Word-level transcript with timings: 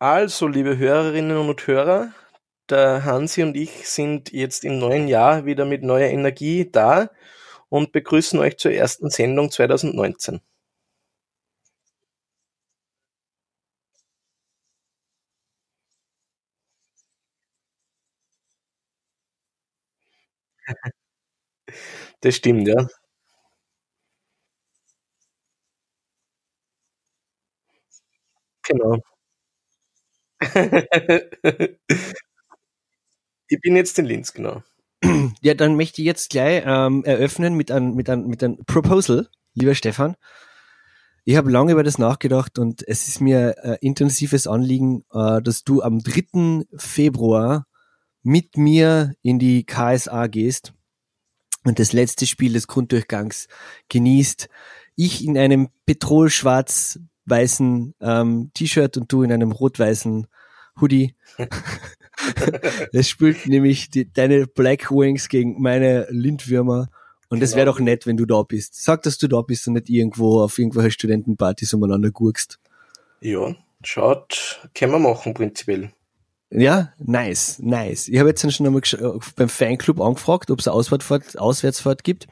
Also, 0.00 0.46
liebe 0.46 0.78
Hörerinnen 0.78 1.36
und 1.36 1.66
Hörer, 1.66 2.12
der 2.70 3.04
Hansi 3.04 3.42
und 3.42 3.56
ich 3.56 3.88
sind 3.88 4.32
jetzt 4.32 4.64
im 4.64 4.78
neuen 4.78 5.08
Jahr 5.08 5.44
wieder 5.44 5.64
mit 5.64 5.82
neuer 5.82 6.08
Energie 6.08 6.70
da 6.70 7.10
und 7.68 7.92
begrüßen 7.92 8.38
euch 8.38 8.56
zur 8.56 8.72
ersten 8.72 9.10
Sendung 9.10 9.50
2019. 9.50 10.40
Das 22.20 22.36
stimmt, 22.36 22.68
ja. 22.68 22.86
Genau. 28.62 29.00
Ich 33.48 33.60
bin 33.60 33.76
jetzt 33.76 33.98
in 33.98 34.06
Linz, 34.06 34.32
genau. 34.32 34.62
Ja, 35.42 35.54
dann 35.54 35.76
möchte 35.76 36.02
ich 36.02 36.06
jetzt 36.06 36.30
gleich 36.30 36.62
ähm, 36.66 37.04
eröffnen 37.04 37.54
mit 37.54 37.70
einem 37.70 37.94
mit 37.94 38.10
einem 38.10 38.26
mit 38.26 38.42
einem 38.42 38.58
Proposal, 38.66 39.28
lieber 39.54 39.74
Stefan. 39.74 40.16
Ich 41.24 41.36
habe 41.36 41.50
lange 41.50 41.72
über 41.72 41.82
das 41.82 41.98
nachgedacht 41.98 42.58
und 42.58 42.86
es 42.88 43.06
ist 43.08 43.20
mir 43.20 43.54
äh, 43.62 43.76
intensives 43.80 44.46
Anliegen, 44.46 45.04
äh, 45.12 45.42
dass 45.42 45.62
du 45.62 45.82
am 45.82 45.98
3. 46.00 46.66
Februar 46.76 47.66
mit 48.22 48.56
mir 48.56 49.14
in 49.22 49.38
die 49.38 49.64
KSA 49.64 50.26
gehst 50.26 50.72
und 51.64 51.78
das 51.78 51.92
letzte 51.92 52.26
Spiel 52.26 52.52
des 52.52 52.66
Grunddurchgangs 52.66 53.46
genießt. 53.88 54.48
Ich 54.96 55.24
in 55.24 55.38
einem 55.38 55.68
petrolschwarz-weißen 55.86 57.94
ähm, 58.00 58.50
T-Shirt 58.54 58.96
und 58.96 59.12
du 59.12 59.22
in 59.22 59.32
einem 59.32 59.52
rot-weißen 59.52 60.26
Hoodie. 60.80 61.14
Es 62.92 63.08
spielt 63.08 63.46
nämlich 63.46 63.90
die, 63.90 64.12
deine 64.12 64.46
Black 64.48 64.90
Wings 64.90 65.28
gegen 65.28 65.62
meine 65.62 66.08
Lindwürmer. 66.10 66.88
Und 67.28 67.42
es 67.42 67.52
wäre 67.54 67.66
Genau. 67.66 67.72
doch 67.76 67.80
nett, 67.80 68.06
wenn 68.06 68.16
du 68.16 68.26
da 68.26 68.42
bist. 68.42 68.82
Sag, 68.82 69.02
dass 69.02 69.18
du 69.18 69.28
da 69.28 69.42
bist 69.42 69.68
und 69.68 69.74
nicht 69.74 69.88
irgendwo 69.88 70.42
auf 70.42 70.58
irgendwelche 70.58 70.90
Studentenpartys 70.90 71.74
umeinander 71.74 72.10
gurkst. 72.10 72.58
Ja, 73.20 73.54
schaut, 73.84 74.68
können 74.74 74.92
wir 74.92 74.98
machen 74.98 75.32
prinzipiell. 75.34 75.92
Ja, 76.50 76.92
nice, 76.98 77.58
nice. 77.58 78.08
Ich 78.08 78.18
habe 78.18 78.30
jetzt 78.30 78.40
schon 78.52 78.66
einmal 78.66 78.82
äh, 78.82 79.18
beim 79.36 79.48
Fanclub 79.48 80.00
angefragt, 80.00 80.50
ob 80.50 80.60
es 80.60 80.66
eine 80.66 80.74
Auswärtsfahrt, 80.74 81.38
Auswärtsfahrt 81.38 82.04
gibt. 82.04 82.26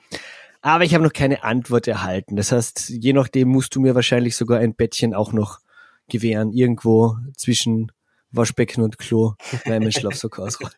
Aber 0.62 0.84
ich 0.84 0.94
habe 0.94 1.04
noch 1.04 1.12
keine 1.12 1.44
Antwort 1.44 1.86
erhalten. 1.86 2.34
Das 2.36 2.50
heißt, 2.50 2.88
je 2.88 3.12
nachdem 3.12 3.48
musst 3.48 3.74
du 3.74 3.80
mir 3.80 3.94
wahrscheinlich 3.94 4.34
sogar 4.36 4.58
ein 4.58 4.74
Bettchen 4.74 5.14
auch 5.14 5.32
noch 5.32 5.60
gewähren, 6.08 6.52
irgendwo 6.52 7.16
zwischen 7.36 7.92
Waschbecken 8.30 8.82
und 8.82 8.98
Klo, 8.98 9.34
weil 9.64 9.80
mein 9.80 9.92
Schlafsack 9.92 10.38
ausrollt. 10.38 10.76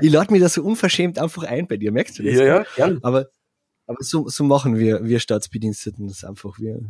Ich 0.00 0.10
lade 0.10 0.32
mir 0.32 0.40
das 0.40 0.54
so 0.54 0.62
unverschämt 0.62 1.18
einfach 1.18 1.44
ein 1.44 1.66
bei 1.66 1.76
dir, 1.76 1.92
merkst 1.92 2.18
du 2.18 2.22
das? 2.22 2.34
Ja, 2.34 2.44
ja, 2.44 2.66
gern. 2.76 3.00
Aber, 3.02 3.26
aber 3.86 3.98
so, 4.00 4.28
so 4.28 4.44
machen 4.44 4.78
wir, 4.78 5.04
wir 5.04 5.20
Staatsbediensteten 5.20 6.08
das 6.08 6.24
einfach. 6.24 6.58
Wir, 6.58 6.80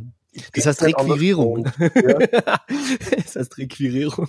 das 0.54 0.66
heißt 0.66 0.82
halt 0.82 0.96
Requirierung. 0.98 1.66
Ja. 1.94 2.58
das 3.16 3.36
heißt 3.36 3.58
Requirierung. 3.58 4.28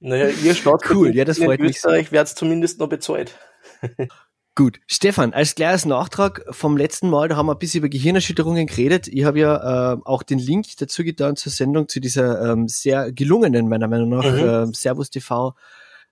Naja, 0.00 0.28
ihr 0.28 0.54
statt 0.54 0.82
Cool, 0.90 1.14
ja, 1.14 1.24
das 1.24 1.38
in 1.38 1.46
freut 1.46 1.60
mich 1.60 1.70
Österreich 1.76 2.12
wird's 2.12 2.34
zumindest 2.34 2.78
noch 2.78 2.88
bezahlt. 2.88 3.36
Gut, 4.54 4.80
Stefan, 4.88 5.34
als 5.34 5.54
kleines 5.54 5.84
Nachtrag 5.84 6.44
vom 6.50 6.76
letzten 6.76 7.08
Mal, 7.10 7.28
da 7.28 7.36
haben 7.36 7.46
wir 7.46 7.52
ein 7.54 7.58
bisschen 7.60 7.78
über 7.78 7.88
Gehirnerschütterungen 7.88 8.66
geredet. 8.66 9.06
Ich 9.06 9.22
habe 9.24 9.38
ja 9.38 9.92
äh, 9.92 9.98
auch 10.04 10.24
den 10.24 10.40
Link 10.40 10.66
dazu 10.78 11.04
getan 11.04 11.36
zur 11.36 11.52
Sendung, 11.52 11.88
zu 11.88 12.00
dieser 12.00 12.52
ähm, 12.52 12.66
sehr 12.66 13.12
gelungenen, 13.12 13.68
meiner 13.68 13.86
Meinung 13.86 14.08
nach, 14.08 14.24
Mhm. 14.24 14.72
äh, 14.72 14.74
Servus 14.74 15.10
TV 15.10 15.54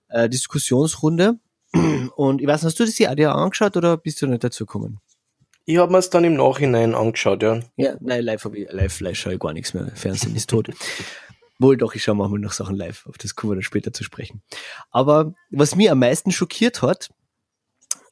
äh, 0.07 0.29
Diskussionsrunde. 0.29 1.39
Und 2.15 2.41
ich 2.41 2.47
weiß 2.47 2.61
nicht, 2.61 2.71
hast 2.71 2.79
du 2.79 2.85
das 2.85 2.95
dir 2.95 3.13
dir 3.15 3.35
angeschaut 3.35 3.75
oder 3.75 3.97
bist 3.97 4.21
du 4.21 4.27
nicht 4.27 4.45
dazu 4.45 4.65
gekommen? 4.65 4.99
Ich 5.65 5.77
habe 5.77 5.91
mir's 5.91 6.09
dann 6.09 6.23
im 6.23 6.35
Nachhinein 6.35 6.95
angeschaut, 6.95 7.43
ja. 7.43 7.59
Ja, 7.75 7.95
nein, 7.99 8.23
live, 8.23 8.49
ich, 8.53 8.71
live, 8.71 9.01
live 9.01 9.17
schaue 9.17 9.33
ich 9.33 9.39
gar 9.39 9.51
nichts 9.51 9.73
mehr. 9.73 9.91
Fernsehen 9.93 10.33
ist 10.33 10.49
tot. 10.49 10.69
Wohl 11.59 11.77
doch, 11.77 11.95
ich 11.95 12.03
schaue 12.03 12.15
manchmal 12.15 12.39
noch 12.39 12.51
Sachen 12.51 12.75
live. 12.75 13.05
Auf 13.07 13.17
das 13.17 13.35
kommen 13.35 13.51
wir 13.51 13.55
dann 13.55 13.63
später 13.63 13.91
zu 13.91 14.03
sprechen. 14.03 14.41
Aber 14.91 15.33
was 15.49 15.75
mir 15.75 15.91
am 15.91 15.99
meisten 15.99 16.31
schockiert 16.31 16.81
hat, 16.81 17.09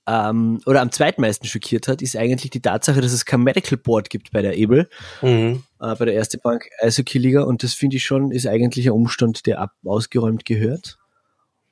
ähm, 0.07 0.61
oder 0.65 0.81
am 0.81 0.91
zweitmeisten 0.91 1.47
schockiert 1.49 1.87
hat, 1.87 2.01
ist 2.01 2.15
eigentlich 2.15 2.51
die 2.51 2.61
Tatsache, 2.61 3.01
dass 3.01 3.11
es 3.11 3.25
kein 3.25 3.41
Medical 3.41 3.77
Board 3.77 4.09
gibt 4.09 4.31
bei 4.31 4.41
der 4.41 4.55
Ebel, 4.57 4.87
Mhm. 5.21 5.63
äh, 5.79 5.95
bei 5.95 6.05
der 6.05 6.13
Erste 6.13 6.37
Bank 6.37 6.69
Eishockey 6.79 7.17
Liga. 7.17 7.43
Und 7.43 7.63
das 7.63 7.73
finde 7.73 7.97
ich 7.97 8.03
schon, 8.05 8.31
ist 8.31 8.45
eigentlich 8.45 8.85
ein 8.87 8.91
Umstand, 8.91 9.45
der 9.47 9.59
ab, 9.59 9.73
ausgeräumt 9.83 10.45
gehört. 10.45 10.97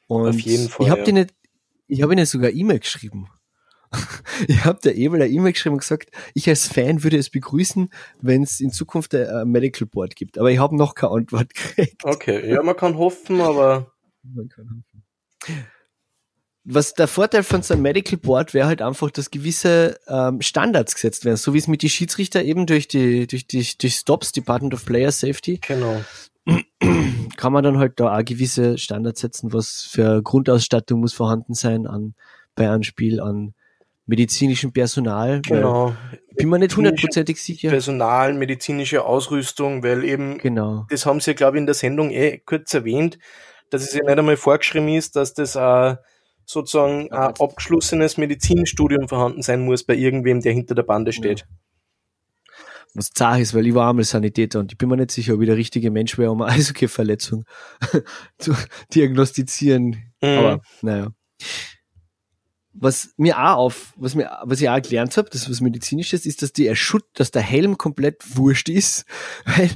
Und 0.08 0.28
Auf 0.30 0.40
jeden 0.40 0.68
Fall, 0.70 0.86
Ich 0.86 0.92
habe 0.92 1.04
ja. 1.04 1.12
nicht, 1.12 1.34
ich 1.88 2.02
habe 2.02 2.14
ihnen 2.14 2.26
sogar 2.26 2.52
E-Mail 2.52 2.80
geschrieben. 2.80 3.30
Ich 4.48 4.66
habe 4.66 4.80
der 4.84 4.96
Ebel 4.96 5.22
eine 5.22 5.32
E-Mail 5.32 5.54
geschrieben 5.54 5.74
und 5.74 5.80
gesagt, 5.80 6.10
ich 6.34 6.50
als 6.50 6.68
Fan 6.68 7.04
würde 7.04 7.18
es 7.18 7.30
begrüßen, 7.30 7.90
wenn 8.22 8.44
es 8.44 8.60
in 8.60 8.72
Zukunft 8.72 9.14
ein 9.14 9.48
Medical 9.50 9.88
Board 9.88 10.16
gibt. 10.16 10.38
Aber 10.38 10.52
ich 10.52 10.60
habe 10.60 10.76
noch 10.76 10.96
keine 10.96 11.14
Antwort 11.14 11.54
gekriegt. 11.54 12.04
Okay, 12.04 12.50
ja, 12.52 12.62
man 12.64 12.76
kann 12.76 12.98
hoffen, 12.98 13.42
aber 13.42 13.94
Man 14.24 14.50
kann 14.50 14.68
hoffen. 14.70 15.04
Was 16.66 16.94
der 16.94 17.10
Vorteil 17.10 17.44
von 17.44 17.62
so 17.62 17.74
einem 17.74 17.84
Medical 17.84 18.18
Board 18.18 18.54
wäre 18.54 18.68
halt 18.68 18.82
einfach, 18.82 19.12
dass 19.12 19.32
gewisse 19.32 20.00
ähm, 20.08 20.42
Standards 20.42 20.96
gesetzt 20.96 21.26
werden, 21.26 21.36
so 21.36 21.54
wie 21.54 21.58
es 21.58 21.68
mit 21.68 21.82
die 21.82 21.90
Schiedsrichter 21.90 22.42
eben 22.42 22.66
durch 22.66 22.88
die 22.88 23.28
durch 23.28 23.48
die 23.48 23.68
durch 23.78 23.96
Stops 23.96 24.32
Department 24.32 24.74
of 24.74 24.86
Player 24.86 25.12
Safety 25.12 25.60
genau. 25.60 26.02
kann 27.36 27.54
man 27.54 27.66
dann 27.66 27.80
halt 27.80 28.00
da 28.00 28.18
auch 28.18 28.24
gewisse 28.24 28.78
Standards 28.78 29.20
setzen, 29.20 29.52
was 29.52 29.82
für 29.82 30.22
Grundausstattung 30.24 31.02
muss 31.02 31.14
vorhanden 31.14 31.54
sein 31.54 31.86
an 31.86 32.16
bei 32.56 32.70
einem 32.70 32.84
Spiel 32.84 33.20
an 33.20 33.54
medizinischem 34.06 34.72
Personal. 34.74 35.42
Genau. 35.42 35.96
Bin 36.36 36.50
mir 36.50 36.60
nicht 36.60 36.76
hundertprozentig 36.76 37.42
sicher. 37.42 37.70
Personal, 37.70 38.34
medizinische 38.34 39.04
Ausrüstung, 39.06 39.84
weil 39.84 40.04
eben, 40.04 40.38
Genau. 40.40 40.86
das 40.90 41.06
haben 41.06 41.20
sie 41.20 41.32
ja, 41.32 41.36
glaube 41.36 41.58
ich, 41.58 41.62
in 41.62 41.66
der 41.68 41.76
Sendung 41.76 42.10
eh 42.12 42.40
kurz 42.40 42.74
erwähnt, 42.74 43.18
dass 43.70 43.84
es 43.84 43.94
ja 43.94 44.04
nicht 44.04 44.18
einmal 44.18 44.38
vorgeschrieben 44.38 44.90
ist, 44.90 45.16
dass 45.16 45.34
das 45.34 45.56
äh, 45.56 45.96
sozusagen 46.46 47.12
ein 47.12 47.34
abgeschlossenes 47.40 48.18
Medizinstudium 48.18 49.08
vorhanden 49.08 49.42
sein 49.42 49.62
muss 49.64 49.84
bei 49.84 49.96
irgendwem, 49.96 50.42
der 50.42 50.54
hinter 50.54 50.76
der 50.76 50.84
Bande 50.84 51.14
steht. 51.14 51.46
was 52.96 53.10
zart 53.12 53.40
ist, 53.40 53.54
weil 53.56 53.66
ich 53.66 53.74
war 53.74 53.90
einmal 53.90 54.04
Sanitäter 54.04 54.60
und 54.60 54.72
ich 54.72 54.78
bin 54.78 54.90
mir 54.90 54.98
nicht 54.98 55.12
sicher, 55.12 55.34
ob 55.36 55.42
ich 55.42 55.48
der 55.48 55.56
richtige 55.58 55.90
Mensch 55.90 56.18
wäre, 56.18 56.32
um 56.32 56.42
eine 56.42 56.52
Eishockey-Verletzung 56.58 57.46
zu 58.38 58.54
diagnostizieren. 58.94 59.98
Mhm. 60.22 60.28
Aber 60.38 60.62
naja. 60.82 61.08
Was 62.74 63.14
mir 63.18 63.38
auch 63.38 63.58
auf, 63.58 63.94
was 63.98 64.16
mir, 64.16 64.40
was 64.44 64.60
ich 64.60 64.70
auch 64.70 64.82
gelernt 64.82 65.16
habe, 65.16 65.30
das 65.30 65.44
ist 65.44 65.50
was 65.50 65.62
medizinisches, 65.62 66.26
ist, 66.26 66.42
dass 66.42 66.54
die 66.54 66.68
Erschüt 66.68 67.04
dass 67.14 67.32
der 67.32 67.44
Helm 67.44 67.78
komplett 67.78 68.36
wurscht 68.36 68.70
ist, 68.70 69.06
weil 69.46 69.70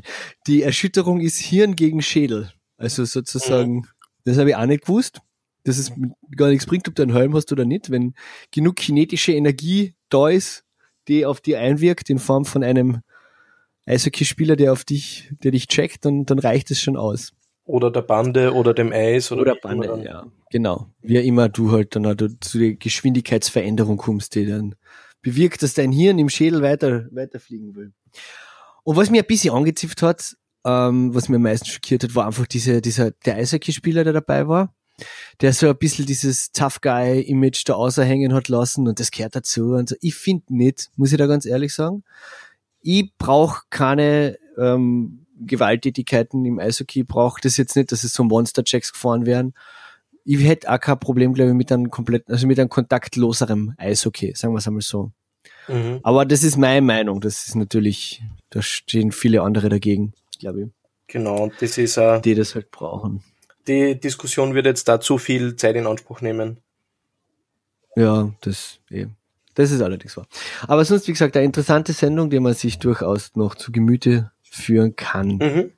die 0.48 0.64
Erschütterung 0.64 1.22
ist 1.22 1.38
Hirn 1.38 1.76
gegen 1.76 2.02
Schädel. 2.02 2.52
Also 2.78 3.06
sozusagen, 3.06 3.88
das 4.24 4.38
habe 4.38 4.50
ich 4.50 4.56
auch 4.56 4.66
nicht 4.66 4.86
gewusst, 4.86 5.22
dass 5.64 5.78
es 5.78 5.92
gar 6.36 6.50
nichts 6.50 6.66
bringt, 6.66 6.88
ob 6.88 6.96
du 6.96 7.04
einen 7.04 7.14
Helm 7.14 7.36
hast 7.36 7.52
oder 7.52 7.66
nicht, 7.66 7.90
wenn 7.90 8.14
genug 8.52 8.78
kinetische 8.78 9.34
Energie 9.34 9.96
da 10.10 10.30
ist, 10.30 10.64
die 11.08 11.26
auf 11.26 11.42
die 11.42 11.56
einwirkt 11.56 12.10
in 12.10 12.20
Form 12.20 12.46
von 12.46 12.64
einem 12.64 13.02
Eishockeyspieler, 13.86 14.56
der 14.56 14.74
auf 14.74 14.84
dich, 14.84 15.32
der 15.44 15.52
dich 15.52 15.68
checkt, 15.68 16.06
dann, 16.06 16.26
dann 16.26 16.40
reicht 16.40 16.72
es 16.72 16.80
schon 16.80 16.98
aus. 16.98 17.32
Oder 17.68 17.92
der 17.92 18.02
Bande 18.02 18.54
oder 18.54 18.74
dem 18.74 18.92
Eis 18.94 19.32
oder, 19.32 19.42
Oder 19.42 19.52
immer 19.52 19.62
Bande, 19.62 19.88
dann. 19.88 20.04
ja. 20.04 20.26
Genau. 20.50 20.88
Wie 21.02 21.18
immer 21.18 21.50
du 21.50 21.72
halt 21.72 21.96
dann 21.96 22.08
halt 22.08 22.24
zu 22.40 22.58
der 22.58 22.76
Geschwindigkeitsveränderung 22.76 23.98
kommst, 23.98 24.36
die 24.36 24.46
dann 24.46 24.76
bewirkt, 25.22 25.62
dass 25.62 25.74
dein 25.74 25.92
Hirn 25.92 26.18
im 26.18 26.30
Schädel 26.30 26.62
weiter, 26.62 27.08
weiterfliegen 27.12 27.76
will. 27.76 27.92
Und 28.84 28.96
was 28.96 29.10
mir 29.10 29.22
ein 29.22 29.28
bisschen 29.28 29.54
angezipft 29.54 30.02
hat, 30.02 30.38
ähm, 30.66 31.14
was 31.14 31.28
mir 31.28 31.36
am 31.36 31.42
meisten 31.42 31.66
schockiert 31.66 32.04
hat, 32.04 32.16
war 32.16 32.26
einfach 32.26 32.48
diese, 32.48 32.82
dieser, 32.82 33.12
der 33.12 33.36
Eishockeyspieler, 33.36 34.06
der 34.06 34.14
dabei 34.14 34.48
war, 34.48 34.74
der 35.42 35.52
so 35.52 35.68
ein 35.68 35.78
bisschen 35.78 36.06
dieses 36.06 36.54
Tough 36.54 36.80
Guy 36.82 37.22
Image 37.22 37.64
da 37.66 37.74
außerhängen 37.74 38.34
hat 38.34 38.48
lassen 38.48 38.88
und 38.88 39.02
das 39.02 39.12
gehört 39.12 39.36
dazu 39.36 39.74
und 39.74 39.90
so. 39.90 39.96
Ich 40.00 40.16
finde 40.16 40.56
nicht, 40.56 40.90
muss 40.96 41.12
ich 41.12 41.18
da 41.18 41.28
ganz 41.28 41.46
ehrlich 41.46 41.74
sagen. 41.74 42.06
Ich 42.82 43.12
brauche 43.18 43.64
keine 43.70 44.38
ähm, 44.58 45.27
Gewalttätigkeiten 45.40 46.46
im 46.46 46.60
Eishockey, 46.60 47.02
ich 47.02 47.08
brauche 47.08 47.42
das 47.42 47.58
jetzt 47.58 47.76
nicht, 47.76 47.92
dass 47.92 48.04
es 48.04 48.14
so 48.14 48.24
Monster-Checks 48.24 48.94
gefahren 48.94 49.26
werden. 49.26 49.54
Ich 50.24 50.44
hätte 50.44 50.72
auch 50.72 50.80
kein 50.80 51.00
Problem, 51.00 51.34
glaube 51.34 51.52
ich, 51.52 51.56
mit 51.56 51.72
einem 51.72 51.90
komplett, 51.90 52.30
also 52.30 52.48
mit 52.48 52.60
einem 52.60 52.70
kontaktloserem 52.70 53.74
Eishockey, 53.78 54.34
sagen 54.36 54.54
wir 54.54 54.60
es 54.60 54.68
einmal 54.68 54.82
so. 54.82 55.12
Mhm. 55.68 56.00
Aber 56.04 56.26
das 56.26 56.44
ist 56.44 56.58
meine 56.58 56.82
Meinung. 56.82 57.22
Das 57.22 57.48
ist 57.48 57.56
natürlich, 57.56 58.24
da 58.50 58.62
stehen 58.62 59.12
viele 59.12 59.42
andere 59.42 59.70
dagegen, 59.70 60.14
glaube 60.40 60.64
ich. 60.64 60.68
Genau, 61.08 61.44
und 61.44 61.54
das 61.62 61.78
ist 61.78 61.98
uh, 61.98 62.20
die 62.20 62.36
das 62.36 62.56
halt 62.56 62.72
brauchen. 62.72 63.24
Die 63.68 64.00
Diskussion 64.00 64.54
wird 64.54 64.66
jetzt 64.66 64.88
da 64.88 65.00
zu 65.00 65.18
viel 65.18 65.56
Zeit 65.56 65.76
in 65.76 65.88
Anspruch 65.88 66.22
nehmen. 66.22 66.60
Ja, 67.96 68.32
das 68.42 68.80
eben. 68.90 69.16
Das 69.56 69.72
ist 69.72 69.82
allerdings 69.82 70.16
wahr. 70.16 70.28
Aber 70.68 70.86
sonst, 70.86 71.08
wie 71.08 71.14
gesagt, 71.14 71.36
eine 71.36 71.46
interessante 71.46 71.92
Sendung, 71.92 72.30
die 72.30 72.40
man 72.40 72.54
sich 72.54 72.78
durchaus 72.78 73.36
noch 73.36 73.56
zu 73.56 73.72
Gemüte 73.72 74.32
führen 74.52 74.96
kann. 74.96 75.38
Mhm. 75.38 75.72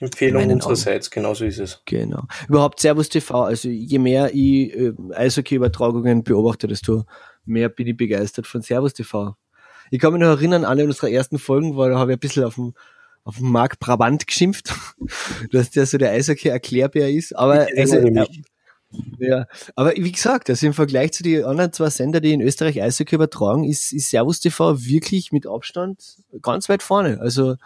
Empfehlung 0.00 0.50
unsererseits, 0.50 1.10
genau 1.10 1.34
so 1.34 1.44
ist 1.44 1.58
es. 1.58 1.82
Genau. 1.86 2.24
Überhaupt 2.48 2.80
Servus 2.80 3.08
TV, 3.08 3.44
also 3.44 3.68
je 3.68 3.98
mehr 3.98 4.30
ich 4.34 4.74
äh, 4.74 4.92
Eishockey-Übertragungen 5.14 6.24
beobachte, 6.24 6.66
desto 6.66 7.04
mehr 7.44 7.68
bin 7.68 7.86
ich 7.86 7.96
begeistert 7.96 8.46
von 8.46 8.62
Servus 8.62 8.94
TV. 8.94 9.36
Ich 9.90 10.00
kann 10.00 10.12
mich 10.12 10.20
noch 10.20 10.28
erinnern, 10.28 10.64
eine 10.64 10.84
unserer 10.84 11.10
ersten 11.10 11.38
Folgen 11.38 11.76
war, 11.76 11.90
da 11.90 11.98
habe 11.98 12.12
ich 12.12 12.16
ein 12.16 12.20
bisschen 12.20 12.44
auf 12.44 12.56
dem, 12.56 12.74
auf 13.22 13.36
dem 13.36 13.50
Marc 13.50 13.78
Brabant 13.78 14.26
geschimpft, 14.26 14.74
dass 15.52 15.70
der 15.70 15.86
so 15.86 15.96
der 15.96 16.10
Eishockey-Erklärbär 16.10 17.10
ist, 17.10 17.34
aber 17.34 17.68
also, 17.76 17.96
äh, 17.96 18.26
ja, 19.18 19.46
aber 19.76 19.94
wie 19.96 20.12
gesagt, 20.12 20.50
also 20.50 20.66
im 20.66 20.74
Vergleich 20.74 21.12
zu 21.12 21.22
den 21.22 21.44
anderen 21.44 21.72
zwei 21.72 21.90
Sender, 21.90 22.20
die 22.20 22.32
in 22.32 22.40
Österreich 22.40 22.82
Eishockey 22.82 23.14
übertragen, 23.14 23.64
ist, 23.64 23.92
ist 23.92 24.10
Servus 24.10 24.40
TV 24.40 24.78
wirklich 24.78 25.32
mit 25.32 25.46
Abstand 25.46 26.18
ganz 26.42 26.68
weit 26.68 26.82
vorne. 26.82 27.20
Also 27.20 27.56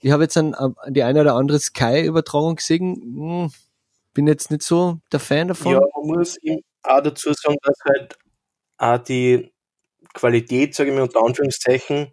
ich 0.00 0.10
habe 0.10 0.24
jetzt 0.24 0.36
an, 0.36 0.54
an 0.54 0.74
die 0.88 1.02
eine 1.02 1.20
oder 1.20 1.34
andere 1.34 1.58
Sky-Übertragung 1.58 2.56
gesehen, 2.56 2.94
hm, 2.94 3.52
bin 4.12 4.26
jetzt 4.26 4.50
nicht 4.50 4.62
so 4.62 4.98
der 5.12 5.20
Fan 5.20 5.48
davon. 5.48 5.72
Ja, 5.72 5.80
man 5.80 6.18
muss 6.18 6.38
auch 6.82 7.02
dazu 7.02 7.32
sagen, 7.32 7.56
dass 7.62 7.76
halt 7.84 8.18
auch 8.78 8.98
die 8.98 9.52
Qualität, 10.12 10.74
sage 10.74 10.90
ich 10.90 10.96
mal 10.96 11.02
unter 11.02 11.24
Anführungszeichen, 11.24 12.12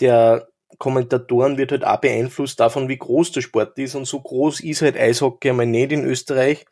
der 0.00 0.48
Kommentatoren 0.78 1.56
wird 1.56 1.72
halt 1.72 1.84
auch 1.84 2.00
beeinflusst 2.00 2.60
davon, 2.60 2.88
wie 2.88 2.98
groß 2.98 3.32
der 3.32 3.40
Sport 3.40 3.78
ist. 3.78 3.94
Und 3.94 4.04
so 4.04 4.20
groß 4.20 4.60
ist 4.60 4.82
halt 4.82 4.96
Eishockey 4.96 5.50
einmal 5.50 5.66
nicht 5.66 5.92
in 5.92 6.04
Österreich 6.04 6.66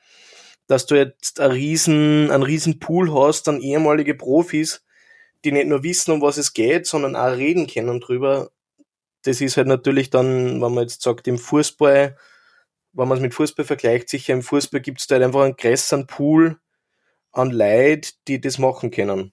dass 0.66 0.86
du 0.86 0.94
jetzt 0.94 1.40
einen 1.40 1.52
riesen, 1.52 2.30
einen 2.30 2.42
riesen 2.42 2.78
Pool 2.78 3.12
hast 3.12 3.48
an 3.48 3.60
ehemalige 3.60 4.14
Profis, 4.14 4.84
die 5.44 5.52
nicht 5.52 5.66
nur 5.66 5.82
wissen, 5.82 6.12
um 6.12 6.22
was 6.22 6.38
es 6.38 6.54
geht, 6.54 6.86
sondern 6.86 7.16
auch 7.16 7.36
reden 7.36 7.66
können 7.66 8.00
drüber. 8.00 8.50
Das 9.22 9.40
ist 9.40 9.56
halt 9.56 9.68
natürlich 9.68 10.10
dann, 10.10 10.60
wenn 10.60 10.74
man 10.74 10.84
jetzt 10.84 11.02
sagt, 11.02 11.28
im 11.28 11.38
Fußball, 11.38 12.16
wenn 12.92 13.08
man 13.08 13.18
es 13.18 13.22
mit 13.22 13.34
Fußball 13.34 13.64
vergleicht, 13.64 14.08
sicher 14.08 14.32
im 14.32 14.42
Fußball 14.42 14.80
gibt 14.80 15.00
es 15.00 15.06
da 15.06 15.14
halt 15.14 15.24
einfach 15.24 15.42
einen 15.42 15.56
größeren 15.56 16.06
Pool 16.06 16.58
an 17.32 17.50
Leid, 17.50 18.14
die 18.28 18.40
das 18.40 18.58
machen 18.58 18.90
können. 18.90 19.32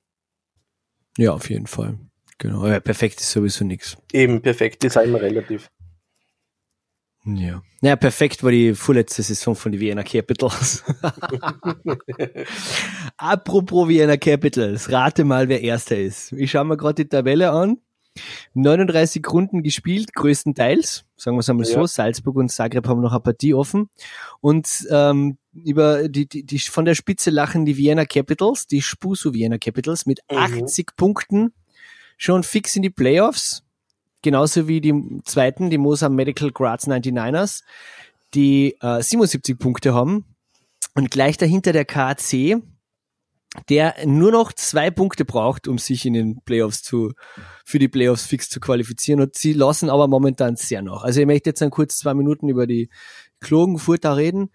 Ja, 1.17 1.33
auf 1.33 1.49
jeden 1.49 1.67
Fall. 1.67 1.97
Genau. 2.37 2.65
Ja, 2.65 2.79
perfekt 2.79 3.21
ist 3.21 3.31
sowieso 3.31 3.63
nichts. 3.63 3.97
Eben, 4.11 4.41
perfekt 4.41 4.83
ist 4.83 4.97
auch 4.97 5.03
immer 5.03 5.21
relativ. 5.21 5.69
Ja. 7.23 7.61
Naja, 7.81 7.95
perfekt 7.95 8.43
war 8.43 8.51
die 8.51 8.73
vorletzte 8.73 9.21
Saison 9.21 9.55
von 9.55 9.71
den 9.71 9.79
Vienna 9.79 10.03
Capitals. 10.03 10.83
Apropos 13.17 13.87
Vienna 13.87 14.17
Capitals, 14.17 14.91
rate 14.91 15.23
mal, 15.23 15.47
wer 15.47 15.61
Erster 15.61 15.97
ist. 15.97 16.31
Ich 16.31 16.51
schaue 16.51 16.65
mir 16.65 16.77
gerade 16.77 17.03
die 17.03 17.09
Tabelle 17.09 17.51
an. 17.51 17.77
39 18.55 19.25
Runden 19.31 19.63
gespielt, 19.63 20.13
größtenteils, 20.13 21.05
sagen 21.15 21.37
wir 21.37 21.41
es 21.41 21.49
einmal 21.49 21.65
ja. 21.65 21.73
so. 21.73 21.85
Salzburg 21.85 22.35
und 22.35 22.49
Zagreb 22.49 22.87
haben 22.87 23.01
noch 23.01 23.13
eine 23.13 23.21
Partie 23.21 23.53
offen. 23.53 23.89
Und 24.41 24.85
ähm, 24.89 25.37
über 25.53 26.09
die, 26.09 26.27
die, 26.27 26.43
die 26.43 26.59
von 26.59 26.85
der 26.85 26.95
Spitze 26.95 27.29
lachen 27.29 27.65
die 27.65 27.77
Vienna 27.77 28.05
Capitals, 28.05 28.67
die 28.67 28.81
Spusu 28.81 29.33
Vienna 29.33 29.57
Capitals 29.57 30.05
mit 30.05 30.19
mhm. 30.29 30.37
80 30.37 30.95
Punkten 30.97 31.53
schon 32.17 32.43
fix 32.43 32.75
in 32.75 32.81
die 32.81 32.89
Playoffs 32.89 33.63
genauso 34.21 34.67
wie 34.67 34.81
die 34.81 35.21
zweiten, 35.23 35.69
die 35.69 35.77
Mosa 35.77 36.09
Medical 36.09 36.51
Graz 36.51 36.87
99ers, 36.87 37.63
die 38.33 38.75
äh, 38.81 39.01
77 39.01 39.57
Punkte 39.57 39.93
haben. 39.93 40.25
Und 40.93 41.11
gleich 41.11 41.37
dahinter 41.37 41.71
der 41.71 41.85
KC, 41.85 42.61
der 43.69 43.95
nur 44.05 44.31
noch 44.31 44.53
zwei 44.53 44.91
Punkte 44.91 45.25
braucht, 45.25 45.67
um 45.67 45.77
sich 45.77 46.05
in 46.05 46.13
den 46.13 46.41
Playoffs 46.41 46.83
zu, 46.83 47.13
für 47.65 47.79
die 47.79 47.89
Playoffs 47.89 48.25
fix 48.25 48.49
zu 48.49 48.59
qualifizieren. 48.59 49.21
Und 49.21 49.35
sie 49.35 49.53
lassen 49.53 49.89
aber 49.89 50.07
momentan 50.07 50.55
sehr 50.55 50.81
noch. 50.81 51.03
Also 51.03 51.19
ich 51.21 51.25
möchte 51.25 51.49
jetzt 51.49 51.61
dann 51.61 51.69
kurz 51.69 51.97
zwei 51.97 52.13
Minuten 52.13 52.49
über 52.49 52.67
die 52.67 52.89
Klagenfurter 53.39 54.15
reden, 54.17 54.51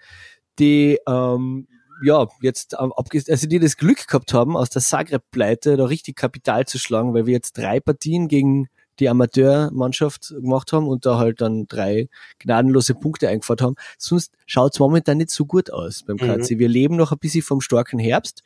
die, 0.59 0.99
ähm, 1.07 1.69
ja, 2.03 2.27
jetzt, 2.41 2.79
also 2.79 3.47
die 3.47 3.59
das 3.59 3.77
Glück 3.77 4.07
gehabt 4.07 4.35
haben, 4.35 4.57
aus 4.57 4.71
der 4.71 4.83
Zagreb-Pleite 4.83 5.77
da 5.77 5.87
richtig 5.87 6.17
Kapital 6.17 6.67
zu 6.67 6.79
schlagen, 6.79 7.15
weil 7.15 7.27
wir 7.27 7.33
jetzt 7.33 7.57
drei 7.57 7.81
Partien 7.81 8.29
gegen 8.29 8.69
die 9.01 9.09
Amateurmannschaft 9.09 10.35
gemacht 10.41 10.73
haben 10.73 10.89
und 10.89 11.07
da 11.07 11.19
halt 11.19 11.41
dann 11.41 11.67
drei 11.67 12.09
gnadenlose 12.39 12.95
Punkte 12.95 13.29
eingefahren 13.29 13.61
haben. 13.61 13.75
Sonst 13.99 14.33
schaut's 14.47 14.79
momentan 14.79 15.19
nicht 15.19 15.31
so 15.31 15.47
gut 15.47 15.73
aus 15.73 16.03
beim 16.05 16.17
KC. 16.17 16.53
Mhm. 16.53 16.59
Wir 16.59 16.69
leben 16.69 16.97
noch 16.97 17.13
ein 17.13 17.19
bisschen 17.19 17.43
vom 17.43 17.61
starken 17.61 17.99
Herbst. 17.99 18.43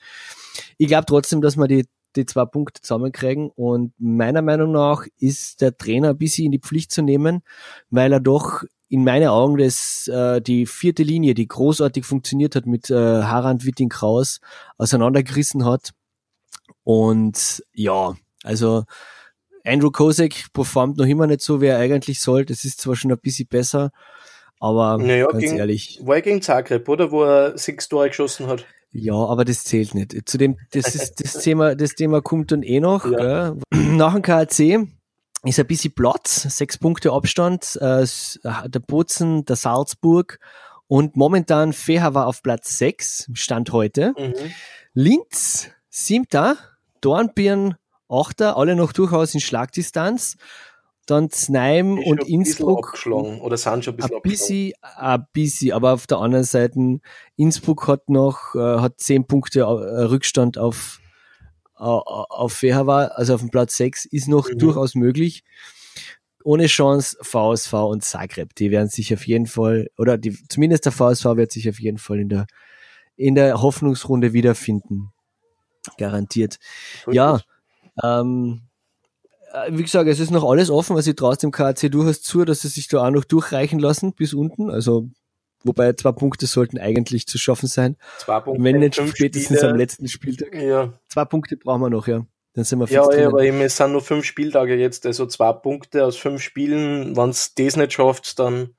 Ich 0.78 0.88
glaube 0.88 1.06
trotzdem, 1.06 1.40
dass 1.40 1.56
wir 1.56 1.68
die, 1.68 1.86
die 2.16 2.26
zwei 2.26 2.44
Punkte 2.44 2.82
zusammenkriegen 2.82 3.50
und 3.50 3.92
meiner 3.98 4.42
Meinung 4.42 4.72
nach 4.72 5.06
ist 5.18 5.60
der 5.60 5.76
Trainer 5.76 6.10
ein 6.10 6.18
bisschen 6.18 6.46
in 6.46 6.52
die 6.52 6.58
Pflicht 6.58 6.90
zu 6.90 7.02
nehmen, 7.02 7.42
weil 7.90 8.12
er 8.12 8.20
doch 8.20 8.64
in 8.88 9.04
meinen 9.04 9.28
Augen 9.28 9.56
das, 9.56 10.08
äh, 10.08 10.40
die 10.42 10.66
vierte 10.66 11.04
Linie, 11.04 11.34
die 11.34 11.46
großartig 11.46 12.04
funktioniert 12.04 12.56
hat 12.56 12.66
mit 12.66 12.90
äh, 12.90 12.94
Harand 12.94 13.64
Witting 13.64 13.88
Kraus, 13.88 14.40
auseinandergerissen 14.78 15.64
hat. 15.64 15.92
Und 16.82 17.62
ja, 17.72 18.16
also 18.42 18.84
Andrew 19.64 19.90
Kosek 19.90 20.52
performt 20.52 20.96
noch 20.98 21.06
immer 21.06 21.26
nicht 21.26 21.42
so, 21.42 21.60
wie 21.60 21.66
er 21.66 21.78
eigentlich 21.78 22.20
soll. 22.20 22.44
Das 22.44 22.64
ist 22.64 22.80
zwar 22.80 22.96
schon 22.96 23.12
ein 23.12 23.18
bisschen 23.18 23.48
besser, 23.48 23.90
aber 24.58 24.98
naja, 24.98 25.26
ganz 25.26 25.42
gegen, 25.42 25.56
ehrlich. 25.56 26.00
War 26.02 26.16
er 26.16 26.22
gegen 26.22 26.42
Zagreb, 26.42 26.88
oder? 26.88 27.10
Wo 27.10 27.24
er 27.24 27.56
sechs 27.58 27.88
Tore 27.88 28.08
geschossen 28.08 28.46
hat. 28.46 28.64
Ja, 28.92 29.14
aber 29.14 29.44
das 29.44 29.64
zählt 29.64 29.94
nicht. 29.94 30.28
Zudem, 30.28 30.58
das 30.72 30.94
ist 30.94 31.20
das 31.24 31.42
Thema, 31.42 31.74
das 31.74 31.94
Thema 31.94 32.20
kommt 32.20 32.52
dann 32.52 32.62
eh 32.62 32.80
noch. 32.80 33.10
Ja. 33.10 33.54
Nach 33.70 34.14
dem 34.14 34.22
KAC 34.22 34.88
ist 35.44 35.58
ein 35.58 35.66
bisschen 35.66 35.94
Platz, 35.94 36.42
sechs 36.42 36.76
Punkte 36.76 37.12
Abstand, 37.12 37.78
äh, 37.80 38.04
der 38.44 38.80
Bozen, 38.80 39.44
der 39.44 39.56
Salzburg 39.56 40.38
und 40.86 41.16
momentan 41.16 41.72
Feha 41.72 42.14
war 42.14 42.26
auf 42.26 42.42
Platz 42.42 42.76
sechs, 42.76 43.30
Stand 43.32 43.72
heute. 43.72 44.12
Mhm. 44.18 44.34
Linz, 44.92 45.70
siebter, 45.88 46.58
Dornbirn 47.00 47.76
Achter, 48.10 48.56
alle 48.56 48.76
noch 48.76 48.92
durchaus 48.92 49.34
in 49.34 49.40
Schlagdistanz. 49.40 50.36
Dann 51.06 51.30
Znaim 51.30 51.98
und 51.98 52.28
Innsbruck. 52.28 52.94
Oder 53.06 53.56
sind 53.56 53.84
schon 53.84 53.94
ein 53.94 53.96
bisschen, 53.96 54.16
ein 54.16 54.22
bisschen, 54.22 54.72
ein 54.82 55.26
bisschen, 55.32 55.72
aber 55.72 55.94
auf 55.94 56.06
der 56.06 56.18
anderen 56.18 56.44
Seite, 56.44 57.00
Innsbruck 57.36 57.88
hat 57.88 58.08
noch, 58.08 58.54
äh, 58.54 58.58
hat 58.58 59.00
zehn 59.00 59.26
Punkte 59.26 59.60
äh, 59.60 59.64
Rückstand 59.64 60.58
auf, 60.58 61.00
auf 61.74 62.52
Fehava, 62.52 63.06
also 63.06 63.34
auf 63.34 63.40
dem 63.40 63.50
Platz 63.50 63.76
sechs 63.76 64.04
ist 64.04 64.28
noch 64.28 64.48
mhm. 64.48 64.58
durchaus 64.58 64.94
möglich. 64.94 65.42
Ohne 66.44 66.66
Chance 66.66 67.16
VSV 67.22 67.72
und 67.72 68.04
Zagreb. 68.04 68.54
Die 68.54 68.70
werden 68.70 68.88
sich 68.88 69.12
auf 69.12 69.26
jeden 69.26 69.46
Fall, 69.46 69.88
oder 69.98 70.16
die, 70.16 70.38
zumindest 70.48 70.84
der 70.84 70.92
VSV 70.92 71.24
wird 71.36 71.52
sich 71.52 71.68
auf 71.68 71.80
jeden 71.80 71.98
Fall 71.98 72.20
in 72.20 72.28
der, 72.28 72.46
in 73.16 73.34
der 73.34 73.60
Hoffnungsrunde 73.62 74.32
wiederfinden. 74.32 75.12
Garantiert. 75.96 76.58
Ja, 77.10 77.40
ähm, 78.02 78.62
äh, 79.52 79.70
wie 79.70 79.82
gesagt, 79.82 80.08
es 80.08 80.20
ist 80.20 80.30
noch 80.30 80.48
alles 80.48 80.70
offen, 80.70 80.96
was 80.96 81.06
ich 81.06 81.16
traue 81.16 81.36
dem 81.36 81.50
KC 81.50 81.90
durchaus 81.90 82.22
zu, 82.22 82.44
dass 82.44 82.60
sie 82.60 82.68
sich 82.68 82.88
da 82.88 83.06
auch 83.06 83.10
noch 83.10 83.24
durchreichen 83.24 83.78
lassen 83.78 84.12
bis 84.14 84.34
unten. 84.34 84.70
Also, 84.70 85.08
wobei 85.64 85.92
zwei 85.94 86.12
Punkte 86.12 86.46
sollten 86.46 86.78
eigentlich 86.78 87.26
zu 87.26 87.38
schaffen 87.38 87.66
sein. 87.66 87.96
Zwei 88.18 88.40
Punkte. 88.40 88.62
Wenn 88.62 88.78
nicht 88.78 88.96
spätestens 88.96 89.58
Spiele. 89.58 89.70
am 89.70 89.76
letzten 89.76 90.08
Spieltag. 90.08 90.54
Ja. 90.54 90.92
Zwei 91.08 91.24
Punkte 91.24 91.56
brauchen 91.56 91.82
wir 91.82 91.90
noch, 91.90 92.06
ja. 92.06 92.26
Dann 92.54 92.64
sind 92.64 92.80
wir 92.80 92.86
fix 92.86 92.96
Ja, 92.96 93.20
ja 93.20 93.28
aber 93.28 93.44
eben, 93.44 93.60
es 93.60 93.76
sind 93.76 93.92
nur 93.92 94.00
fünf 94.00 94.24
Spieltage 94.24 94.74
jetzt, 94.74 95.06
also 95.06 95.26
zwei 95.26 95.52
Punkte 95.52 96.04
aus 96.04 96.16
fünf 96.16 96.42
Spielen. 96.42 97.16
Wenn 97.16 97.30
es 97.30 97.54
das 97.54 97.76
nicht 97.76 97.92
schafft, 97.92 98.38
dann 98.38 98.74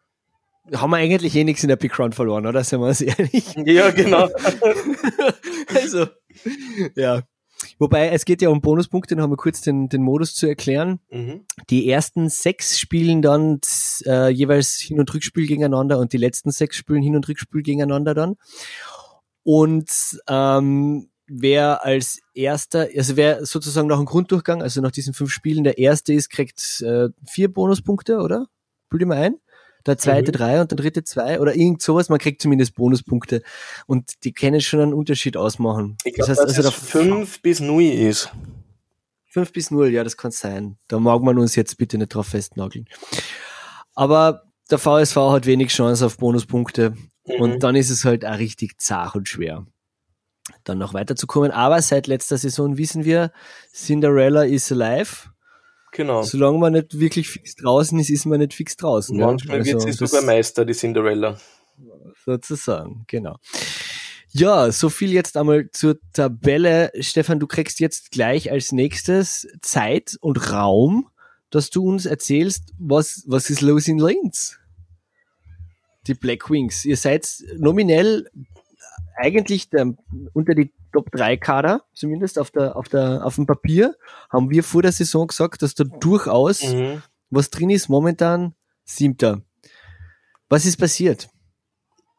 haben 0.74 0.92
wir 0.92 0.98
eigentlich 0.98 1.36
eh 1.36 1.44
nichts 1.44 1.64
in 1.64 1.70
der 1.70 1.76
Big 1.76 1.98
Round 1.98 2.16
verloren, 2.16 2.46
oder? 2.46 2.64
Sind 2.64 2.82
wir 2.82 2.88
uns 2.88 3.02
ehrlich? 3.02 3.56
Ja, 3.56 3.92
genau. 3.92 4.30
also, 5.74 6.08
ja. 6.96 7.24
Wobei, 7.82 8.10
es 8.10 8.26
geht 8.26 8.44
ja 8.44 8.50
um 8.50 8.62
Bonuspunkte, 8.62 9.16
noch 9.16 9.28
mal 9.28 9.38
kurz 9.38 9.62
den, 9.62 9.90
den 9.90 10.04
Modus 10.04 10.36
zu 10.36 10.46
erklären. 10.46 11.00
Mhm. 11.10 11.48
Die 11.72 11.90
ersten 11.90 12.30
sechs 12.30 12.78
spielen 12.78 13.24
dann 13.24 13.60
äh, 14.06 14.30
jeweils 14.30 14.76
Hin- 14.76 15.00
und 15.00 15.12
Rückspiel 15.12 15.48
gegeneinander 15.48 15.98
und 15.98 16.14
die 16.14 16.18
letzten 16.18 16.52
sechs 16.52 16.76
spielen 16.76 17.02
Hin- 17.02 17.16
und 17.16 17.28
Rückspiel 17.28 17.64
gegeneinander 17.64 18.14
dann. 18.14 18.36
Und 19.42 19.90
ähm, 20.28 21.10
wer 21.26 21.84
als 21.84 22.20
erster, 22.36 22.88
also 22.96 23.18
wer 23.18 23.48
sozusagen 23.48 23.88
nach 23.88 23.98
dem 23.98 24.06
Grunddurchgang, 24.06 24.62
also 24.62 24.80
nach 24.80 24.92
diesen 24.92 25.16
fünf 25.16 25.32
Spielen 25.32 25.64
der 25.64 25.80
erste 25.80 26.14
ist, 26.14 26.30
kriegt 26.30 26.82
äh, 26.82 27.10
vier 27.28 27.52
Bonuspunkte, 27.52 28.20
oder? 28.20 28.46
Bild 28.92 29.08
mal 29.08 29.18
ein 29.18 29.38
der 29.86 29.98
zweite 29.98 30.32
mhm. 30.32 30.36
drei 30.36 30.62
und 30.62 30.72
der 30.72 30.78
dritte 30.78 31.04
zwei 31.04 31.40
oder 31.40 31.56
irgend 31.56 31.82
sowas. 31.82 32.10
Man 32.10 32.20
kriegt 32.20 32.42
zumindest 32.42 32.76
Bonuspunkte 32.76 33.42
und 33.88 34.24
die 34.24 34.34
können 34.34 34.62
schon 34.62 34.80
einen 34.80 34.94
Unterschied 34.94 35.38
ausmachen. 35.38 35.98
Ich 36.04 36.14
glaube, 36.14 36.30
das 36.30 36.40
heißt, 36.40 36.50
dass 36.50 36.66
also 36.66 36.70
es 36.70 36.76
fünf 36.76 37.42
bis 37.42 37.60
null 37.60 37.84
ist. 37.84 38.32
Fünf 39.28 39.54
bis 39.54 39.72
null, 39.72 39.90
ja, 39.90 40.04
das 40.04 40.18
kann 40.18 40.32
sein. 40.32 40.78
Da 40.88 41.00
mag 41.00 41.22
man 41.22 41.38
uns 41.38 41.56
jetzt 41.56 41.78
bitte 41.78 41.98
nicht 41.98 42.14
drauf 42.14 42.28
festnageln. 42.28 42.86
Aber 43.96 44.44
der 44.70 44.78
VSV 44.78 45.16
hat 45.16 45.46
wenig 45.46 45.70
Chance 45.70 46.06
auf 46.06 46.18
Bonuspunkte 46.18 46.94
Mhm. 47.28 47.42
und 47.42 47.64
dann 47.64 47.76
ist 47.76 47.90
es 47.90 48.06
halt 48.06 48.26
auch 48.26 48.38
richtig 48.38 48.80
zart 48.80 49.16
und 49.16 49.28
schwer, 49.28 49.66
dann 50.64 50.78
noch 50.78 50.94
weiterzukommen. 50.94 51.52
Aber 51.52 51.82
seit 51.82 52.08
letzter 52.08 52.38
Saison 52.38 52.78
wissen 52.78 53.06
wir, 53.06 53.32
Cinderella 53.74 54.44
is 54.44 54.72
alive. 54.72 55.30
Genau. 55.92 56.24
Solange 56.24 56.58
man 56.58 56.74
nicht 56.74 56.98
wirklich 57.00 57.28
fix 57.30 57.56
draußen 57.56 58.00
ist, 58.00 58.10
ist 58.10 58.26
man 58.26 58.40
nicht 58.40 58.54
fix 58.54 58.78
draußen. 58.78 59.18
ja. 59.20 59.26
Manchmal 59.26 59.66
wird 59.66 59.76
Also 59.76 59.88
sie 59.92 59.98
das- 59.98 60.10
sogar 60.12 60.24
Meister, 60.26 60.64
die 60.66 60.74
Cinderella. 60.74 61.38
sozusagen, 62.26 63.04
genau. 63.08 63.38
Ja, 64.34 64.72
so 64.72 64.90
viel 64.90 65.12
jetzt 65.12 65.36
einmal 65.36 65.70
zur 65.72 66.00
Tabelle. 66.14 66.92
Stefan, 67.02 67.40
du 67.40 67.48
kriegst 67.48 67.80
jetzt 67.82 68.12
gleich 68.12 68.50
als 68.52 68.72
nächstes 68.72 69.46
Zeit 69.62 70.16
und 70.22 70.52
Raum, 70.54 71.10
dass 71.50 71.70
du 71.70 71.84
uns 71.84 72.06
erzählst, 72.06 72.72
was, 72.80 73.24
was 73.28 73.50
ist 73.50 73.60
los 73.62 73.90
in 73.90 74.00
Linz? 74.00 74.58
Die 76.08 76.14
Black 76.14 76.50
Wings. 76.50 76.86
Ihr 76.86 76.96
seid 76.96 77.28
nominell 77.58 78.30
eigentlich 79.22 79.70
der, 79.70 79.94
unter 80.34 80.56
die 80.56 80.74
Top 80.92 81.12
3 81.12 81.38
Kader, 81.38 81.84
zumindest 81.94 82.40
auf 82.40 82.52
der, 82.52 82.76
auf 82.76 82.90
der, 82.90 83.26
auf 83.26 83.36
dem 83.36 83.46
Papier, 83.46 83.96
haben 84.30 84.50
wir 84.50 84.64
vor 84.64 84.82
der 84.82 84.92
Saison 84.92 85.28
gesagt, 85.28 85.62
dass 85.62 85.76
da 85.76 85.84
durchaus 85.84 86.64
Mhm. 86.64 87.02
was 87.30 87.50
drin 87.50 87.70
ist. 87.70 87.88
Momentan 87.88 88.56
siebter. 88.84 89.42
Was 90.50 90.66
ist 90.66 90.78
passiert? 90.78 91.30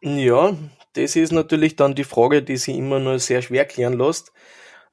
Ja, 0.00 0.56
das 0.94 1.16
ist 1.16 1.32
natürlich 1.32 1.76
dann 1.76 1.94
die 1.94 2.04
Frage, 2.04 2.42
die 2.42 2.56
sich 2.56 2.76
immer 2.76 2.98
nur 2.98 3.18
sehr 3.18 3.42
schwer 3.42 3.64
klären 3.64 3.98
lässt. 3.98 4.32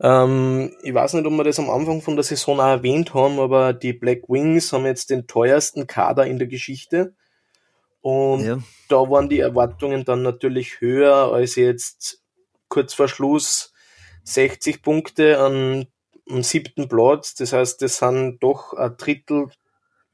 Ähm, 0.01 0.73
ich 0.83 0.93
weiß 0.93 1.13
nicht, 1.13 1.25
ob 1.25 1.33
wir 1.33 1.43
das 1.43 1.59
am 1.59 1.69
Anfang 1.69 2.01
von 2.01 2.15
der 2.15 2.23
Saison 2.23 2.59
auch 2.59 2.67
erwähnt 2.67 3.13
haben, 3.13 3.39
aber 3.39 3.73
die 3.73 3.93
Black 3.93 4.29
Wings 4.29 4.71
haben 4.71 4.85
jetzt 4.85 5.09
den 5.09 5.27
teuersten 5.27 5.87
Kader 5.87 6.25
in 6.25 6.37
der 6.39 6.47
Geschichte. 6.47 7.15
Und 8.01 8.45
Ja. 8.45 8.59
da 8.87 8.97
waren 9.09 9.29
die 9.29 9.39
Erwartungen 9.39 10.05
dann 10.05 10.21
natürlich 10.23 10.79
höher 10.81 11.31
als 11.33 11.55
jetzt 11.55 12.21
kurz 12.69 12.93
vor 12.93 13.07
Schluss 13.07 13.73
60 14.23 14.81
Punkte 14.81 15.39
an, 15.39 15.87
am 16.29 16.43
siebten 16.43 16.87
Platz. 16.87 17.35
Das 17.35 17.53
heißt, 17.53 17.81
das 17.81 17.97
sind 17.97 18.39
doch 18.41 18.73
ein 18.73 18.95
Drittel 18.97 19.49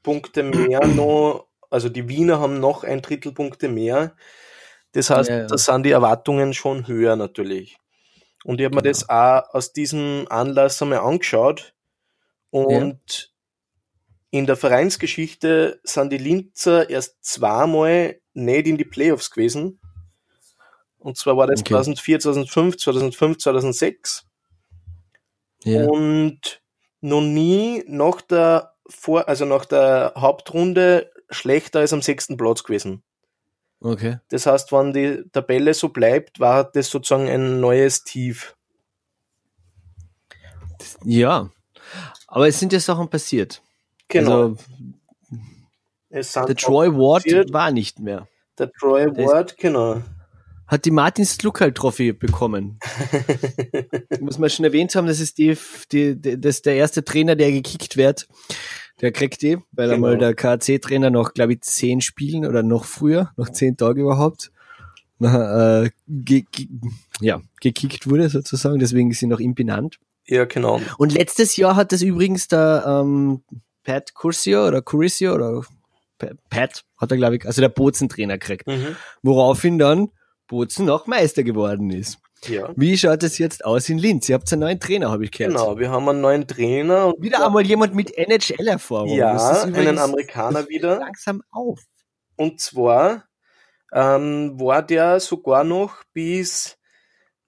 Punkte 0.04 0.44
mehr 0.44 0.80
noch. 0.88 1.48
Also 1.70 1.90
die 1.90 2.08
Wiener 2.10 2.40
haben 2.40 2.60
noch 2.60 2.84
ein 2.84 3.02
Drittel 3.02 3.34
Punkte 3.34 3.68
mehr. 3.68 4.16
Das 4.94 5.10
heißt, 5.10 5.30
Ja, 5.30 5.38
ja. 5.40 5.48
da 5.48 5.58
sind 5.58 5.84
die 5.84 5.92
Erwartungen 5.92 6.54
schon 6.54 6.88
höher 6.88 7.16
natürlich. 7.18 7.78
Und 8.46 8.62
ich 8.62 8.66
habe 8.66 8.76
mir 8.76 8.82
Genau. 8.82 8.92
das 8.92 9.10
auch 9.10 9.54
aus 9.54 9.74
diesem 9.74 10.26
Anlass 10.30 10.82
einmal 10.82 11.00
angeschaut. 11.00 11.74
Und 12.52 13.34
in 14.32 14.46
der 14.46 14.56
Vereinsgeschichte 14.56 15.80
sind 15.84 16.12
die 16.12 16.18
Linzer 16.18 16.90
erst 16.90 17.24
zweimal 17.24 18.20
nicht 18.34 18.68
in 18.68 18.78
die 18.78 18.86
Playoffs 18.86 19.32
gewesen. 19.32 19.80
Und 21.00 21.18
zwar 21.18 21.38
war 21.38 21.48
das 21.48 21.62
Okay. 21.62 21.70
2004, 21.70 22.20
2005, 22.20 22.78
2005, 22.78 23.38
2006. 23.38 24.26
Ja. 25.64 25.86
Und 25.86 26.62
noch 27.02 27.22
nie 27.22 27.84
nach 27.88 28.22
der 28.22 28.74
Vor 28.88 29.28
also 29.28 29.46
nach 29.46 29.66
der 29.66 30.14
Hauptrunde 30.16 31.12
schlechter 31.30 31.80
als 31.80 31.94
am 31.94 32.02
sechsten 32.02 32.38
Platz 32.38 32.64
gewesen. 32.64 33.04
Okay. 33.80 34.20
Das 34.30 34.46
heißt, 34.46 34.72
wenn 34.72 34.94
die 34.94 35.24
Tabelle 35.32 35.74
so 35.74 35.90
bleibt, 35.90 36.40
war 36.40 36.64
das 36.64 36.90
sozusagen 36.90 37.30
ein 37.30 37.60
neues 37.60 38.04
Tief. 38.04 38.56
Ja. 41.04 41.50
Aber 42.28 42.48
es 42.48 42.60
sind 42.60 42.74
ja 42.74 42.80
Sachen 42.80 43.10
passiert. 43.10 43.62
Genau. 44.08 44.42
Also 44.50 44.58
es 46.10 46.34
sind 46.34 46.48
der 46.48 46.56
Troy 46.56 46.92
Ward 46.94 47.26
war 47.52 47.72
nicht 47.72 48.00
mehr. 48.00 48.28
der 48.58 48.72
Troy 48.72 49.06
Ward, 49.08 49.58
genau. 49.58 50.02
Hat 50.68 50.86
die 50.86 50.92
Martin 50.92 51.26
Sluckal 51.26 51.74
Trophy 51.74 52.12
bekommen. 52.14 52.80
Muss 54.20 54.40
man 54.40 54.50
schon 54.50 54.66
erwähnt 54.66 54.96
haben, 54.96 55.06
das 55.08 55.20
ist 55.20 55.38
die, 55.38 55.56
die, 55.92 56.20
die 56.20 56.40
das 56.42 56.56
ist 56.58 56.66
der 56.66 56.76
erste 56.76 57.04
Trainer, 57.04 57.36
der 57.36 57.52
gekickt 57.52 57.98
wird. 57.98 58.28
Der 59.02 59.12
kriegt 59.12 59.42
die, 59.42 59.58
weil 59.74 59.90
Genau. 59.90 59.94
einmal 59.96 60.18
der 60.18 60.34
KAC-Trainer 60.34 61.10
noch, 61.10 61.34
glaube 61.34 61.54
ich, 61.54 61.62
zehn 61.62 62.00
Spielen 62.02 62.46
oder 62.48 62.64
noch 62.64 62.86
früher, 62.86 63.32
noch 63.36 63.50
zehn 63.50 63.76
Tage 63.78 64.02
überhaupt, 64.02 64.52
äh, 65.20 65.90
ge, 66.08 66.46
ge, 66.52 66.68
ja, 67.22 67.42
gekickt 67.62 68.10
wurde 68.10 68.30
sozusagen, 68.30 68.80
deswegen 68.80 69.12
ist 69.12 69.20
sie 69.20 69.28
noch 69.28 69.40
ihm 69.40 69.54
benannt. 69.54 69.98
ja, 70.26 70.46
genau. 70.46 70.82
Und 70.98 71.14
letztes 71.14 71.58
Jahr 71.58 71.76
hat 71.76 71.92
das 71.92 72.02
übrigens 72.02 72.48
der 72.48 72.84
ähm, 72.88 73.44
Pat 73.86 74.14
Curcio 74.14 74.68
oder 74.68 74.82
Curcio 74.82 75.34
oder 75.36 75.64
Pa- 76.18 76.32
Pat 76.50 76.84
hat 76.98 77.12
er, 77.12 77.18
glaube 77.18 77.38
ich, 77.38 77.46
also 77.46 77.62
der 77.62 77.70
Bozen-Trainer 77.70 78.38
gekriegt, 78.38 78.68
Mhm. 78.68 78.96
woraufhin 79.22 79.78
dann 79.80 80.10
Bozen 80.48 80.90
auch 80.90 81.08
Meister 81.08 81.44
geworden 81.44 81.90
ist. 81.92 82.18
Ja. 82.48 82.70
Wie 82.76 82.98
schaut 82.98 83.24
es 83.24 83.38
jetzt 83.40 83.66
aus 83.66 83.90
in 83.90 83.98
Linz? 83.98 84.30
Ihr 84.30 84.36
habt 84.36 84.52
einen 84.54 84.60
neuen 84.62 84.80
Trainer, 84.80 85.10
habe 85.12 85.24
ich 85.24 85.32
gehört. 85.32 85.54
Genau, 85.54 85.80
wir 85.80 85.90
haben 85.90 86.08
einen 86.10 86.22
neuen 86.22 86.48
Trainer. 86.48 87.08
Und 87.16 87.24
Wieder 87.24 87.44
einmal 87.46 87.66
jemand 87.66 87.96
mit 87.96 88.16
NHL-Erfahrung. 88.18 89.10
Ja, 89.10 89.64
einen 89.64 89.98
Amerikaner 89.98 90.68
wieder. 90.70 91.00
Langsam 91.00 91.42
auf. 91.52 91.80
Und 92.36 92.60
zwar 92.60 93.24
ähm, 93.94 94.60
war 94.60 94.84
der 94.84 95.20
sogar 95.20 95.64
noch 95.64 96.04
bis 96.14 96.78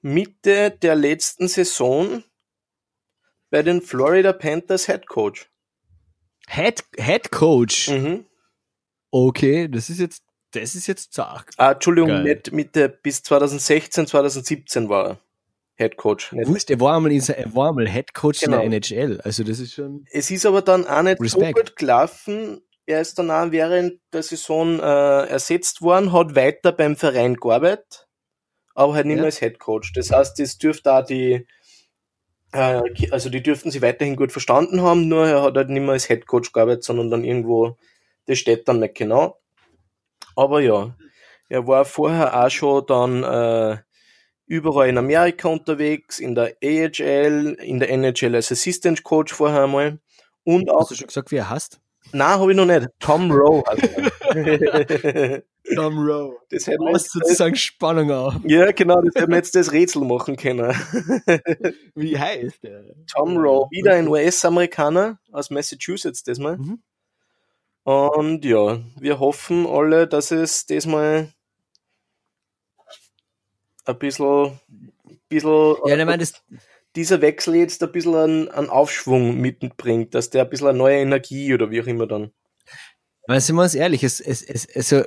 Mitte 0.02 0.72
der 0.72 0.96
letzten 0.96 1.48
Saison 1.48 2.24
bei 3.50 3.62
den 3.64 3.82
Florida 3.82 4.34
Panthers 4.34 4.86
Head 4.88 5.08
Coach. 5.08 5.50
Head, 6.50 6.84
Head 6.98 7.32
Coach. 7.32 7.90
Mhm. 7.90 8.26
Okay, 9.12 9.68
das 9.68 9.90
ist 9.90 10.00
jetzt, 10.00 10.24
das 10.52 10.76
ist 10.76 10.88
jetzt 10.88 11.14
zart. 11.14 11.46
Ah, 11.58 11.72
Entschuldigung, 11.74 12.10
Geil. 12.10 12.24
nicht 12.24 12.52
Mitte 12.52 12.90
bis 12.90 13.24
2016, 13.24 14.08
2017 14.08 14.90
war 14.90 15.08
er 15.08 15.20
Head 15.76 15.98
Coach. 15.98 16.32
Nicht. 16.32 16.48
Wusst, 16.48 16.70
er 16.72 16.80
war 16.80 16.96
einmal, 16.98 17.12
in, 17.12 17.22
er 17.22 17.54
war 17.56 17.70
einmal 17.70 17.88
Head 17.88 18.14
Coach 18.14 18.40
Genau. 18.42 18.62
in 18.62 18.72
der 18.72 18.78
NHL. 18.80 19.22
Also 19.22 19.44
das 19.44 19.60
ist 19.60 19.74
schon. 19.74 20.06
Es 20.12 20.32
ist 20.32 20.46
aber 20.46 20.62
dann 20.62 20.88
auch 20.88 21.02
nicht 21.04 21.22
Respekt. 21.22 21.58
so 21.58 21.64
gut 21.64 21.76
gelaufen. 21.76 22.62
Er 22.86 23.02
ist 23.02 23.20
dann 23.20 23.30
auch 23.30 23.52
während 23.52 24.00
der 24.14 24.24
Saison 24.24 24.80
äh, 24.80 25.28
ersetzt 25.28 25.82
worden, 25.82 26.14
hat 26.14 26.36
weiter 26.36 26.72
beim 26.72 26.96
Verein 26.96 27.36
gearbeitet, 27.36 28.08
aber 28.76 28.94
halt 28.96 29.06
nicht 29.06 29.18
Ja. 29.18 29.22
mehr 29.24 29.26
als 29.28 29.40
Head 29.40 29.60
Coach. 29.60 29.92
Das 29.94 30.10
heißt, 30.12 30.40
das 30.40 30.58
dürfte 30.58 30.94
auch 30.94 31.06
die, 31.06 31.46
also 32.52 33.30
die 33.30 33.44
dürften 33.44 33.72
sie 33.72 33.82
weiterhin 33.82 34.16
gut 34.16 34.32
verstanden 34.32 34.82
haben, 34.82 35.08
nur 35.08 35.28
er 35.28 35.44
hat 35.44 35.56
halt 35.56 35.70
nicht 35.70 35.82
mehr 35.82 35.92
als 35.92 36.08
Head 36.08 36.28
Coach 36.28 36.52
gearbeitet, 36.52 36.84
sondern 36.84 37.10
dann 37.10 37.24
irgendwo, 37.24 37.78
das 38.26 38.40
steht 38.40 38.68
dann 38.68 38.80
nicht 38.80 38.96
genau. 38.96 39.40
Aber 40.36 40.62
ja, 40.62 40.96
er 41.50 41.68
war 41.68 41.86
vorher 41.86 42.46
auch 42.46 42.50
schon 42.50 42.86
dann 42.88 43.24
äh, 43.24 43.78
überall 44.46 44.90
in 44.90 44.98
Amerika 44.98 45.50
unterwegs, 45.50 46.20
in 46.20 46.36
der 46.36 46.56
AHL, 46.64 47.58
in 47.60 47.80
der 47.80 47.90
NHL 47.90 48.36
als 48.36 48.52
Assistant 48.52 49.04
Coach 49.04 49.34
vorher 49.34 49.64
einmal. 49.64 50.00
Und 50.44 50.70
auch 50.70 50.82
Hast 50.82 50.92
du 50.92 50.96
schon 50.96 51.08
gesagt, 51.08 51.32
wie 51.32 51.38
er 51.38 51.50
heißt? 51.50 51.82
Nein, 52.14 52.40
habe 52.40 52.52
ich 52.52 52.58
noch 52.58 52.66
nicht. 52.66 52.88
Tom 53.00 53.30
Rowe 53.32 53.64
heißt 53.68 55.44
Tom 55.76 55.98
Rowe. 56.00 56.38
das 56.50 56.68
wir 56.68 56.78
Baust 56.78 57.06
jetzt, 57.06 57.14
sozusagen 57.14 57.56
Spannung 57.56 58.12
auf. 58.12 58.36
ja, 58.46 58.72
genau, 58.72 59.02
das 59.02 59.16
hätten 59.16 59.32
wir 59.32 59.38
jetzt 59.38 59.56
das 59.56 59.72
Rätsel 59.72 60.04
machen 60.04 60.36
können. 60.38 60.70
Wie 61.96 62.18
heißt 62.18 62.64
der? 62.64 62.84
Tom 63.08 63.38
Rowe, 63.38 63.68
wieder 63.72 63.94
ein 63.94 64.08
US-Amerikaner 64.08 65.20
aus 65.32 65.50
Massachusetts 65.50 66.24
diesmal. 66.24 66.58
Mhm. 66.58 66.80
Und 67.84 68.44
ja, 68.44 68.80
wir 69.00 69.20
hoffen 69.20 69.66
alle, 69.66 70.08
dass 70.08 70.32
es 70.32 70.66
diesmal 70.66 71.32
ein 73.86 73.98
bisschen, 74.00 74.60
bisschen 75.30 75.76
Ja, 75.86 75.98
ich 75.98 76.06
meine, 76.06 76.26
dieser 76.96 77.22
Wechsel 77.22 77.56
jetzt 77.56 77.82
ein 77.84 77.92
bisschen 77.92 78.16
einen, 78.16 78.50
einen 78.50 78.70
Aufschwung 78.70 79.40
mitbringt, 79.40 80.16
dass 80.16 80.30
der 80.30 80.44
ein 80.44 80.50
bisschen 80.50 80.68
eine 80.68 80.78
neue 80.78 80.98
Energie 80.98 81.54
oder 81.54 81.72
wie 81.72 81.82
auch 81.82 81.88
immer 81.88 82.08
dann. 82.08 82.32
Weil 83.28 83.42
sind 83.42 83.56
wir 83.58 83.64
uns 83.64 83.76
ehrlich, 83.76 84.04
es, 84.04 84.20
es, 84.20 84.42
es, 84.42 84.68
also 84.76 85.04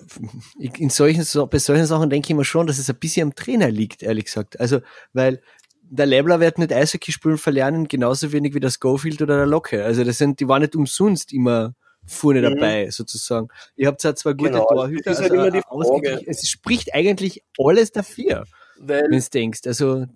in 0.59 0.91
solchen, 0.91 1.25
so- 1.25 1.47
bei 1.47 1.59
solchen 1.59 1.87
Sachen 1.87 2.11
denke 2.11 2.31
ich 2.33 2.37
mir 2.37 2.45
schon, 2.45 2.67
dass 2.67 2.79
es 2.79 2.89
ein 2.91 2.97
bisschen 2.97 3.29
am 3.29 3.35
Trainer 3.35 3.71
liegt, 3.71 4.03
ehrlich 4.03 4.27
gesagt. 4.27 4.61
Also, 4.61 4.81
weil 5.13 5.41
der 5.83 6.07
Lebler 6.07 6.39
wird 6.39 6.59
nicht 6.59 6.73
Eishockey 6.73 7.11
spielen 7.13 7.39
verlernen, 7.39 7.89
genauso 7.89 8.31
wenig 8.31 8.55
wie 8.55 8.61
der 8.61 8.71
Schofield 8.71 9.21
oder 9.23 9.37
der 9.39 9.47
Locke. 9.47 9.85
Also 9.85 10.05
das 10.05 10.19
sind, 10.19 10.39
die 10.39 10.47
waren 10.47 10.63
nicht 10.63 10.77
umsonst 10.77 11.33
immer 11.33 11.75
vorne 12.07 12.41
Mhm. 12.41 12.55
dabei, 12.55 12.91
sozusagen. 12.91 13.49
Ihr 13.77 13.89
habt 13.89 14.01
zwar 14.01 14.15
zwei 14.15 14.35
gute 14.35 14.51
Genau, 14.53 14.67
Torhüter, 14.69 15.11
halt 15.11 15.21
also 15.23 15.35
immer 15.35 15.51
die 15.51 15.63
ausgeglichen- 15.67 16.19
Frage. 16.19 16.31
es 16.31 16.49
spricht 16.49 16.95
eigentlich 16.95 17.43
alles 17.59 17.91
dafür, 17.91 18.45
wenn 18.79 19.11
du 19.11 19.21
denkst. 19.21 19.61
Also, 19.67 20.07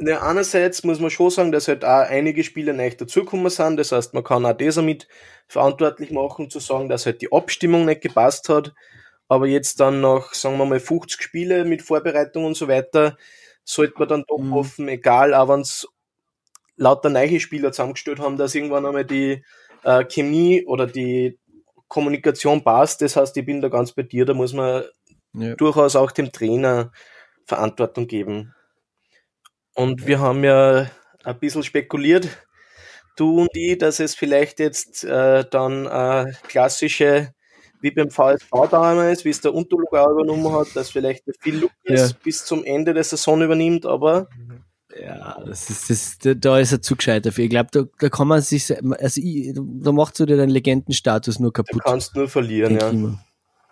Ja, 0.00 0.22
einerseits 0.22 0.84
muss 0.84 1.00
man 1.00 1.10
schon 1.10 1.30
sagen, 1.30 1.50
dass 1.50 1.66
halt 1.66 1.84
auch 1.84 2.08
einige 2.08 2.44
Spieler 2.44 2.72
nicht 2.72 3.00
dazugekommen 3.00 3.50
sind. 3.50 3.76
Das 3.78 3.90
heißt, 3.90 4.14
man 4.14 4.22
kann 4.22 4.46
auch 4.46 4.52
das 4.52 4.76
damit 4.76 5.08
verantwortlich 5.48 6.12
machen, 6.12 6.50
zu 6.50 6.60
sagen, 6.60 6.88
dass 6.88 7.04
halt 7.04 7.20
die 7.20 7.32
Abstimmung 7.32 7.84
nicht 7.84 8.02
gepasst 8.02 8.48
hat. 8.48 8.74
Aber 9.26 9.46
jetzt 9.46 9.80
dann 9.80 10.00
nach, 10.00 10.34
sagen 10.34 10.56
wir 10.56 10.66
mal, 10.66 10.80
50 10.80 11.20
Spiele 11.20 11.64
mit 11.64 11.82
Vorbereitung 11.82 12.44
und 12.44 12.56
so 12.56 12.68
weiter, 12.68 13.16
sollte 13.64 13.94
man 13.98 14.08
dann 14.08 14.24
doch 14.26 14.38
Mhm. 14.38 14.54
hoffen, 14.54 14.88
egal, 14.88 15.34
auch 15.34 15.48
wenn 15.48 15.60
es 15.60 15.86
lauter 16.76 17.10
neue 17.10 17.40
Spieler 17.40 17.72
zusammengestellt 17.72 18.20
haben, 18.20 18.36
dass 18.38 18.54
irgendwann 18.54 18.86
einmal 18.86 19.04
die 19.04 19.44
äh, 19.82 20.04
Chemie 20.04 20.64
oder 20.64 20.86
die 20.86 21.38
Kommunikation 21.88 22.62
passt. 22.62 23.02
Das 23.02 23.16
heißt, 23.16 23.36
ich 23.36 23.44
bin 23.44 23.60
da 23.60 23.68
ganz 23.68 23.92
bei 23.92 24.02
dir, 24.04 24.24
da 24.24 24.32
muss 24.32 24.52
man 24.52 24.84
ja. 25.34 25.54
durchaus 25.56 25.96
auch 25.96 26.12
dem 26.12 26.30
Trainer 26.32 26.92
Verantwortung 27.44 28.06
geben. 28.06 28.54
Und 29.78 30.08
wir 30.08 30.18
haben 30.18 30.42
ja 30.42 30.90
ein 31.22 31.38
bisschen 31.38 31.62
spekuliert, 31.62 32.28
du 33.14 33.42
und 33.42 33.50
ich, 33.54 33.78
dass 33.78 34.00
es 34.00 34.16
vielleicht 34.16 34.58
jetzt 34.58 35.04
äh, 35.04 35.44
dann 35.48 35.86
äh, 35.86 36.32
klassische, 36.48 37.32
wie 37.80 37.92
beim 37.92 38.10
VSV 38.10 38.50
damals, 38.72 39.24
wie 39.24 39.28
es 39.28 39.40
der 39.40 39.54
Unterlugau 39.54 40.10
übernommen 40.10 40.52
hat, 40.52 40.74
dass 40.74 40.90
vielleicht 40.90 41.28
der 41.28 41.34
Phil 41.38 41.60
Lukas 41.60 42.10
ja. 42.10 42.16
bis 42.24 42.44
zum 42.44 42.64
Ende 42.64 42.92
der 42.92 43.04
Saison 43.04 43.40
übernimmt, 43.40 43.86
aber 43.86 44.26
ja, 45.00 45.40
das 45.46 45.70
ist, 45.70 45.90
das, 46.24 46.38
da 46.40 46.58
ist 46.58 46.72
er 46.72 46.82
zu 46.82 46.96
gescheit 46.96 47.24
dafür. 47.24 47.44
Ich 47.44 47.50
glaube, 47.50 47.68
da, 47.70 47.84
da 48.00 48.08
kann 48.08 48.26
man 48.26 48.42
sich, 48.42 48.74
also 49.00 49.20
ich, 49.22 49.52
da 49.54 49.92
macht 49.92 50.18
du 50.18 50.26
dir 50.26 50.36
deinen 50.36 50.50
Legendenstatus 50.50 51.38
nur 51.38 51.52
kaputt. 51.52 51.82
Du 51.84 51.88
kannst 51.88 52.16
nur 52.16 52.28
verlieren, 52.28 52.74
ja. 52.80 52.90
Immer. 52.90 53.22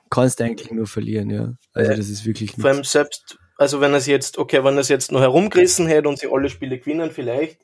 Kannst 0.08 0.40
eigentlich 0.40 0.70
nur 0.70 0.86
verlieren, 0.86 1.30
ja. 1.30 1.54
Also 1.72 1.94
das 1.94 2.08
ist 2.08 2.25
wirklich 2.25 2.52
Vor 2.52 2.70
allem 2.70 2.84
selbst, 2.84 3.38
also 3.56 3.80
wenn 3.80 3.92
er 3.92 3.98
es 3.98 4.06
jetzt, 4.06 4.38
okay, 4.38 4.62
wenn 4.64 4.75
er 4.75 4.80
es 4.80 4.88
jetzt 4.88 5.12
noch 5.12 5.20
herumgerissen 5.20 5.86
hätte 5.86 6.08
und 6.08 6.18
sie 6.18 6.28
alle 6.30 6.50
Spiele 6.50 6.78
gewinnen, 6.78 7.10
vielleicht, 7.10 7.60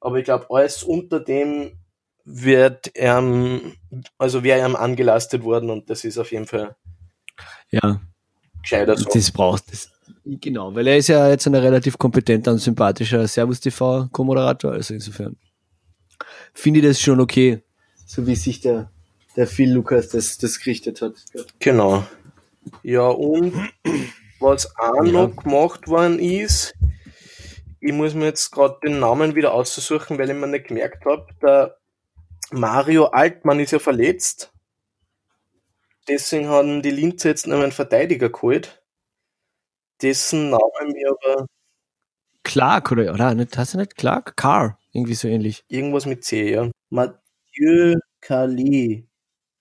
aber 0.00 0.18
ich 0.18 0.24
glaube, 0.24 0.46
alles 0.50 0.82
unter 0.82 1.20
dem 1.20 1.72
wird 2.24 2.90
er, 2.94 3.22
also 4.18 4.42
wäre 4.42 4.60
er 4.60 4.80
angelastet 4.80 5.42
worden 5.42 5.70
und 5.70 5.90
das 5.90 6.04
ist 6.04 6.18
auf 6.18 6.32
jeden 6.32 6.46
Fall 6.46 6.76
ja. 7.70 8.00
gescheiter 8.62 8.96
so. 8.96 9.08
Das 9.12 9.30
braucht 9.30 9.64
es. 9.72 9.90
Genau, 10.24 10.74
weil 10.74 10.86
er 10.86 10.96
ist 10.96 11.08
ja 11.08 11.28
jetzt 11.28 11.46
ein 11.46 11.54
relativ 11.54 11.98
kompetenter 11.98 12.52
und 12.52 12.58
sympathischer 12.58 13.26
Servus 13.26 13.60
TV 13.60 14.08
Co-Moderator, 14.10 14.72
also 14.72 14.94
insofern 14.94 15.36
finde 16.54 16.80
ich 16.80 16.86
das 16.86 17.00
schon 17.00 17.20
okay, 17.20 17.62
so 18.06 18.26
wie 18.26 18.36
sich 18.36 18.60
der, 18.60 18.90
der 19.36 19.46
Phil 19.46 19.72
Lukas 19.72 20.08
das, 20.08 20.38
das 20.38 20.58
gerichtet 20.60 21.02
hat. 21.02 21.14
Genau. 21.58 22.06
Ja, 22.82 23.08
und 23.08 23.52
was 24.40 24.76
auch 24.78 25.04
ja. 25.04 25.12
noch 25.12 25.36
gemacht 25.36 25.88
worden 25.88 26.18
ist, 26.18 26.74
ich 27.80 27.92
muss 27.92 28.14
mir 28.14 28.26
jetzt 28.26 28.50
gerade 28.50 28.78
den 28.82 28.98
Namen 28.98 29.34
wieder 29.34 29.52
aussuchen, 29.52 30.18
weil 30.18 30.30
ich 30.30 30.36
mir 30.36 30.46
nicht 30.46 30.68
gemerkt 30.68 31.04
habe, 31.04 31.26
der 31.42 31.76
Mario 32.50 33.06
Altmann 33.06 33.60
ist 33.60 33.72
ja 33.72 33.78
verletzt. 33.78 34.52
Deswegen 36.08 36.48
haben 36.48 36.82
die 36.82 36.90
Linzer 36.90 37.30
jetzt 37.30 37.46
noch 37.46 37.60
einen 37.60 37.72
Verteidiger 37.72 38.30
geholt 38.30 38.84
dessen 40.04 40.50
Name 40.50 40.92
mir 40.92 41.10
aber. 41.10 41.46
Clark 42.42 42.92
oder, 42.92 43.12
oder 43.12 43.34
nicht, 43.34 43.56
hast 43.56 43.74
du 43.74 43.78
nicht 43.78 43.96
Clark? 43.96 44.36
Car, 44.36 44.78
irgendwie 44.92 45.14
so 45.14 45.28
ähnlich. 45.28 45.64
Irgendwas 45.68 46.04
mit 46.04 46.24
C, 46.24 46.52
ja. 46.52 46.70
Mathieu 46.90 47.94
Kali 48.20 49.08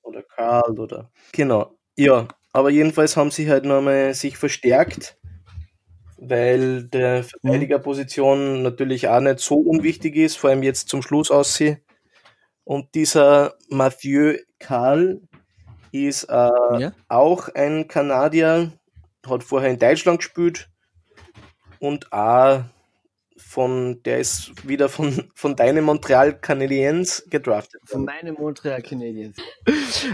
oder 0.01 0.21
Karl 0.23 0.79
oder. 0.79 1.11
Genau. 1.31 1.77
Ja, 1.95 2.27
aber 2.53 2.69
jedenfalls 2.69 3.17
haben 3.17 3.31
sie 3.31 3.49
halt 3.49 3.65
nochmal 3.65 4.13
sich 4.13 4.37
verstärkt, 4.37 5.17
weil 6.17 6.83
der 6.83 7.19
mhm. 7.19 7.23
Verteidigerposition 7.23 8.61
natürlich 8.61 9.07
auch 9.07 9.19
nicht 9.19 9.39
so 9.39 9.55
unwichtig 9.55 10.15
ist, 10.15 10.37
vor 10.37 10.51
allem 10.51 10.63
jetzt 10.63 10.87
zum 10.87 11.01
Schluss 11.01 11.31
aussieht. 11.31 11.79
Und 12.63 12.95
dieser 12.95 13.55
Mathieu 13.69 14.37
Karl 14.59 15.21
ist 15.91 16.23
äh, 16.25 16.33
ja. 16.33 16.93
auch 17.09 17.49
ein 17.49 17.87
Kanadier, 17.87 18.71
hat 19.27 19.43
vorher 19.43 19.71
in 19.71 19.79
Deutschland 19.79 20.19
gespielt 20.19 20.69
und 21.79 22.13
auch 22.13 22.63
von, 23.53 24.01
der 24.01 24.17
ist 24.17 24.67
wieder 24.67 24.89
von, 24.89 25.29
von 25.35 25.55
deinen 25.55 25.83
Montreal 25.85 26.35
Canadiens 26.39 27.23
gedraftet. 27.29 27.81
Von 27.85 28.03
meinen 28.03 28.33
Montreal 28.33 28.81
Canadiens. 28.81 29.37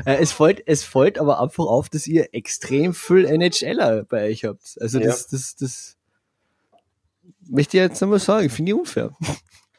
äh, 0.05 0.17
es 0.17 0.34
fällt, 0.34 0.62
es 0.67 0.84
fällt 0.84 1.17
aber 1.17 1.39
einfach 1.41 1.65
auf, 1.65 1.88
dass 1.88 2.05
ihr 2.05 2.34
extrem 2.34 2.93
viel 2.93 3.25
NHLer 3.25 4.03
bei 4.03 4.25
euch 4.25 4.43
habt. 4.43 4.77
Also 4.81 5.00
das, 5.00 5.22
ja. 5.22 5.27
das, 5.31 5.55
das, 5.55 5.98
möchte 7.49 7.78
ich 7.78 7.84
jetzt 7.84 8.02
nochmal 8.02 8.19
sagen, 8.19 8.49
finde 8.49 8.71
ich 8.71 8.78
unfair. 8.78 9.15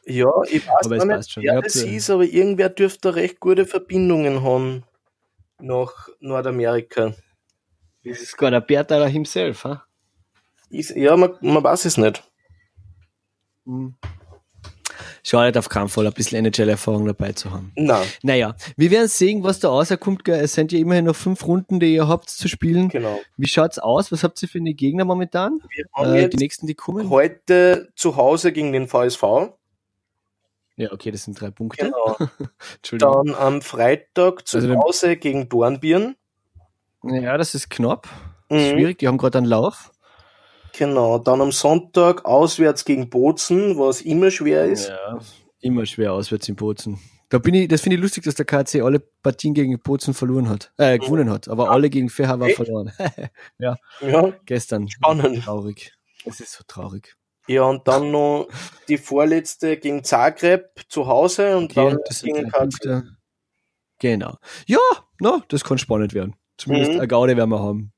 Ja, 0.03 0.31
ich 0.49 0.67
weiß 0.67 0.87
aber 0.87 1.05
nicht, 1.05 1.31
schon. 1.31 1.43
wer 1.43 1.61
das 1.61 1.75
ist, 1.75 2.09
aber 2.09 2.23
irgendwer 2.23 2.69
dürfte 2.69 3.13
recht 3.13 3.39
gute 3.39 3.67
Verbindungen 3.67 4.41
haben 4.41 4.83
nach 5.59 6.09
Nordamerika. 6.19 7.13
Das 8.03 8.19
ist 8.19 8.35
gar 8.35 8.49
der 8.49 8.61
Bertaler 8.61 9.07
himself, 9.07 9.63
ha? 9.63 9.85
Ist, 10.71 10.95
ja, 10.95 11.15
man, 11.15 11.35
man 11.41 11.63
weiß 11.63 11.85
es 11.85 11.97
nicht. 11.97 12.23
Hm. 13.65 13.95
Schade 15.23 15.59
auf 15.59 15.69
keinen 15.69 15.89
Fall, 15.89 16.07
ein 16.07 16.13
bisschen 16.13 16.45
NHL-Erfahrung 16.45 17.05
dabei 17.05 17.31
zu 17.33 17.51
haben. 17.51 17.71
Nein. 17.75 18.07
Naja, 18.23 18.55
wir 18.75 18.91
werden 18.91 19.07
sehen, 19.07 19.43
was 19.43 19.59
da 19.59 19.69
rauskommt. 19.69 20.27
Es 20.27 20.53
sind 20.53 20.71
ja 20.71 20.79
immerhin 20.79 21.05
noch 21.05 21.15
fünf 21.15 21.45
Runden, 21.45 21.79
die 21.79 21.93
ihr 21.93 22.07
habt 22.07 22.29
zu 22.29 22.47
spielen. 22.47 22.89
Genau. 22.89 23.19
Wie 23.37 23.47
schaut's 23.47 23.77
aus? 23.79 24.11
Was 24.11 24.23
habt 24.23 24.41
ihr 24.41 24.49
für 24.49 24.57
eine 24.57 24.73
Gegner 24.73 25.05
momentan? 25.05 25.59
Wir 25.75 25.85
haben 25.93 26.15
äh, 26.15 26.29
die 26.29 26.37
nächsten, 26.37 26.65
die 26.67 26.75
kommen. 26.75 27.09
Heute 27.09 27.89
zu 27.95 28.15
Hause 28.15 28.51
gegen 28.51 28.71
den 28.73 28.87
VSV. 28.87 29.23
Ja, 30.75 30.91
okay, 30.91 31.11
das 31.11 31.23
sind 31.23 31.39
drei 31.39 31.51
Punkte. 31.51 31.85
Genau. 31.85 32.17
Dann 32.97 33.35
am 33.35 33.61
Freitag 33.61 34.47
zu 34.47 34.57
also 34.57 34.75
Hause 34.75 35.17
gegen 35.17 35.49
Dornbirn. 35.49 36.15
Ja, 37.03 37.37
das 37.37 37.53
ist 37.53 37.69
knapp. 37.69 38.07
Mhm. 38.49 38.59
Schwierig, 38.59 38.99
die 38.99 39.07
haben 39.07 39.17
gerade 39.17 39.37
einen 39.37 39.47
Lauf. 39.47 39.91
Genau, 40.77 41.19
dann 41.19 41.41
am 41.41 41.51
Sonntag 41.51 42.25
auswärts 42.25 42.85
gegen 42.85 43.09
Bozen, 43.09 43.77
was 43.77 44.01
immer 44.01 44.31
schwer 44.31 44.65
ist. 44.65 44.89
Ja, 44.89 45.19
immer 45.59 45.85
schwer 45.85 46.13
auswärts 46.13 46.47
in 46.49 46.55
Bozen. 46.55 46.99
Da 47.29 47.39
bin 47.39 47.53
ich, 47.53 47.67
das 47.69 47.81
finde 47.81 47.95
ich 47.95 48.01
lustig, 48.01 48.25
dass 48.25 48.35
der 48.35 48.45
KC 48.45 48.81
alle 48.81 48.99
Partien 48.99 49.53
gegen 49.53 49.79
Bozen 49.79 50.13
verloren 50.13 50.49
hat, 50.49 50.73
äh, 50.77 50.97
mhm. 50.97 51.01
gewonnen 51.01 51.29
hat, 51.29 51.47
aber 51.47 51.65
ja. 51.65 51.69
alle 51.71 51.89
gegen 51.89 52.09
Feher 52.09 52.37
verloren. 52.55 52.91
ja. 53.57 53.77
ja. 54.01 54.33
Gestern. 54.45 54.89
Spannend. 54.89 55.43
Traurig. 55.43 55.93
Es 56.25 56.41
ist 56.41 56.51
so 56.51 56.63
traurig. 56.67 57.15
Ja, 57.47 57.63
und 57.63 57.87
dann 57.87 58.11
noch 58.11 58.47
die 58.87 58.97
vorletzte 58.97 59.77
gegen 59.77 60.03
Zagreb 60.03 60.69
zu 60.89 61.07
Hause 61.07 61.57
und 61.57 61.75
okay, 61.75 61.97
dann 61.97 61.99
gegen 62.21 62.49
KC. 62.49 63.03
Genau. 63.99 64.37
Ja, 64.67 64.79
no, 65.19 65.41
das 65.47 65.63
kann 65.63 65.77
spannend 65.77 66.13
werden. 66.13 66.35
Zumindest 66.57 66.91
mhm. 66.91 66.99
eine 66.99 67.07
Gaude 67.07 67.37
werden 67.37 67.49
wir 67.49 67.59
haben. 67.59 67.93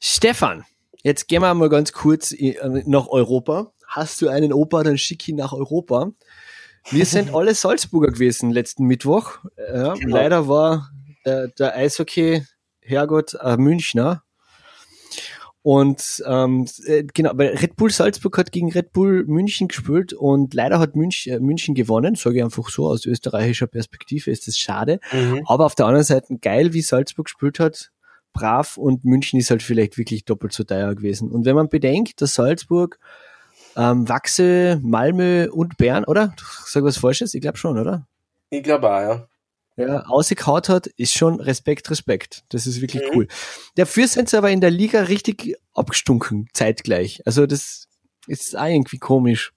Stefan, 0.00 0.64
jetzt 1.02 1.28
gehen 1.28 1.42
wir 1.42 1.54
mal 1.54 1.68
ganz 1.68 1.92
kurz 1.92 2.32
äh, 2.32 2.56
nach 2.86 3.08
Europa. 3.08 3.72
Hast 3.86 4.20
du 4.20 4.28
einen 4.28 4.52
Opa, 4.52 4.82
dann 4.82 4.98
schick 4.98 5.26
ihn 5.28 5.36
nach 5.36 5.52
Europa. 5.52 6.10
Wir 6.90 7.06
sind 7.06 7.34
alle 7.34 7.54
Salzburger 7.54 8.12
gewesen 8.12 8.50
letzten 8.50 8.84
Mittwoch. 8.84 9.38
Ja, 9.56 9.94
genau. 9.94 10.16
Leider 10.16 10.48
war 10.48 10.90
der, 11.24 11.48
der 11.48 11.74
Eishockey-Herrgott 11.76 13.34
äh, 13.40 13.56
Münchner. 13.56 14.22
Und 15.62 16.22
ähm, 16.24 16.66
äh, 16.86 17.04
genau, 17.12 17.32
weil 17.34 17.56
Red 17.56 17.76
Bull 17.76 17.90
Salzburg 17.90 18.38
hat 18.38 18.52
gegen 18.52 18.72
Red 18.72 18.92
Bull 18.92 19.24
München 19.26 19.68
gespielt 19.68 20.12
und 20.14 20.54
leider 20.54 20.78
hat 20.78 20.96
Münch, 20.96 21.26
äh, 21.26 21.40
München 21.40 21.74
gewonnen, 21.74 22.14
sage 22.14 22.38
ich 22.38 22.44
einfach 22.44 22.70
so, 22.70 22.86
aus 22.86 23.04
österreichischer 23.04 23.66
Perspektive 23.66 24.30
ist 24.30 24.46
das 24.46 24.56
schade. 24.56 25.00
Mhm. 25.12 25.42
Aber 25.46 25.66
auf 25.66 25.74
der 25.74 25.86
anderen 25.86 26.04
Seite 26.04 26.38
geil, 26.40 26.72
wie 26.72 26.80
Salzburg 26.80 27.26
gespielt 27.26 27.60
hat, 27.60 27.90
brav 28.32 28.76
und 28.76 29.04
München 29.04 29.38
ist 29.38 29.50
halt 29.50 29.62
vielleicht 29.62 29.98
wirklich 29.98 30.24
doppelt 30.24 30.52
so 30.52 30.64
teuer 30.64 30.94
gewesen. 30.94 31.30
Und 31.30 31.44
wenn 31.44 31.56
man 31.56 31.68
bedenkt, 31.68 32.20
dass 32.20 32.34
Salzburg 32.34 32.98
ähm, 33.76 34.08
Wachse, 34.08 34.80
Malmö 34.82 35.48
und 35.50 35.76
Bern, 35.76 36.04
oder? 36.04 36.34
Sag 36.64 36.84
was 36.84 36.98
Falsches? 36.98 37.34
Ich 37.34 37.40
glaube 37.40 37.58
schon, 37.58 37.78
oder? 37.78 38.06
Ich 38.50 38.62
glaube 38.62 38.88
auch, 38.88 39.00
ja 39.00 39.28
ja, 39.78 40.00
ausgekaut 40.06 40.68
hat, 40.68 40.86
ist 40.88 41.16
schon 41.16 41.40
Respekt, 41.40 41.90
Respekt. 41.90 42.44
Das 42.48 42.66
ist 42.66 42.80
wirklich 42.80 43.02
mhm. 43.04 43.10
cool. 43.14 43.28
Dafür 43.76 44.08
sind 44.08 44.28
sie 44.28 44.36
aber 44.36 44.50
in 44.50 44.60
der 44.60 44.70
Liga 44.70 45.02
richtig 45.02 45.56
abgestunken, 45.72 46.48
zeitgleich. 46.52 47.22
Also 47.24 47.46
das 47.46 47.88
ist 48.26 48.56
auch 48.56 48.66
irgendwie 48.66 48.98
komisch. 48.98 49.52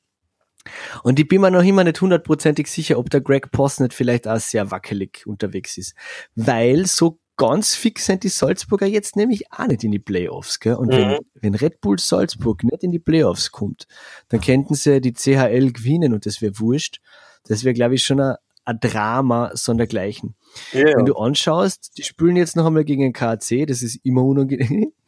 Und 1.02 1.20
ich 1.20 1.28
bin 1.28 1.42
mir 1.42 1.50
noch 1.50 1.64
immer 1.64 1.84
nicht 1.84 2.00
hundertprozentig 2.00 2.68
sicher, 2.68 3.00
ob 3.00 3.10
der 3.10 3.22
Greg 3.22 3.52
Poss 3.52 3.80
nicht 3.80 3.94
vielleicht 3.94 4.28
auch 4.28 4.40
sehr 4.40 4.70
wackelig 4.70 5.26
unterwegs 5.26 5.78
ist. 5.80 5.96
Weil 6.36 6.86
so 6.86 7.20
ganz 7.38 7.76
fix 7.76 8.06
sind 8.06 8.24
die 8.24 8.30
Salzburger 8.30 8.86
jetzt 8.86 9.16
nämlich 9.16 9.52
auch 9.52 9.68
nicht 9.68 9.84
in 9.84 9.92
die 9.92 10.00
Playoffs. 10.00 10.60
Gell? 10.60 10.76
Und 10.76 10.88
mhm. 10.88 10.92
wenn, 10.92 11.20
wenn 11.34 11.56
Red 11.56 11.82
Bull 11.82 12.00
Salzburg 12.00 12.64
nicht 12.64 12.84
in 12.84 12.92
die 12.92 13.00
Playoffs 13.00 13.52
kommt, 13.52 13.88
dann 14.30 14.42
könnten 14.42 14.76
sie 14.76 15.02
die 15.02 15.14
CHL 15.14 15.72
gewinnen 15.72 16.14
und 16.14 16.26
das 16.26 16.42
wäre 16.42 16.60
wurscht. 16.60 17.02
Das 17.48 17.64
wäre, 17.64 17.74
glaube 17.74 17.96
ich, 17.96 18.04
schon 18.04 18.20
ein, 18.20 18.36
ein 18.66 18.80
Drama 18.80 19.52
sondergleichen. 19.56 20.36
Yeah. 20.74 20.98
Wenn 20.98 21.06
du 21.06 21.16
anschaust, 21.16 21.98
die 21.98 22.04
spielen 22.04 22.36
jetzt 22.36 22.56
noch 22.56 22.66
einmal 22.66 22.86
gegen 22.86 23.02
den 23.02 23.14
KC, 23.14 23.66
das 23.66 23.82
ist 23.82 24.00
immer 24.04 24.24
unangenehm. 24.24 24.92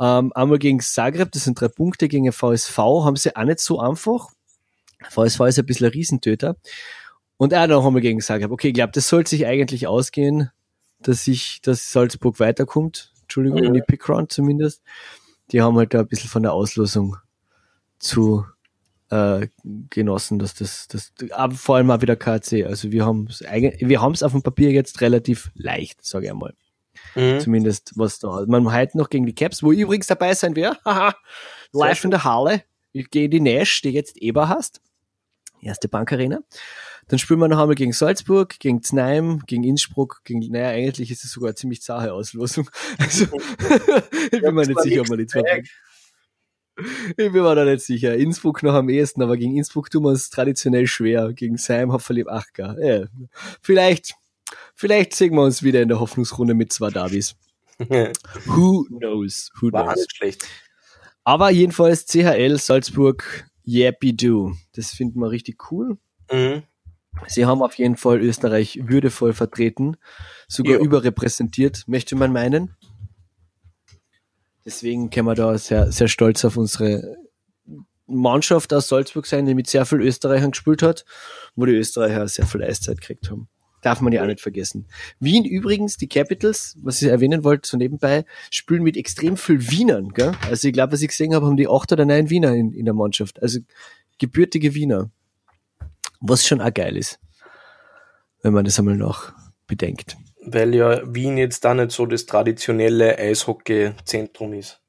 Ähm, 0.00 0.32
einmal 0.36 0.60
gegen 0.60 0.78
Zagreb, 0.78 1.32
das 1.32 1.42
sind 1.42 1.60
drei 1.60 1.66
Punkte, 1.66 2.06
gegen 2.06 2.30
VSV 2.30 2.78
haben 2.78 3.16
sie 3.16 3.34
auch 3.34 3.42
nicht 3.42 3.58
so 3.58 3.80
einfach. 3.80 4.28
VSV 5.10 5.40
ist 5.40 5.58
ein 5.58 5.66
bisschen 5.66 5.86
ein 5.86 5.92
Riesentöter. 5.92 6.56
Und 7.36 7.52
auch 7.52 7.66
noch 7.66 7.84
einmal 7.84 8.00
gegen 8.00 8.20
Zagreb. 8.20 8.52
Okay, 8.52 8.68
ich 8.68 8.74
glaube, 8.74 8.92
das 8.92 9.08
sollte 9.08 9.30
sich 9.30 9.46
eigentlich 9.46 9.88
ausgehen, 9.88 10.50
dass 11.00 11.24
sich, 11.24 11.60
dass 11.62 11.92
Salzburg 11.92 12.40
weiterkommt. 12.40 13.12
Entschuldigung, 13.22 13.62
in 13.62 13.74
die 13.74 13.82
Pickround 13.82 14.32
zumindest. 14.32 14.82
Die 15.52 15.62
haben 15.62 15.76
halt 15.76 15.94
da 15.94 16.00
ein 16.00 16.08
bisschen 16.08 16.30
von 16.30 16.42
der 16.42 16.52
Auslosung 16.52 17.16
zu 17.98 18.44
äh, 19.10 19.48
genossen, 19.90 20.38
dass 20.38 20.54
das, 20.54 20.88
das, 20.88 21.12
aber 21.32 21.54
vor 21.54 21.76
allem 21.76 21.90
auch 21.90 22.00
wieder 22.00 22.16
KC. 22.16 22.66
Also 22.66 22.92
wir 22.92 23.06
haben 23.06 23.26
es 23.28 23.40
wir 23.40 24.02
haben 24.02 24.12
es 24.12 24.22
auf 24.22 24.32
dem 24.32 24.42
Papier 24.42 24.70
jetzt 24.70 25.00
relativ 25.00 25.50
leicht, 25.54 26.04
sage 26.04 26.26
ich 26.26 26.30
einmal. 26.30 26.54
Mhm. 27.14 27.40
Zumindest 27.40 27.92
was 27.96 28.18
da. 28.18 28.44
Man 28.46 28.72
heute 28.72 28.98
noch 28.98 29.08
gegen 29.08 29.26
die 29.26 29.34
Caps, 29.34 29.62
wo 29.62 29.72
übrigens 29.72 30.06
dabei 30.06 30.34
sein 30.34 30.56
wir. 30.56 30.76
Haha, 30.84 31.14
live 31.72 32.04
in 32.04 32.10
der 32.10 32.24
Halle. 32.24 32.62
Ich 32.92 33.10
gehe 33.10 33.28
die 33.28 33.40
Nash, 33.40 33.82
die 33.82 33.90
jetzt 33.90 34.16
Eber 34.18 34.48
hast. 34.48 34.80
Erste 35.60 35.88
Bankarena. 35.88 36.40
Dann 37.08 37.18
spielen 37.18 37.40
wir 37.40 37.48
noch 37.48 37.58
einmal 37.58 37.74
gegen 37.74 37.92
Salzburg, 37.92 38.58
gegen 38.60 38.82
Znaim, 38.82 39.42
gegen 39.46 39.64
Innsbruck, 39.64 40.20
gegen, 40.24 40.40
naja, 40.50 40.68
eigentlich 40.68 41.10
ist 41.10 41.24
es 41.24 41.32
sogar 41.32 41.48
eine 41.48 41.54
ziemlich 41.54 41.82
zahe 41.82 42.12
Auslosung. 42.12 42.70
Also, 42.98 43.26
ich 44.30 44.42
bin 44.42 44.54
mir 44.54 44.66
nicht 44.66 44.80
sicher, 44.80 45.00
ob 45.00 45.08
man 45.08 45.18
die 45.18 45.26
zwei 45.26 45.62
ich 47.16 47.32
bin 47.32 47.42
mir 47.42 47.54
da 47.54 47.64
nicht 47.64 47.84
sicher. 47.84 48.16
Innsbruck 48.16 48.62
noch 48.62 48.74
am 48.74 48.88
ehesten, 48.88 49.22
aber 49.22 49.36
gegen 49.36 49.56
Innsbruck 49.56 49.90
tun 49.90 50.04
wir 50.04 50.10
uns 50.10 50.30
traditionell 50.30 50.86
schwer. 50.86 51.32
Gegen 51.32 51.56
Sam 51.56 51.92
hat 51.92 52.02
verliebt 52.02 52.30
8K. 52.30 52.80
Ja. 52.80 53.06
Vielleicht, 53.62 54.14
vielleicht 54.74 55.14
sehen 55.14 55.34
wir 55.34 55.42
uns 55.42 55.62
wieder 55.62 55.82
in 55.82 55.88
der 55.88 56.00
Hoffnungsrunde 56.00 56.54
mit 56.54 56.72
zwei 56.72 56.90
Davis. 56.90 57.34
Who 57.78 58.84
knows? 58.96 59.50
Who 59.60 59.72
War 59.72 59.84
knows? 59.84 59.96
nicht 59.96 60.16
schlecht. 60.16 60.46
Aber 61.24 61.50
jedenfalls 61.50 62.06
CHL 62.06 62.58
Salzburg, 62.58 63.46
Yappy 63.64 64.16
Do. 64.16 64.54
Das 64.72 64.90
finden 64.90 65.20
wir 65.20 65.30
richtig 65.30 65.70
cool. 65.70 65.98
Mhm. 66.30 66.62
Sie 67.26 67.44
haben 67.46 67.62
auf 67.62 67.74
jeden 67.74 67.96
Fall 67.96 68.20
Österreich 68.20 68.80
würdevoll 68.84 69.32
vertreten, 69.32 69.96
sogar 70.46 70.74
Ja. 70.74 70.80
überrepräsentiert, 70.80 71.84
möchte 71.86 72.16
man 72.16 72.32
meinen. 72.32 72.74
Deswegen 74.64 75.10
können 75.10 75.26
wir 75.26 75.34
da 75.34 75.56
sehr, 75.56 75.90
sehr 75.92 76.08
stolz 76.08 76.44
auf 76.44 76.56
unsere 76.56 77.16
Mannschaft 78.06 78.72
aus 78.72 78.88
Salzburg 78.88 79.26
sein, 79.26 79.46
die 79.46 79.54
mit 79.54 79.66
sehr 79.68 79.84
viel 79.86 80.00
Österreichern 80.00 80.50
gespielt 80.52 80.82
hat, 80.82 81.04
wo 81.56 81.66
die 81.66 81.72
Österreicher 81.72 82.26
sehr 82.28 82.46
viel 82.46 82.62
Eiszeit 82.62 83.00
gekriegt 83.00 83.30
haben. 83.30 83.48
Darf 83.82 84.00
man 84.00 84.12
ja 84.12 84.22
auch 84.22 84.26
nicht 84.26 84.40
vergessen. 84.40 84.86
Wien 85.20 85.44
übrigens, 85.44 85.96
die 85.98 86.08
Capitals, 86.08 86.76
was 86.82 87.00
ich 87.00 87.08
erwähnen 87.08 87.44
wollte, 87.44 87.68
so 87.68 87.76
nebenbei, 87.76 88.24
spielen 88.50 88.82
mit 88.82 88.96
extrem 88.96 89.36
viel 89.36 89.70
Wienern. 89.70 90.08
Gell? 90.08 90.32
Also 90.50 90.66
ich 90.68 90.74
glaube, 90.74 90.94
was 90.94 91.02
ich 91.02 91.08
gesehen 91.08 91.34
habe, 91.34 91.46
haben 91.46 91.56
die 91.56 91.68
acht 91.68 91.92
oder 91.92 92.04
neun 92.04 92.28
Wiener 92.28 92.54
in, 92.54 92.72
in 92.72 92.86
der 92.86 92.94
Mannschaft. 92.94 93.40
Also 93.40 93.60
gebürtige 94.18 94.74
Wiener. 94.74 95.10
Was 96.20 96.46
schon 96.46 96.60
auch 96.60 96.72
geil 96.72 96.96
ist, 96.96 97.18
wenn 98.42 98.52
man 98.52 98.64
das 98.64 98.78
einmal 98.78 98.96
noch 98.96 99.32
bedenkt. 99.66 100.16
Weil 100.42 100.74
ja 100.74 101.02
Wien 101.04 101.36
jetzt 101.36 101.64
da 101.64 101.74
nicht 101.74 101.92
so 101.92 102.06
das 102.06 102.26
traditionelle 102.26 103.18
Eishockey-Zentrum 103.18 104.54
ist. 104.54 104.80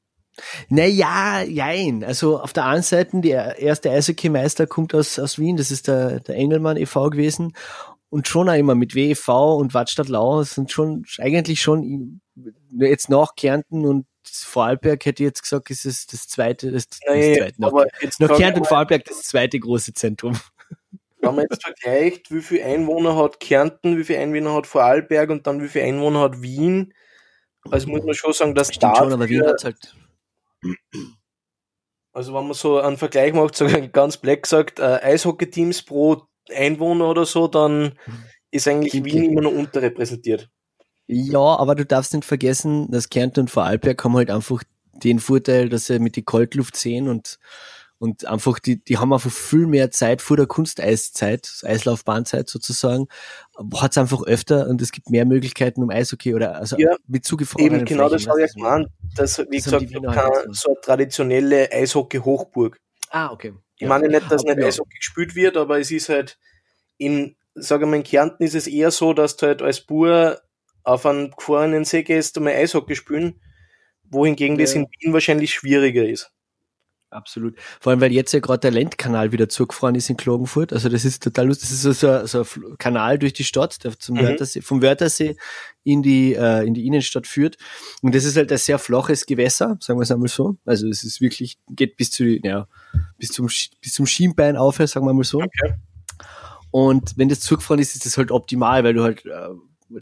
Naja, 0.68 1.42
jein. 1.42 2.04
Also 2.04 2.40
auf 2.40 2.52
der 2.52 2.66
einen 2.66 2.82
Seite, 2.82 3.20
der 3.20 3.58
erste 3.58 3.90
Eishockeymeister 3.90 4.66
kommt 4.66 4.94
aus, 4.94 5.18
aus 5.18 5.38
Wien, 5.38 5.56
das 5.56 5.70
ist 5.70 5.88
der, 5.88 6.20
der 6.20 6.36
Engelmann 6.36 6.76
e.V. 6.76 7.10
gewesen. 7.10 7.54
Und 8.08 8.26
schon 8.26 8.48
auch 8.48 8.54
immer 8.54 8.74
mit 8.74 8.94
WEV 8.94 9.28
und 9.28 9.74
Wattstadt 9.74 10.08
Lau 10.08 10.42
sind 10.42 10.72
schon 10.72 11.04
eigentlich 11.18 11.60
schon 11.60 12.20
jetzt 12.70 13.08
nach 13.08 13.36
Kärnten 13.36 13.86
und 13.86 14.06
Vorarlberg 14.24 15.04
hätte 15.04 15.22
ich 15.22 15.28
jetzt 15.28 15.42
gesagt, 15.42 15.70
ist 15.70 15.86
es 15.86 16.06
das 16.06 16.26
zweite, 16.26 16.72
das, 16.72 16.88
das 16.88 17.00
Nein, 17.06 17.36
zweite. 17.36 17.60
Nach, 17.60 17.68
aber 17.68 17.86
jetzt 18.00 18.20
ich 18.20 18.28
Kärnten 18.28 18.60
und 18.60 18.66
Vorarlberg 18.66 19.04
das 19.04 19.22
zweite 19.22 19.58
große 19.58 19.94
Zentrum. 19.94 20.38
Wenn 21.22 21.34
man 21.34 21.46
jetzt 21.50 21.62
vergleicht, 21.62 22.32
wie 22.32 22.40
viel 22.40 22.62
Einwohner 22.62 23.16
hat 23.16 23.40
Kärnten, 23.40 23.98
wie 23.98 24.04
viel 24.04 24.16
Einwohner 24.16 24.54
hat 24.54 24.66
Vorarlberg 24.66 25.30
und 25.30 25.46
dann 25.46 25.62
wie 25.62 25.68
viel 25.68 25.82
Einwohner 25.82 26.20
hat 26.20 26.42
Wien, 26.42 26.94
also 27.70 27.88
muss 27.88 28.04
man 28.04 28.14
schon 28.14 28.32
sagen, 28.32 28.54
dass 28.54 28.72
Stimmt 28.72 28.96
schon, 28.96 29.12
aber 29.12 29.28
Wien 29.28 29.46
hat's 29.46 29.64
halt. 29.64 29.94
Also 32.12 32.34
wenn 32.34 32.44
man 32.44 32.54
so 32.54 32.78
einen 32.78 32.96
Vergleich 32.96 33.32
macht, 33.34 33.54
sogar 33.54 33.80
ganz 33.88 34.16
black 34.16 34.42
gesagt, 34.42 34.78
äh, 34.80 35.00
Eishockey-Teams 35.02 35.82
pro 35.82 36.22
Einwohner 36.52 37.08
oder 37.08 37.24
so, 37.24 37.46
dann 37.48 37.98
ist 38.50 38.66
eigentlich 38.66 38.94
Okay. 38.94 39.04
Wien 39.04 39.30
immer 39.30 39.42
noch 39.42 39.52
unterrepräsentiert. 39.52 40.48
Ja, 41.06 41.38
aber 41.38 41.74
du 41.74 41.84
darfst 41.84 42.14
nicht 42.14 42.24
vergessen, 42.24 42.90
dass 42.90 43.08
Kärnten 43.10 43.40
und 43.40 43.50
Vorarlberg 43.50 44.02
haben 44.02 44.16
halt 44.16 44.30
einfach 44.30 44.62
den 44.92 45.18
Vorteil, 45.18 45.68
dass 45.68 45.86
sie 45.86 45.98
mit 45.98 46.16
die 46.16 46.24
Kaltluft 46.24 46.76
sehen 46.76 47.08
und, 47.08 47.38
und 48.00 48.24
einfach, 48.24 48.58
die, 48.58 48.82
die 48.82 48.96
haben 48.96 49.12
einfach 49.12 49.30
viel 49.30 49.66
mehr 49.66 49.90
Zeit 49.90 50.22
vor 50.22 50.36
der 50.38 50.46
Kunsteiszeit, 50.46 51.52
Eislaufbahnzeit 51.62 52.48
sozusagen, 52.48 53.08
hat 53.76 53.90
es 53.92 53.98
einfach 53.98 54.22
öfter 54.22 54.66
und 54.68 54.80
es 54.80 54.90
gibt 54.90 55.10
mehr 55.10 55.26
Möglichkeiten 55.26 55.82
um 55.82 55.90
Eishockey 55.90 56.34
oder 56.34 56.56
also 56.56 56.76
Ja, 56.78 56.96
mit 57.06 57.26
zugefrorenen 57.26 57.80
Eben, 57.80 57.84
genau 57.84 58.08
das 58.08 58.22
Flächen, 58.22 58.30
habe 58.32 58.40
ich 58.40 58.44
weißt 58.44 58.56
du, 58.56 58.60
was 58.62 58.70
gemeint. 58.70 58.88
Das, 59.14 59.38
wie 59.50 59.56
Das 59.58 59.64
gesagt, 59.64 59.92
halt 59.94 60.14
keine 60.14 60.48
nicht 60.48 60.60
so 60.60 60.70
eine 60.70 60.80
traditionelle 60.80 61.70
Eishockey-Hochburg. 61.70 62.78
Ah, 63.10 63.30
okay. 63.32 63.52
Ich 63.76 63.86
meine 63.86 64.08
nicht, 64.08 64.30
dass 64.30 64.42
Aber 64.42 64.54
nicht 64.54 64.62
ja. 64.62 64.66
Eishockey 64.68 64.96
gespielt 64.96 65.34
wird, 65.34 65.56
aber 65.58 65.78
es 65.78 65.90
ist 65.90 66.08
halt 66.08 66.38
in, 66.96 67.36
sage 67.54 67.84
ich 67.84 67.90
mal, 67.90 67.96
in 67.96 68.02
Kärnten 68.02 68.42
ist 68.44 68.54
es 68.54 68.66
eher 68.66 68.90
so, 68.92 69.12
dass 69.12 69.36
du 69.36 69.46
halt 69.46 69.60
als 69.60 69.82
Bur 69.82 70.40
auf 70.84 71.04
einen 71.04 71.32
gefahrenen 71.32 71.84
See 71.84 72.02
gehst 72.02 72.38
und 72.38 72.44
mal 72.44 72.54
Eishockey 72.54 72.96
spielen, 72.96 73.40
wohingegen 74.04 74.56
das 74.56 74.72
Ja. 74.72 74.80
in 74.80 74.86
Wien 75.00 75.12
wahrscheinlich 75.12 75.52
schwieriger 75.52 76.06
ist. 76.08 76.32
Absolut. 77.12 77.56
Vor 77.80 77.90
allem, 77.90 78.00
weil 78.00 78.12
jetzt 78.12 78.32
ja 78.32 78.38
gerade 78.38 78.60
der 78.60 78.70
Lendkanal 78.70 79.32
wieder 79.32 79.48
zugefahren 79.48 79.96
ist 79.96 80.08
in 80.10 80.16
Klagenfurt. 80.16 80.72
Also 80.72 80.88
das 80.88 81.04
ist 81.04 81.22
total 81.24 81.48
lustig. 81.48 81.68
Das 81.68 81.84
ist 81.84 82.00
so, 82.00 82.24
so, 82.24 82.44
so 82.44 82.60
ein 82.68 82.78
Kanal 82.78 83.18
durch 83.18 83.32
die 83.32 83.42
Stadt, 83.42 83.82
der 83.82 83.98
zum 83.98 84.16
Mhm. 84.16 84.20
Wörthersee, 84.22 84.60
vom 84.62 84.80
Wörthersee 84.80 85.36
in 85.82 86.02
die, 86.02 86.34
äh, 86.34 86.64
in 86.64 86.72
die 86.74 86.86
Innenstadt 86.86 87.26
führt. 87.26 87.56
Und 88.02 88.14
das 88.14 88.24
ist 88.24 88.36
halt 88.36 88.52
ein 88.52 88.58
sehr 88.58 88.78
flaches 88.78 89.26
Gewässer, 89.26 89.76
sagen 89.80 89.98
wir 89.98 90.04
es 90.04 90.10
einmal 90.12 90.28
so. 90.28 90.56
Also 90.64 90.86
es 90.88 91.02
ist 91.02 91.20
wirklich, 91.20 91.58
geht 91.68 91.96
bis 91.96 92.12
zu, 92.12 92.24
ja, 92.24 92.68
bis 93.18 93.30
zum, 93.30 93.46
bis 93.80 93.92
zum 93.92 94.06
Schienbein 94.06 94.56
auf, 94.56 94.76
sagen 94.76 95.04
wir 95.06 95.12
mal 95.12 95.24
so. 95.24 95.38
Okay. 95.38 95.74
Und 96.70 97.14
wenn 97.16 97.28
das 97.28 97.40
zugefahren 97.40 97.80
ist, 97.80 97.96
ist 97.96 98.06
das 98.06 98.16
halt 98.18 98.30
optimal, 98.30 98.84
weil 98.84 98.94
du 98.94 99.02
halt 99.02 99.24
äh, 99.26 99.48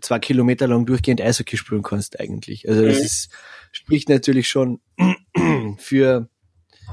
zwei 0.02 0.18
Kilometer 0.18 0.66
lang 0.66 0.84
durchgehend 0.84 1.22
Eishockey 1.22 1.56
spielen 1.56 1.82
kannst 1.82 2.20
eigentlich. 2.20 2.68
Also 2.68 2.82
das 2.84 2.98
Mhm. 2.98 3.04
ist, 3.04 3.28
spricht 3.72 4.08
natürlich 4.10 4.48
schon 4.50 4.80
für, 5.78 6.28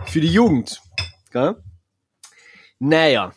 für 0.08 0.22
die 0.22 0.32
Jugend. 0.32 0.82
Gell? 1.32 1.56
Naja, 2.80 3.34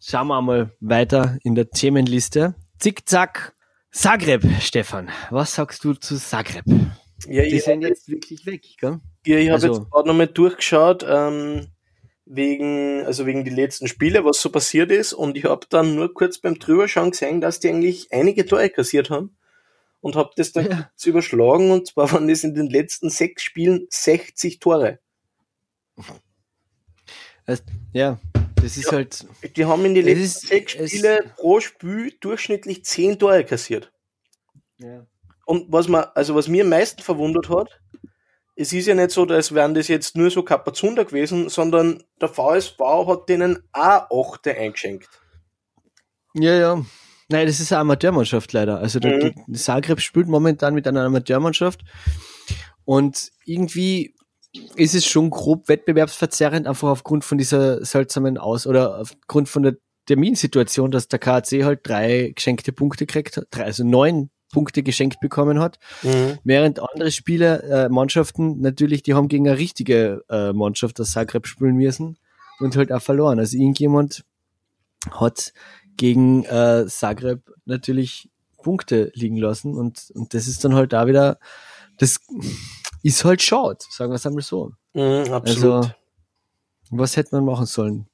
schauen 0.00 0.28
wir 0.28 0.40
mal 0.42 0.70
weiter 0.80 1.38
in 1.42 1.54
der 1.54 1.70
Themenliste. 1.70 2.54
Zickzack, 2.78 3.54
Zagreb, 3.90 4.42
Stefan. 4.60 5.10
Was 5.30 5.54
sagst 5.54 5.84
du 5.84 5.94
zu 5.94 6.16
Zagreb? 6.16 6.64
Ja, 7.26 7.42
Die 7.42 7.58
sind 7.58 7.82
habe 7.82 7.88
jetzt 7.88 8.08
wirklich 8.08 8.46
weg, 8.46 8.64
gell? 8.78 9.00
ja, 9.26 9.38
ich 9.38 9.48
hab 9.48 9.54
also- 9.54 9.74
jetzt 9.80 9.90
gerade 9.90 10.08
nochmal 10.08 10.28
durchgeschaut, 10.28 11.04
ähm, 11.08 11.66
wegen, 12.24 13.04
also 13.06 13.26
wegen 13.26 13.44
die 13.44 13.50
letzten 13.50 13.88
Spiele, 13.88 14.24
was 14.24 14.40
so 14.40 14.50
passiert 14.50 14.92
ist, 14.92 15.14
und 15.14 15.36
ich 15.36 15.44
habe 15.44 15.66
dann 15.70 15.94
nur 15.94 16.12
kurz 16.12 16.38
beim 16.38 16.58
Drüberschauen 16.58 17.10
gesehen, 17.10 17.40
dass 17.40 17.58
die 17.58 17.70
eigentlich 17.70 18.12
einige 18.12 18.44
Tore 18.46 18.68
kassiert 18.70 19.10
haben. 19.10 19.34
Und 20.00 20.14
habe 20.14 20.30
das 20.36 20.52
dann 20.52 20.66
Ja. 20.70 20.76
kurz 20.76 21.06
überschlagen, 21.06 21.70
und 21.72 21.88
zwar 21.88 22.12
waren 22.12 22.28
das 22.28 22.44
in 22.44 22.54
den 22.54 22.68
letzten 22.68 23.10
sechs 23.10 23.42
Spielen 23.42 23.86
60 23.90 24.60
Tore. 24.60 25.00
Also, 27.46 27.62
ja, 27.92 28.18
das 28.56 28.76
ist 28.76 28.92
halt, 28.92 29.26
Die 29.56 29.64
haben 29.64 29.84
in 29.84 29.94
den 29.94 30.04
letzten 30.04 30.22
ist- 30.22 30.46
sechs 30.48 30.74
es- 30.74 30.90
Spiele 30.90 31.32
pro 31.36 31.60
Spiel 31.60 32.12
durchschnittlich 32.20 32.84
zehn 32.84 33.18
Tore 33.18 33.44
kassiert. 33.44 33.92
ja. 34.78 35.06
Und 35.46 35.72
was 35.72 35.88
man, 35.88 36.04
also 36.14 36.34
was 36.34 36.46
mir 36.46 36.62
am 36.62 36.68
meisten 36.68 37.02
verwundert 37.02 37.48
hat, 37.48 37.80
es 38.54 38.70
ist 38.74 38.86
ja 38.86 38.94
nicht 38.94 39.12
so, 39.12 39.24
dass 39.24 39.54
wären 39.54 39.72
das 39.72 39.88
jetzt 39.88 40.14
nur 40.14 40.30
so 40.30 40.42
Kapazunder 40.42 41.06
gewesen, 41.06 41.48
sondern 41.48 42.04
der 42.20 42.28
VSV 42.28 42.78
hat 43.06 43.30
denen 43.30 43.62
auch 43.72 44.34
Achte 44.34 44.54
eingeschenkt. 44.54 45.08
Ja, 46.34 46.52
ja. 46.54 46.84
Nein, 47.30 47.46
das 47.46 47.60
ist 47.60 47.72
eine 47.72 47.80
Amateurmannschaft 47.80 48.52
leider. 48.52 48.78
Also 48.78 49.00
der, 49.00 49.24
Mhm. 49.24 49.44
die 49.46 49.58
Zagreb 49.58 50.00
spielt 50.02 50.28
momentan 50.28 50.74
mit 50.74 50.86
einer 50.86 51.04
Amateurmannschaft 51.06 51.80
und 52.84 53.30
irgendwie 53.46 54.14
ist 54.76 54.94
es 54.94 55.06
schon 55.06 55.30
grob 55.30 55.68
wettbewerbsverzerrend, 55.68 56.66
einfach 56.66 56.88
aufgrund 56.88 57.24
von 57.24 57.38
dieser 57.38 57.84
seltsamen 57.84 58.38
Aus- 58.38 58.66
oder 58.66 58.98
aufgrund 59.00 59.48
von 59.48 59.62
der 59.62 59.76
Terminsituation, 60.06 60.90
dass 60.90 61.08
der 61.08 61.18
KAC 61.18 61.64
halt 61.64 61.80
drei 61.82 62.32
geschenkte 62.34 62.72
Punkte 62.72 63.06
kriegt, 63.06 63.36
hat, 63.36 63.46
drei, 63.50 63.64
also 63.64 63.84
neun 63.84 64.30
Punkte 64.52 64.82
geschenkt 64.82 65.20
bekommen 65.20 65.60
hat, 65.60 65.78
während 66.42 66.80
andere 66.80 67.10
Spieler, 67.10 67.62
äh, 67.64 67.88
Mannschaften 67.90 68.60
natürlich, 68.60 69.02
die 69.02 69.12
haben 69.12 69.28
gegen 69.28 69.46
eine 69.46 69.58
richtige 69.58 70.24
äh, 70.30 70.54
Mannschaft 70.54 70.98
aus 71.00 71.12
Zagreb 71.12 71.46
spielen 71.46 71.76
müssen 71.76 72.16
und 72.58 72.74
halt 72.76 72.90
auch 72.90 73.02
verloren. 73.02 73.38
Also 73.38 73.58
irgendjemand 73.58 74.24
hat 75.10 75.52
gegen 75.98 76.44
äh, 76.44 76.86
Zagreb 76.86 77.42
natürlich 77.66 78.30
Punkte 78.62 79.12
liegen 79.14 79.36
lassen 79.36 79.74
und, 79.74 80.10
und 80.14 80.32
das 80.32 80.48
ist 80.48 80.64
dann 80.64 80.74
halt 80.74 80.94
da 80.94 81.06
wieder, 81.06 81.38
das 81.98 82.20
ist 83.02 83.24
halt 83.24 83.42
schade, 83.42 83.78
sagen 83.90 84.10
wir 84.10 84.16
es 84.16 84.26
einmal 84.26 84.42
so. 84.42 84.72
Mhm, 84.94 85.32
absolut. 85.32 85.74
Also, 85.74 85.90
was 86.90 87.16
hätte 87.16 87.34
man 87.34 87.44
machen 87.44 87.66
sollen? 87.66 88.08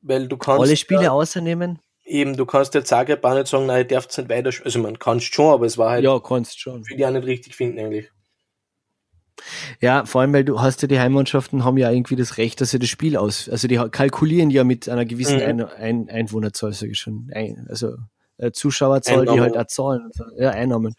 Weil 0.00 0.28
du 0.28 0.36
kannst 0.36 0.60
Alle 0.60 0.76
Spiele 0.76 1.04
ja, 1.04 1.10
außernehmen? 1.12 1.80
eben, 2.08 2.36
du 2.36 2.46
kannst 2.46 2.74
der 2.74 2.84
Zagreb 2.84 3.24
auch 3.24 3.34
nicht 3.34 3.48
sagen, 3.48 3.66
nein, 3.66 3.80
ihr 3.80 3.84
dürft 3.84 4.16
nicht 4.16 4.30
weiter, 4.30 4.50
also 4.64 4.78
man 4.78 4.98
kannst 4.98 5.32
schon, 5.34 5.52
aber 5.52 5.66
es 5.66 5.78
war 5.78 5.90
halt, 5.90 6.04
Ja, 6.04 6.18
kannst 6.20 6.58
schon. 6.58 6.84
für 6.84 6.96
die 6.96 7.04
auch 7.04 7.10
nicht 7.10 7.26
richtig 7.26 7.54
finden 7.54 7.78
eigentlich. 7.78 8.10
Ja, 9.80 10.04
vor 10.04 10.22
allem, 10.22 10.32
weil 10.32 10.44
du 10.44 10.60
hast 10.60 10.82
ja 10.82 10.88
die 10.88 10.98
Heimmannschaften 10.98 11.64
haben 11.64 11.76
ja 11.78 11.90
irgendwie 11.90 12.16
das 12.16 12.38
Recht, 12.38 12.60
dass 12.60 12.70
sie 12.70 12.80
das 12.80 12.88
Spiel 12.88 13.16
aus, 13.16 13.48
also 13.48 13.68
die 13.68 13.76
kalkulieren 13.76 14.50
ja 14.50 14.64
mit 14.64 14.88
einer 14.88 15.04
gewissen 15.04 15.36
mhm. 15.36 15.42
Ein, 15.42 15.64
Ein, 15.64 16.10
Einwohnerzahl, 16.10 16.72
sage 16.72 16.92
ich 16.92 16.98
schon, 16.98 17.30
Ein, 17.32 17.66
also 17.68 17.96
äh, 18.38 18.50
Zuschauerzahl, 18.50 19.20
Einnahmen. 19.20 19.36
die 19.36 19.40
halt 19.42 19.56
auch 19.56 19.66
zahlen, 19.66 20.10
ja, 20.36 20.50
Einnahmen. 20.50 20.94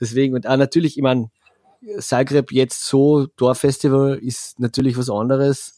Deswegen, 0.00 0.34
und 0.34 0.46
auch 0.46 0.56
natürlich, 0.56 0.96
ich 0.96 1.02
meine, 1.02 1.30
Zagreb 1.98 2.52
jetzt 2.52 2.84
so, 2.84 3.26
Dorffestival 3.36 4.18
ist 4.18 4.58
natürlich 4.58 4.96
was 4.96 5.10
anderes 5.10 5.76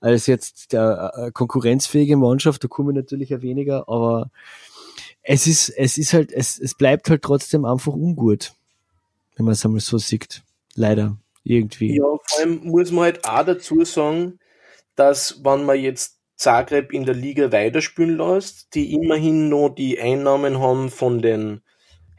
als 0.00 0.26
jetzt 0.26 0.72
der 0.72 1.12
äh, 1.16 1.30
konkurrenzfähige 1.32 2.16
Mannschaft, 2.16 2.62
da 2.62 2.68
kommen 2.68 2.94
natürlich 2.94 3.30
ja 3.30 3.42
weniger, 3.42 3.88
aber 3.88 4.30
es 5.22 5.46
ist, 5.46 5.70
es 5.70 5.98
ist 5.98 6.12
halt, 6.12 6.32
es, 6.32 6.58
es 6.58 6.74
bleibt 6.74 7.10
halt 7.10 7.22
trotzdem 7.22 7.64
einfach 7.64 7.92
ungut, 7.92 8.52
wenn 9.36 9.46
man 9.46 9.52
es 9.52 9.64
einmal 9.64 9.80
so 9.80 9.98
sieht. 9.98 10.42
Leider. 10.74 11.16
Irgendwie. 11.42 11.96
Ja, 11.96 12.04
vor 12.04 12.40
allem 12.40 12.64
muss 12.64 12.90
man 12.90 13.04
halt 13.04 13.24
auch 13.24 13.44
dazu 13.44 13.84
sagen, 13.84 14.38
dass 14.96 15.44
wenn 15.44 15.64
man 15.64 15.78
jetzt 15.78 16.18
Zagreb 16.36 16.92
in 16.92 17.04
der 17.04 17.14
Liga 17.14 17.52
weiterspielen 17.52 18.16
lässt, 18.16 18.74
die 18.74 18.92
immerhin 18.94 19.48
noch 19.48 19.70
die 19.70 20.00
Einnahmen 20.00 20.58
haben 20.58 20.90
von 20.90 21.22
den 21.22 21.62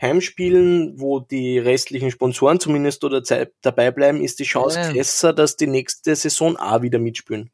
Heimspielen, 0.02 1.00
wo 1.00 1.20
die 1.20 1.60
restlichen 1.60 2.12
Sponsoren 2.12 2.60
zumindest 2.60 3.04
oder 3.04 3.22
dabei 3.62 3.92
bleiben, 3.92 4.22
ist 4.22 4.40
die 4.40 4.44
Chance 4.44 4.80
ja. 4.80 4.92
besser, 4.94 5.34
dass 5.34 5.58
die 5.58 5.68
nächste 5.68 6.16
Saison 6.16 6.58
auch 6.58 6.82
wieder 6.82 7.00
mitspielen. 7.00 7.50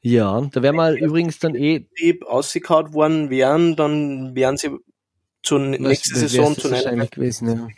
Ja, 0.00 0.40
da 0.52 0.62
wären 0.62 0.76
wir 0.76 0.92
übrigens 0.92 1.38
dann 1.40 1.54
eh. 1.54 1.86
Die 2.00 2.22
ausgekaut 2.22 2.92
worden 2.92 3.30
wären, 3.30 3.74
dann 3.74 4.34
wären 4.34 4.56
sie 4.56 4.70
zur 5.42 5.58
nächsten 5.58 6.14
Saison 6.14 6.56
zu 6.56 6.68
einem 6.68 7.10
gewesen, 7.10 7.48
ja. 7.48 7.68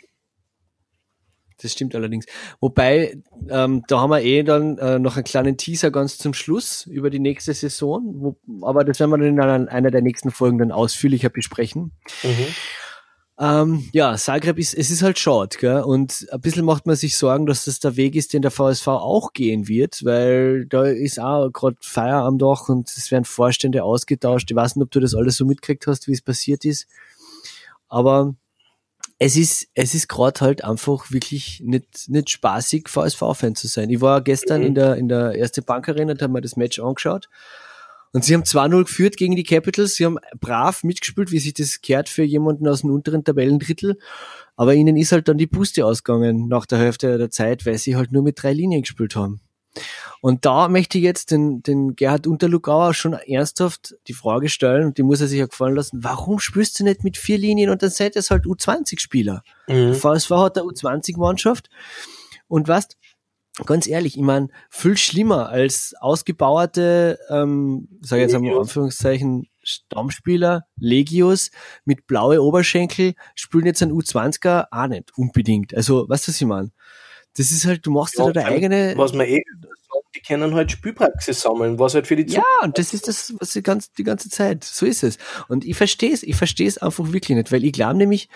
Das 1.61 1.73
stimmt 1.73 1.93
allerdings. 1.93 2.25
Wobei, 2.59 3.21
ähm, 3.49 3.83
da 3.87 3.99
haben 3.99 4.09
wir 4.09 4.21
eh 4.23 4.43
dann 4.43 4.77
äh, 4.79 4.97
noch 4.97 5.15
einen 5.15 5.23
kleinen 5.23 5.57
Teaser 5.57 5.91
ganz 5.91 6.17
zum 6.17 6.33
Schluss 6.33 6.87
über 6.87 7.09
die 7.09 7.19
nächste 7.19 7.53
Saison. 7.53 8.01
Wo, 8.15 8.35
aber 8.65 8.83
das 8.83 8.99
werden 8.99 9.11
wir 9.11 9.17
dann 9.17 9.63
in 9.63 9.69
einer 9.69 9.91
der 9.91 10.01
nächsten 10.01 10.31
Folgen 10.31 10.57
dann 10.57 10.71
ausführlicher 10.71 11.29
besprechen. 11.29 11.91
Mhm. 12.23 12.47
Ähm, 13.41 13.89
ja, 13.91 14.15
Zagreb 14.17 14.59
ist, 14.59 14.75
es 14.75 14.91
ist 14.91 15.01
halt 15.01 15.17
short, 15.17 15.57
gell? 15.57 15.81
Und 15.81 16.27
ein 16.31 16.41
bisschen 16.41 16.63
macht 16.63 16.85
man 16.85 16.95
sich 16.95 17.17
Sorgen, 17.17 17.47
dass 17.47 17.65
das 17.65 17.79
der 17.79 17.95
Weg 17.95 18.15
ist, 18.15 18.33
den 18.33 18.43
der 18.43 18.51
VSV 18.51 18.87
auch 18.87 19.33
gehen 19.33 19.67
wird, 19.67 20.05
weil 20.05 20.67
da 20.67 20.83
ist 20.83 21.19
auch 21.19 21.49
gerade 21.49 21.75
Feier 21.81 22.21
am 22.21 22.37
Dach 22.37 22.69
und 22.69 22.87
es 22.87 23.09
werden 23.09 23.25
Vorstände 23.25 23.83
ausgetauscht. 23.83 24.51
Ich 24.51 24.55
weiß 24.55 24.75
nicht, 24.75 24.83
ob 24.83 24.91
du 24.91 24.99
das 24.99 25.15
alles 25.15 25.37
so 25.37 25.45
mitgekriegt 25.45 25.87
hast, 25.87 26.07
wie 26.07 26.11
es 26.11 26.21
passiert 26.21 26.65
ist. 26.65 26.85
Aber 27.89 28.35
es 29.17 29.35
ist, 29.35 29.69
es 29.73 29.95
ist 29.95 30.07
gerade 30.07 30.39
halt 30.41 30.63
einfach 30.63 31.09
wirklich 31.09 31.63
nicht, 31.65 32.09
nicht 32.09 32.29
spaßig, 32.29 32.89
VSV-Fan 32.89 33.55
zu 33.55 33.67
sein. 33.67 33.89
Ich 33.89 34.01
war 34.01 34.21
gestern 34.21 34.61
mhm. 34.61 34.67
in 34.67 34.75
der, 34.75 34.95
in 34.97 35.07
der 35.07 35.33
erste 35.33 35.63
Bankarena 35.63 36.11
und 36.11 36.21
habe 36.21 36.33
mir 36.33 36.41
das 36.41 36.57
Match 36.57 36.79
angeschaut 36.79 37.27
und 38.13 38.25
sie 38.25 38.33
haben 38.33 38.43
2-0 38.43 38.83
geführt 38.83 39.17
gegen 39.17 39.35
die 39.35 39.43
Capitals. 39.43 39.95
Sie 39.95 40.05
haben 40.05 40.17
brav 40.39 40.83
mitgespielt, 40.83 41.31
wie 41.31 41.39
sich 41.39 41.53
das 41.53 41.81
kehrt 41.81 42.09
für 42.09 42.23
jemanden 42.23 42.67
aus 42.67 42.81
dem 42.81 42.91
unteren 42.91 43.23
Tabellendrittel. 43.23 43.97
Aber 44.57 44.73
ihnen 44.73 44.97
ist 44.97 45.13
halt 45.13 45.27
dann 45.27 45.37
die 45.37 45.47
Puste 45.47 45.85
ausgegangen 45.85 46.47
nach 46.47 46.65
der 46.65 46.79
Hälfte 46.79 47.17
der 47.17 47.31
Zeit, 47.31 47.65
weil 47.65 47.77
sie 47.77 47.95
halt 47.95 48.11
nur 48.11 48.21
mit 48.21 48.41
drei 48.41 48.53
Linien 48.53 48.81
gespielt 48.81 49.15
haben. 49.15 49.39
Und 50.19 50.45
da 50.45 50.67
möchte 50.67 50.97
ich 50.97 51.03
jetzt 51.05 51.31
den, 51.31 51.63
den 51.63 51.95
Gerhard 51.95 52.27
Unterlugauer 52.27 52.93
schon 52.93 53.13
ernsthaft 53.13 53.95
die 54.07 54.13
Frage 54.13 54.49
stellen, 54.49 54.87
und 54.87 54.97
die 54.97 55.03
muss 55.03 55.21
er 55.21 55.27
sich 55.27 55.39
ja 55.39 55.47
gefallen 55.47 55.75
lassen, 55.75 56.03
warum 56.03 56.39
spielst 56.39 56.79
du 56.79 56.83
nicht 56.83 57.03
mit 57.03 57.17
vier 57.17 57.37
Linien 57.37 57.69
und 57.69 57.81
dann 57.81 57.89
seid 57.89 58.15
ihr 58.15 58.21
halt 58.21 58.45
U20-Spieler? 58.45 59.43
Mhm. 59.67 59.95
VSV 59.95 60.29
hat 60.31 60.57
eine 60.57 60.67
U20-Mannschaft. 60.67 61.69
Und 62.47 62.67
was, 62.67 62.89
ganz 63.65 63.87
ehrlich, 63.87 64.15
ich 64.17 64.23
meine, 64.23 64.49
viel 64.69 64.97
schlimmer 64.97 65.49
als 65.49 65.93
ausgebauerte, 65.99 67.19
ähm, 67.29 67.87
sage 68.01 68.21
jetzt 68.21 68.35
einmal 68.35 68.57
Anführungszeichen, 68.57 69.47
Stammspieler, 69.63 70.65
Legios 70.77 71.51
mit 71.85 72.07
blaue 72.07 72.41
Oberschenkel, 72.41 73.13
spielen 73.35 73.65
jetzt 73.65 73.83
ein 73.83 73.91
U20er 73.91 74.65
auch 74.71 74.87
nicht 74.87 75.15
unbedingt. 75.17 75.75
Also, 75.75 76.09
weißt 76.09 76.27
du, 76.27 76.31
was 76.31 76.41
ich 76.41 76.47
meine? 76.47 76.71
Das 77.37 77.51
ist 77.51 77.65
halt, 77.65 77.85
du 77.85 77.91
machst 77.91 78.17
ja, 78.17 78.25
halt 78.25 78.35
deine 78.35 78.47
eigene. 78.47 78.93
Was 78.97 79.13
man 79.13 79.27
eh 79.27 79.43
die 80.15 80.21
können 80.21 80.53
halt 80.53 80.71
Spielpraxis 80.71 81.41
sammeln, 81.41 81.79
was 81.79 81.93
halt 81.93 82.07
für 82.07 82.15
die 82.15 82.25
Zukunft. 82.25 82.47
Ja, 82.61 82.65
und 82.65 82.77
das 82.77 82.93
ist 82.93 83.07
das, 83.07 83.33
was 83.39 83.51
die 83.51 83.63
ganze, 83.63 83.89
die 83.97 84.03
ganze 84.03 84.29
Zeit. 84.29 84.63
So 84.63 84.85
ist 84.85 85.03
es. 85.03 85.17
Und 85.47 85.65
ich 85.65 85.77
verstehe 85.77 86.13
es, 86.13 86.23
ich 86.23 86.35
verstehe 86.35 86.67
es 86.67 86.77
einfach 86.77 87.11
wirklich 87.13 87.37
nicht, 87.37 87.51
weil 87.51 87.63
ich 87.63 87.71
glaube 87.71 87.97
nämlich, 87.97 88.27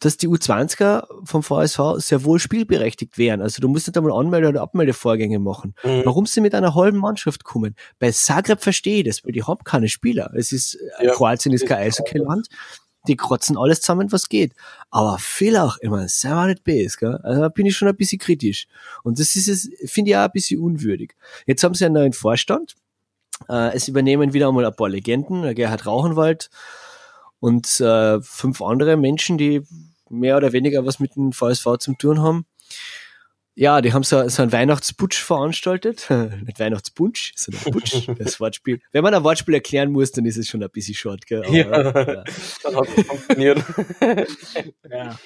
dass 0.00 0.16
die 0.16 0.28
U20er 0.28 1.06
vom 1.24 1.42
VSV 1.42 1.96
sehr 1.98 2.24
wohl 2.24 2.38
spielberechtigt 2.38 3.18
wären. 3.18 3.42
Also 3.42 3.60
du 3.60 3.68
musst 3.68 3.86
nicht 3.86 3.96
einmal 3.96 4.12
Anmelde- 4.12 4.48
oder 4.48 4.62
Abmeldevorgänge 4.62 5.38
machen. 5.38 5.74
Mhm. 5.84 6.02
Warum 6.04 6.26
sie 6.26 6.40
mit 6.40 6.54
einer 6.54 6.74
halben 6.74 6.98
Mannschaft 6.98 7.44
kommen? 7.44 7.76
Bei 7.98 8.10
Zagreb 8.10 8.62
verstehe 8.62 8.98
ich 8.98 9.04
das, 9.04 9.24
weil 9.24 9.32
die 9.32 9.44
haben 9.44 9.62
keine 9.62 9.88
Spieler. 9.88 10.32
Es 10.34 10.52
ist, 10.52 10.78
ja, 11.00 11.12
Kroatien 11.12 11.52
ist 11.52 11.66
kein 11.66 11.86
Eishockey-Land. 11.86 12.48
Die 13.08 13.16
krotzen 13.16 13.56
alles 13.56 13.80
zusammen, 13.80 14.12
was 14.12 14.28
geht. 14.28 14.52
Aber 14.90 15.18
Villach, 15.18 15.78
meine, 15.82 16.08
sei 16.08 16.30
mal 16.30 16.48
nicht 16.48 16.64
böse, 16.64 16.96
gell? 16.98 17.18
Also 17.22 17.42
da 17.42 17.48
bin 17.48 17.66
ich 17.66 17.76
schon 17.76 17.88
ein 17.88 17.96
bisschen 17.96 18.18
kritisch. 18.18 18.66
Und 19.04 19.18
das 19.18 19.36
ist 19.36 19.48
es, 19.48 19.70
finde 19.90 20.10
ich 20.10 20.16
auch 20.16 20.24
ein 20.24 20.32
bisschen 20.32 20.60
unwürdig. 20.60 21.14
Jetzt 21.46 21.62
haben 21.62 21.74
sie 21.74 21.86
einen 21.86 21.94
neuen 21.94 22.12
Vorstand. 22.12 22.74
Äh, 23.48 23.74
es 23.74 23.88
übernehmen 23.88 24.32
wieder 24.32 24.48
einmal 24.48 24.66
ein 24.66 24.76
paar 24.76 24.88
Legenden, 24.88 25.54
Gerhard 25.54 25.86
Rauchenwald 25.86 26.50
und 27.38 27.80
äh, 27.80 28.20
fünf 28.20 28.62
andere 28.62 28.96
Menschen, 28.96 29.38
die 29.38 29.62
mehr 30.10 30.36
oder 30.36 30.52
weniger 30.52 30.84
was 30.84 31.00
mit 31.00 31.16
dem 31.16 31.32
VSV 31.32 31.78
zum 31.78 31.96
tun 31.98 32.20
haben. 32.20 32.46
Ja, 33.56 33.82
die 33.82 33.92
haben 33.92 34.04
so, 34.04 34.26
so 34.28 34.42
einen 34.42 34.52
Weihnachtsputsch 34.52 35.20
veranstaltet. 35.20 36.08
Nicht 36.46 36.60
Weihnachtspunsch, 36.60 37.32
sondern 37.36 37.72
Putsch, 37.72 38.08
das 38.18 38.40
Wortspiel. 38.40 38.80
Wenn 38.92 39.02
man 39.02 39.12
ein 39.12 39.24
Wortspiel 39.24 39.54
erklären 39.54 39.90
muss, 39.90 40.12
dann 40.12 40.24
ist 40.24 40.38
es 40.38 40.48
schon 40.48 40.62
ein 40.62 40.70
bisschen 40.70 40.94
short, 40.94 41.26
gell? 41.26 41.44
Aber, 41.44 41.54
ja, 41.54 42.14
ja. 42.14 42.24
dann 42.62 42.76
hat 42.76 42.88
es 42.96 43.06
funktioniert. 43.06 43.64
ja. 44.88 45.18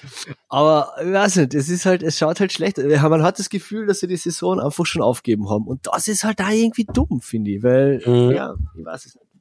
Aber, 0.48 0.94
ich 1.00 1.12
weiß 1.12 1.36
nicht, 1.36 1.54
es 1.54 1.68
ist 1.68 1.86
halt, 1.86 2.02
es 2.02 2.18
schaut 2.18 2.40
halt 2.40 2.52
schlecht. 2.52 2.78
Man 2.78 3.22
hat 3.22 3.38
das 3.38 3.50
Gefühl, 3.50 3.86
dass 3.86 4.00
sie 4.00 4.08
die 4.08 4.16
Saison 4.16 4.58
einfach 4.58 4.86
schon 4.86 5.02
aufgeben 5.02 5.48
haben. 5.50 5.68
Und 5.68 5.86
das 5.86 6.08
ist 6.08 6.24
halt 6.24 6.40
da 6.40 6.50
irgendwie 6.50 6.86
dumm, 6.92 7.20
finde 7.20 7.52
ich, 7.52 7.62
weil, 7.62 8.02
mhm. 8.04 8.32
ja, 8.32 8.54
ich 8.76 8.84
weiß 8.84 9.06
es 9.06 9.14
nicht. 9.14 9.33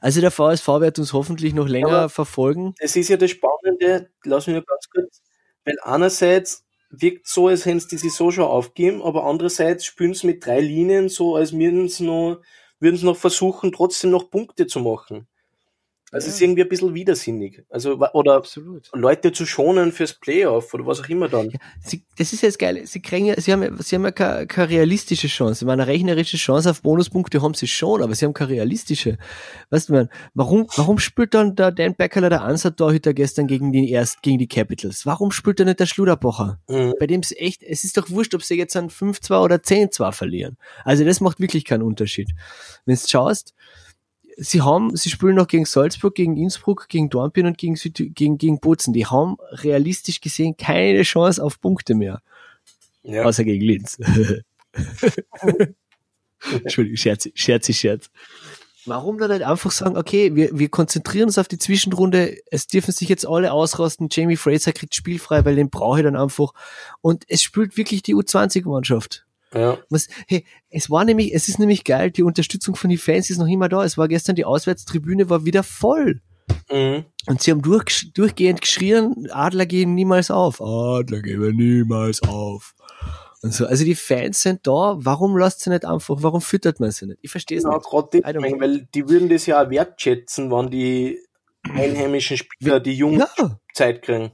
Also 0.00 0.20
der 0.20 0.30
VSV 0.30 0.66
wird 0.80 0.98
uns 0.98 1.12
hoffentlich 1.12 1.54
noch 1.54 1.68
länger 1.68 1.98
Aber 1.98 2.08
verfolgen. 2.08 2.74
Es 2.78 2.96
ist 2.96 3.08
ja 3.08 3.16
das 3.16 3.30
Spannende, 3.30 4.10
lass 4.24 4.46
mich 4.46 4.54
nur 4.54 4.64
ganz 4.64 4.88
kurz, 4.90 5.22
weil 5.64 5.76
einerseits 5.82 6.64
wirkt 6.90 7.26
so, 7.26 7.48
als 7.48 7.66
hätten 7.66 7.80
sie 7.80 7.88
die 7.88 7.98
Saison 7.98 8.32
schon 8.32 8.44
aufgeben, 8.44 9.02
aber 9.02 9.24
andererseits 9.24 9.84
spielen 9.84 10.14
sie 10.14 10.26
mit 10.26 10.44
drei 10.44 10.60
Linien 10.60 11.08
so, 11.08 11.36
als 11.36 11.52
würden 11.52 11.88
sie 11.88 12.04
noch, 12.04 12.40
würden 12.80 12.96
sie 12.96 13.04
noch 13.06 13.16
versuchen, 13.16 13.72
trotzdem 13.72 14.10
noch 14.10 14.30
Punkte 14.30 14.66
zu 14.66 14.80
machen. 14.80 15.28
Also 16.10 16.26
ja. 16.26 16.28
es 16.28 16.34
ist 16.36 16.40
irgendwie 16.40 16.62
ein 16.62 16.68
bisschen 16.68 16.94
widersinnig. 16.94 17.64
Also, 17.68 17.98
oder 18.14 18.34
Absolut. 18.36 18.88
Leute 18.94 19.32
zu 19.32 19.44
schonen 19.44 19.92
fürs 19.92 20.14
Playoff 20.14 20.72
oder 20.72 20.86
was 20.86 21.00
auch 21.00 21.08
immer 21.08 21.28
dann. 21.28 21.50
Ja, 21.50 21.58
sie, 21.80 22.02
das 22.16 22.32
ist 22.32 22.42
jetzt 22.42 22.58
geil. 22.58 22.80
Sie 22.86 23.02
kriegen 23.02 23.26
ja, 23.26 23.38
sie 23.38 23.52
haben, 23.52 23.76
sie 23.82 23.96
haben 23.96 24.04
ja 24.04 24.10
keine, 24.10 24.46
keine 24.46 24.70
realistische 24.70 25.28
Chance. 25.28 25.64
Ich 25.64 25.66
meine, 25.66 25.82
eine 25.82 25.92
rechnerische 25.92 26.38
Chance 26.38 26.70
auf 26.70 26.80
Bonuspunkte 26.80 27.42
haben 27.42 27.52
sie 27.52 27.66
schon, 27.66 28.02
aber 28.02 28.14
sie 28.14 28.24
haben 28.24 28.32
keine 28.32 28.52
realistische. 28.52 29.18
Weißt 29.68 29.90
du, 29.90 29.92
man, 29.92 30.08
warum, 30.32 30.66
warum 30.76 30.98
spielt 30.98 31.34
dann 31.34 31.56
der 31.56 31.72
Dan 31.72 31.94
Beckerler, 31.94 32.30
der 32.30 32.42
Ansat-Torhüter 32.42 33.12
gestern 33.12 33.46
gegen 33.46 33.72
die 33.72 33.90
erst, 33.90 34.22
gegen 34.22 34.38
die 34.38 34.48
Capitals? 34.48 35.04
Warum 35.04 35.30
spielt 35.30 35.60
er 35.60 35.66
nicht 35.66 35.80
der 35.80 35.86
Schluderbacher? 35.86 36.58
Mhm. 36.68 36.94
Bei 36.98 37.06
dem 37.06 37.20
es 37.20 37.32
echt, 37.32 37.62
es 37.62 37.84
ist 37.84 37.98
doch 37.98 38.08
wurscht, 38.08 38.34
ob 38.34 38.42
sie 38.42 38.56
jetzt 38.56 38.76
an 38.76 38.88
5-2 38.88 39.42
oder 39.42 39.56
10-2 39.56 40.12
verlieren. 40.12 40.56
Also 40.84 41.04
das 41.04 41.20
macht 41.20 41.38
wirklich 41.38 41.66
keinen 41.66 41.82
Unterschied. 41.82 42.30
Wenn 42.86 42.94
du 42.94 43.00
schaust, 43.06 43.54
sie 44.38 44.62
haben, 44.62 44.96
sie 44.96 45.10
spielen 45.10 45.34
noch 45.34 45.48
gegen 45.48 45.66
Salzburg, 45.66 46.14
gegen 46.14 46.36
Innsbruck, 46.36 46.88
gegen 46.88 47.10
Dornbirn 47.10 47.46
und 47.46 47.58
gegen, 47.58 47.76
Süd, 47.76 48.14
gegen, 48.14 48.38
gegen 48.38 48.60
Bozen. 48.60 48.92
Die 48.92 49.06
haben 49.06 49.36
realistisch 49.50 50.20
gesehen 50.20 50.56
keine 50.56 51.02
Chance 51.02 51.42
auf 51.42 51.60
Punkte 51.60 51.94
mehr. 51.94 52.22
Ja. 53.02 53.24
Außer 53.24 53.44
gegen 53.44 53.64
Linz. 53.64 53.98
Entschuldigung, 56.52 56.96
Scherz, 56.96 57.28
Scherz, 57.34 57.74
Scherz. 57.74 58.10
Warum 58.86 59.18
dann 59.18 59.30
nicht 59.30 59.42
einfach 59.42 59.70
sagen, 59.70 59.98
okay, 59.98 60.34
wir, 60.34 60.56
wir 60.56 60.68
konzentrieren 60.70 61.26
uns 61.26 61.36
auf 61.36 61.48
die 61.48 61.58
Zwischenrunde, 61.58 62.38
es 62.50 62.66
dürfen 62.68 62.92
sich 62.92 63.08
jetzt 63.08 63.26
alle 63.26 63.52
ausrasten, 63.52 64.08
Jamie 64.10 64.36
Fraser 64.36 64.72
kriegt 64.72 64.94
spielfrei, 64.94 65.44
weil 65.44 65.56
den 65.56 65.68
brauche 65.68 65.98
ich 65.98 66.04
dann 66.04 66.16
einfach. 66.16 66.54
Und 67.02 67.24
es 67.28 67.42
spielt 67.42 67.76
wirklich 67.76 68.02
die 68.02 68.14
U20-Mannschaft. 68.14 69.26
Ja. 69.54 69.78
Was, 69.88 70.08
hey, 70.26 70.44
es 70.70 70.90
war 70.90 71.04
nämlich, 71.04 71.34
es 71.34 71.48
ist 71.48 71.58
nämlich 71.58 71.84
geil, 71.84 72.10
die 72.10 72.22
Unterstützung 72.22 72.76
von 72.76 72.90
den 72.90 72.98
Fans 72.98 73.30
ist 73.30 73.38
noch 73.38 73.46
immer 73.46 73.68
da. 73.68 73.84
Es 73.84 73.96
war 73.96 74.08
gestern 74.08 74.36
die 74.36 74.44
Auswärtstribüne, 74.44 75.30
war 75.30 75.44
wieder 75.44 75.62
voll. 75.62 76.20
Mhm. 76.70 77.04
Und 77.26 77.42
sie 77.42 77.50
haben 77.50 77.62
durch, 77.62 78.12
durchgehend 78.14 78.60
geschrien, 78.60 79.28
Adler 79.30 79.66
gehen 79.66 79.94
niemals 79.94 80.30
auf. 80.30 80.60
Adler 80.60 81.22
gehen 81.22 81.56
niemals 81.56 82.22
auf. 82.22 82.74
Und 83.42 83.54
so. 83.54 83.66
Also 83.66 83.84
die 83.84 83.94
Fans 83.94 84.42
sind 84.42 84.66
da, 84.66 84.96
warum 84.98 85.36
lasst 85.36 85.60
sie 85.60 85.70
nicht 85.70 85.84
einfach, 85.84 86.16
warum 86.20 86.40
füttert 86.40 86.80
man 86.80 86.90
sie 86.90 87.06
nicht? 87.06 87.18
Ich 87.22 87.30
verstehe 87.30 87.58
es 87.58 87.64
ja, 87.64 87.70
nicht. 87.70 87.86
Die, 88.12 88.22
weil 88.60 88.88
die 88.94 89.08
würden 89.08 89.28
das 89.28 89.46
ja 89.46 89.62
auch 89.62 89.70
wertschätzen, 89.70 90.50
wenn 90.50 90.70
die 90.70 91.18
einheimischen 91.62 92.36
Spieler 92.36 92.80
die 92.80 92.94
jungen 92.94 93.24
ja. 93.38 93.60
Zeit 93.74 94.02
kriegen. 94.02 94.32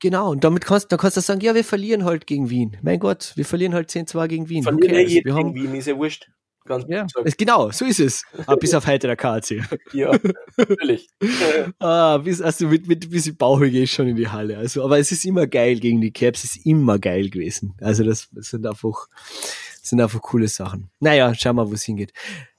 Genau, 0.00 0.30
und 0.30 0.44
damit 0.44 0.64
kannst, 0.64 0.92
dann 0.92 0.98
kannst 0.98 1.16
du 1.16 1.20
sagen, 1.22 1.40
ja, 1.40 1.54
wir 1.54 1.64
verlieren 1.64 2.04
halt 2.04 2.26
gegen 2.26 2.50
Wien. 2.50 2.76
Mein 2.82 2.98
Gott, 2.98 3.32
wir 3.34 3.46
verlieren 3.46 3.74
halt 3.74 3.88
10-2 3.88 4.28
gegen 4.28 4.48
Wien. 4.48 4.62
Verlieren 4.62 4.92
Okay, 4.92 5.06
jeden 5.06 5.24
wir 5.24 5.34
haben, 5.34 5.54
gegen 5.54 5.72
Wien, 5.72 5.78
ist 5.78 5.86
ja 5.86 5.96
wurscht. 5.96 6.28
Ganz 6.66 6.84
ja, 6.88 7.06
es, 7.24 7.36
genau, 7.36 7.70
so 7.70 7.84
ist 7.84 8.00
es. 8.00 8.24
Ah, 8.46 8.56
bis 8.56 8.74
auf 8.74 8.86
heute 8.86 9.06
der 9.06 9.16
KC. 9.16 9.62
Ja, 9.92 10.18
natürlich. 10.56 11.08
Ah, 11.78 12.18
bis, 12.18 12.42
also 12.42 12.66
mit, 12.66 12.88
mit 12.88 13.04
ein 13.04 13.10
bisschen 13.10 13.36
ich 13.62 13.92
schon 13.92 14.08
in 14.08 14.16
die 14.16 14.28
Halle. 14.28 14.58
Also, 14.58 14.84
aber 14.84 14.98
es 14.98 15.12
ist 15.12 15.24
immer 15.24 15.46
geil 15.46 15.78
gegen 15.78 16.00
die 16.00 16.12
Caps, 16.12 16.44
es 16.44 16.56
ist 16.56 16.66
immer 16.66 16.98
geil 16.98 17.30
gewesen. 17.30 17.74
Also 17.80 18.04
das, 18.04 18.28
das 18.32 18.48
sind 18.48 18.66
einfach, 18.66 19.06
das 19.16 19.90
sind 19.90 20.00
einfach 20.00 20.20
coole 20.20 20.48
Sachen. 20.48 20.90
Naja, 21.00 21.32
schauen 21.34 21.56
wir, 21.56 21.68
wo 21.68 21.74
es 21.74 21.84
hingeht. 21.84 22.12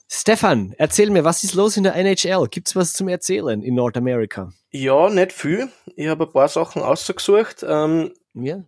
Stefan, 0.09 0.73
erzähl 0.77 1.09
mir, 1.09 1.23
was 1.25 1.43
ist 1.43 1.53
los 1.53 1.75
in 1.75 1.83
der 1.83 1.95
NHL? 1.95 2.47
Gibt's 2.49 2.75
was 2.75 2.93
zum 2.93 3.09
Erzählen 3.09 3.61
in 3.61 3.75
Nordamerika? 3.75 4.53
Ja, 4.71 5.09
nicht 5.09 5.33
viel. 5.33 5.69
Ich 5.95 6.07
habe 6.07 6.25
ein 6.25 6.31
paar 6.31 6.47
Sachen 6.47 6.81
ausgesucht. 6.81 7.63
Ähm, 7.67 8.13
Ja? 8.33 8.63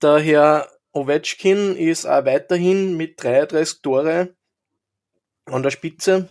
der 0.00 0.18
Herr 0.20 0.68
Ovechkin 0.92 1.76
ist 1.76 2.06
auch 2.06 2.24
weiterhin 2.24 2.96
mit 2.96 3.22
33 3.22 3.82
Tore 3.82 4.34
an 5.46 5.62
der 5.62 5.70
Spitze. 5.70 6.28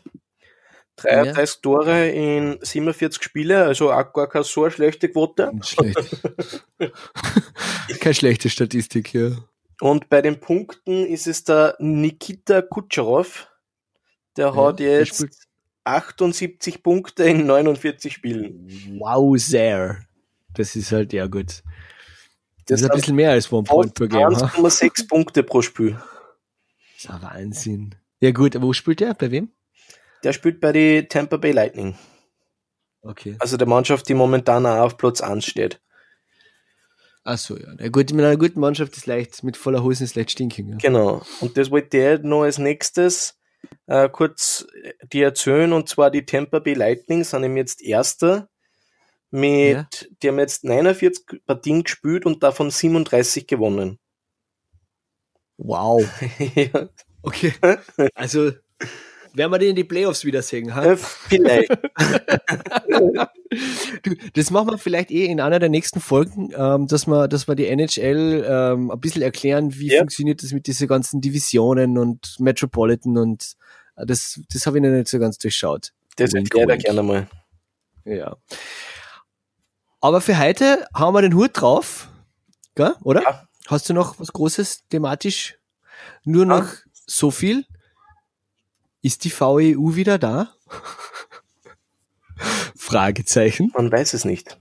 33 0.97 1.61
Tore 1.61 2.09
in 2.09 2.57
47 2.61 3.21
Spiele, 3.21 3.65
also 3.65 3.91
auch 3.91 4.13
gar 4.13 4.27
keine 4.27 4.43
so 4.43 4.67
schlechte 4.69 5.09
Quote. 5.09 5.51
Nicht 5.53 5.69
schlecht. 5.69 6.23
Keine 7.99 8.15
schlechte 8.15 8.49
Statistik, 8.49 9.13
ja. 9.13 9.31
Und 9.79 10.09
bei 10.09 10.21
den 10.23 10.39
Punkten 10.39 11.05
ist 11.05 11.27
es 11.27 11.43
der 11.43 11.75
Nikita 11.79 12.61
Kutscherow. 12.63 13.47
Der 14.37 14.47
Ja, 14.47 14.55
hat 14.55 14.79
der 14.79 14.99
jetzt 14.99 15.15
spielt- 15.15 15.35
78 15.83 16.83
Punkte 16.83 17.23
in 17.23 17.45
49 17.45 18.13
Spielen. 18.13 18.67
Wow, 18.99 19.37
sehr. 19.39 19.99
Das 20.53 20.75
ist 20.75 20.91
halt, 20.91 21.13
ja 21.13 21.27
gut. 21.27 21.47
Das, 21.47 21.63
Das 22.67 22.81
ist 22.81 22.89
ein 22.91 22.95
bisschen 22.97 23.15
mehr 23.15 23.31
als 23.31 23.51
One 23.51 23.63
Point 23.63 23.93
per 23.93 24.07
Game. 24.07 24.35
ha? 24.35 24.47
1,6 24.47 25.07
Punkte 25.07 25.43
pro 25.43 25.61
Spiel. 25.61 25.91
Das 26.95 27.05
ist 27.05 27.09
ein 27.09 27.21
Wahnsinn. 27.21 27.95
Ja 28.19 28.31
gut, 28.31 28.59
wo 28.61 28.73
spielt 28.73 28.99
der? 28.99 29.13
Bei 29.13 29.31
wem? 29.31 29.51
Der 30.23 30.33
spielt 30.33 30.59
bei 30.59 30.71
die 30.73 31.07
Tampa 31.07 31.37
Bay 31.37 31.51
Lightning. 31.51 31.95
Okay. 33.01 33.35
Also 33.39 33.55
der 33.55 33.67
Mannschaft, 33.67 34.09
die 34.09 34.15
momentan 34.15 34.65
auch 34.65 34.79
auf 34.79 34.97
Platz 34.97 35.21
1 35.21 35.45
steht. 35.45 35.79
Ach 37.23 37.37
so, 37.37 37.57
ja. 37.57 37.67
Na 37.77 37.87
gut, 37.89 38.11
mit 38.11 38.25
einer 38.25 38.37
guten 38.37 38.59
Mannschaft 38.59 38.97
ist 38.97 39.05
leicht, 39.05 39.43
mit 39.43 39.55
voller 39.57 39.83
Hose 39.83 40.03
ist 40.03 40.15
leicht 40.15 40.31
stinken. 40.31 40.69
Ja. 40.71 40.77
Genau. 40.77 41.21
Und 41.39 41.55
das 41.57 41.69
wollte 41.71 42.15
ich 42.15 42.23
noch 42.23 42.43
als 42.43 42.57
nächstes 42.57 43.36
äh, 43.87 44.09
kurz 44.09 44.67
dir 45.11 45.25
erzählen. 45.25 45.73
Und 45.73 45.89
zwar 45.89 46.11
die 46.11 46.25
Tampa 46.25 46.59
Bay 46.59 46.73
Lightning 46.73 47.23
sind 47.23 47.43
eben 47.43 47.57
jetzt 47.57 47.81
Erster. 47.81 48.49
Mit, 49.29 49.73
Ja. 49.73 50.07
Die 50.23 50.27
haben 50.29 50.39
jetzt 50.39 50.63
49 50.63 51.41
Partien 51.45 51.83
gespielt 51.83 52.25
und 52.25 52.43
davon 52.43 52.71
37 52.71 53.45
gewonnen. 53.45 53.99
Wow. 55.57 56.03
ja, 56.55 56.89
Okay. 57.27 57.53
Also 58.15 58.51
werden 59.37 59.51
wir 59.51 59.59
den 59.59 59.69
in 59.71 59.75
die 59.75 59.83
Playoffs 59.83 60.25
wiedersehen, 60.25 60.73
ha? 60.75 60.83
äh, 60.83 60.97
vielleicht. 60.97 61.69
Du, 64.03 64.13
das 64.33 64.51
machen 64.51 64.69
wir 64.71 64.77
vielleicht 64.77 65.09
eh 65.09 65.25
in 65.25 65.39
einer 65.39 65.59
der 65.59 65.69
nächsten 65.69 66.01
Folgen, 66.01 66.51
ähm, 66.55 66.87
dass 66.87 67.07
wir, 67.07 67.27
dass 67.29 67.47
wir 67.47 67.55
die 67.55 67.67
NHL 67.67 68.45
ähm, 68.47 68.91
ein 68.91 68.99
bisschen 68.99 69.21
erklären, 69.21 69.73
wie 69.77 69.87
Ja. 69.93 69.99
funktioniert 69.99 70.43
das 70.43 70.51
mit 70.51 70.67
diesen 70.67 70.87
ganzen 70.87 71.21
Divisionen 71.21 71.97
und 71.97 72.35
Metropolitan 72.39 73.17
und 73.17 73.53
äh, 73.95 74.05
das, 74.05 74.41
das 74.51 74.65
habe 74.67 74.77
ich 74.77 74.83
noch 74.83 74.89
nicht 74.89 75.07
so 75.07 75.17
ganz 75.19 75.37
durchschaut. 75.37 75.93
Das 76.17 76.33
erklärt 76.33 76.69
er 76.69 76.77
gerne 76.77 77.03
mal. 77.03 77.27
Ja. 78.03 78.35
Aber 80.01 80.19
für 80.21 80.37
heute 80.37 80.85
haben 80.93 81.13
wir 81.15 81.21
den 81.21 81.33
Hut 81.35 81.51
drauf, 81.53 82.09
gell? 82.75 82.95
oder? 83.03 83.21
Ja. 83.21 83.47
Hast 83.67 83.89
du 83.89 83.93
noch 83.93 84.19
was 84.19 84.33
Großes 84.33 84.87
thematisch? 84.89 85.57
Nur 86.25 86.45
noch 86.45 86.63
Ja. 86.65 86.77
so 87.05 87.31
viel? 87.31 87.65
Ist 89.01 89.23
die 89.23 89.31
VEU 89.31 89.95
wieder 89.95 90.17
da? 90.17 90.53
Fragezeichen. 92.75 93.71
Man 93.75 93.91
weiß 93.91 94.13
es 94.13 94.25
nicht. 94.25 94.59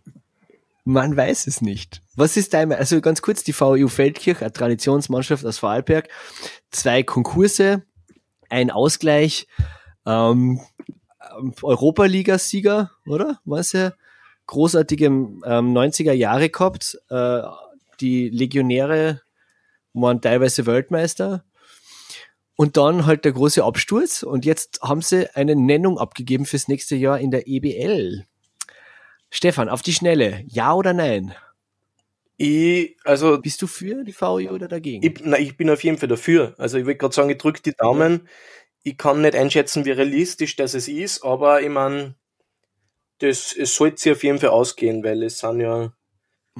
Man 0.84 1.16
weiß 1.16 1.48
es 1.48 1.60
nicht. 1.60 2.00
Was 2.14 2.36
ist 2.36 2.54
dein, 2.54 2.72
also 2.72 3.00
ganz 3.00 3.20
kurz, 3.20 3.42
die 3.42 3.52
VEU 3.52 3.88
Feldkirch, 3.88 4.40
eine 4.40 4.52
Traditionsmannschaft 4.52 5.44
aus 5.44 5.58
Vorarlberg, 5.58 6.08
zwei 6.70 7.02
Konkurse, 7.02 7.82
ein 8.48 8.70
Ausgleich, 8.70 9.48
ähm, 10.06 10.60
ähm, 11.36 11.54
Europa-Liga-Sieger, 11.62 12.90
oder? 13.06 13.40
Was 13.44 13.72
ja 13.72 13.92
großartige 14.46 15.06
ähm, 15.06 15.42
90er 15.44 16.12
Jahre 16.12 16.50
gehabt, 16.50 16.98
äh, 17.10 17.42
die 18.00 18.28
Legionäre 18.28 19.22
waren 19.92 20.20
teilweise 20.20 20.66
Weltmeister. 20.66 21.44
Und 22.56 22.76
dann 22.78 23.04
halt 23.06 23.24
der 23.24 23.32
große 23.32 23.62
Absturz 23.62 24.22
und 24.22 24.44
jetzt 24.46 24.80
haben 24.82 25.02
sie 25.02 25.34
eine 25.36 25.54
Nennung 25.54 25.98
abgegeben 25.98 26.46
fürs 26.46 26.68
nächste 26.68 26.96
Jahr 26.96 27.18
in 27.20 27.30
der 27.30 27.46
EBL. 27.46 28.24
Stefan, 29.30 29.68
auf 29.68 29.82
die 29.82 29.92
Schnelle, 29.92 30.42
ja 30.46 30.72
oder 30.74 30.94
nein? 30.94 31.34
Ich, 32.38 32.96
also, 33.04 33.38
Bist 33.40 33.62
du 33.62 33.66
für 33.66 34.04
die 34.04 34.14
VEU 34.18 34.50
oder 34.50 34.68
dagegen? 34.68 35.02
ich, 35.02 35.20
na, 35.22 35.38
ich 35.38 35.56
bin 35.56 35.70
auf 35.70 35.84
jeden 35.84 35.98
Fall 35.98 36.08
dafür. 36.08 36.54
Also 36.58 36.78
ich 36.78 36.86
will 36.86 36.96
gerade 36.96 37.14
sagen, 37.14 37.30
ich 37.30 37.38
drücke 37.38 37.62
die 37.62 37.72
Daumen. 37.74 38.28
Ich 38.82 38.96
kann 38.98 39.20
nicht 39.22 39.34
einschätzen, 39.34 39.84
wie 39.84 39.90
realistisch 39.90 40.56
das 40.56 40.74
es 40.74 40.88
ist, 40.88 41.24
aber 41.24 41.60
ich 41.62 41.68
meine, 41.70 42.14
das, 43.18 43.54
es 43.56 43.74
sollte 43.74 43.98
sich 44.00 44.12
auf 44.12 44.22
jeden 44.24 44.38
Fall 44.38 44.50
ausgehen, 44.50 45.02
weil 45.02 45.22
es 45.22 45.38
sind 45.38 45.60
ja 45.60 45.92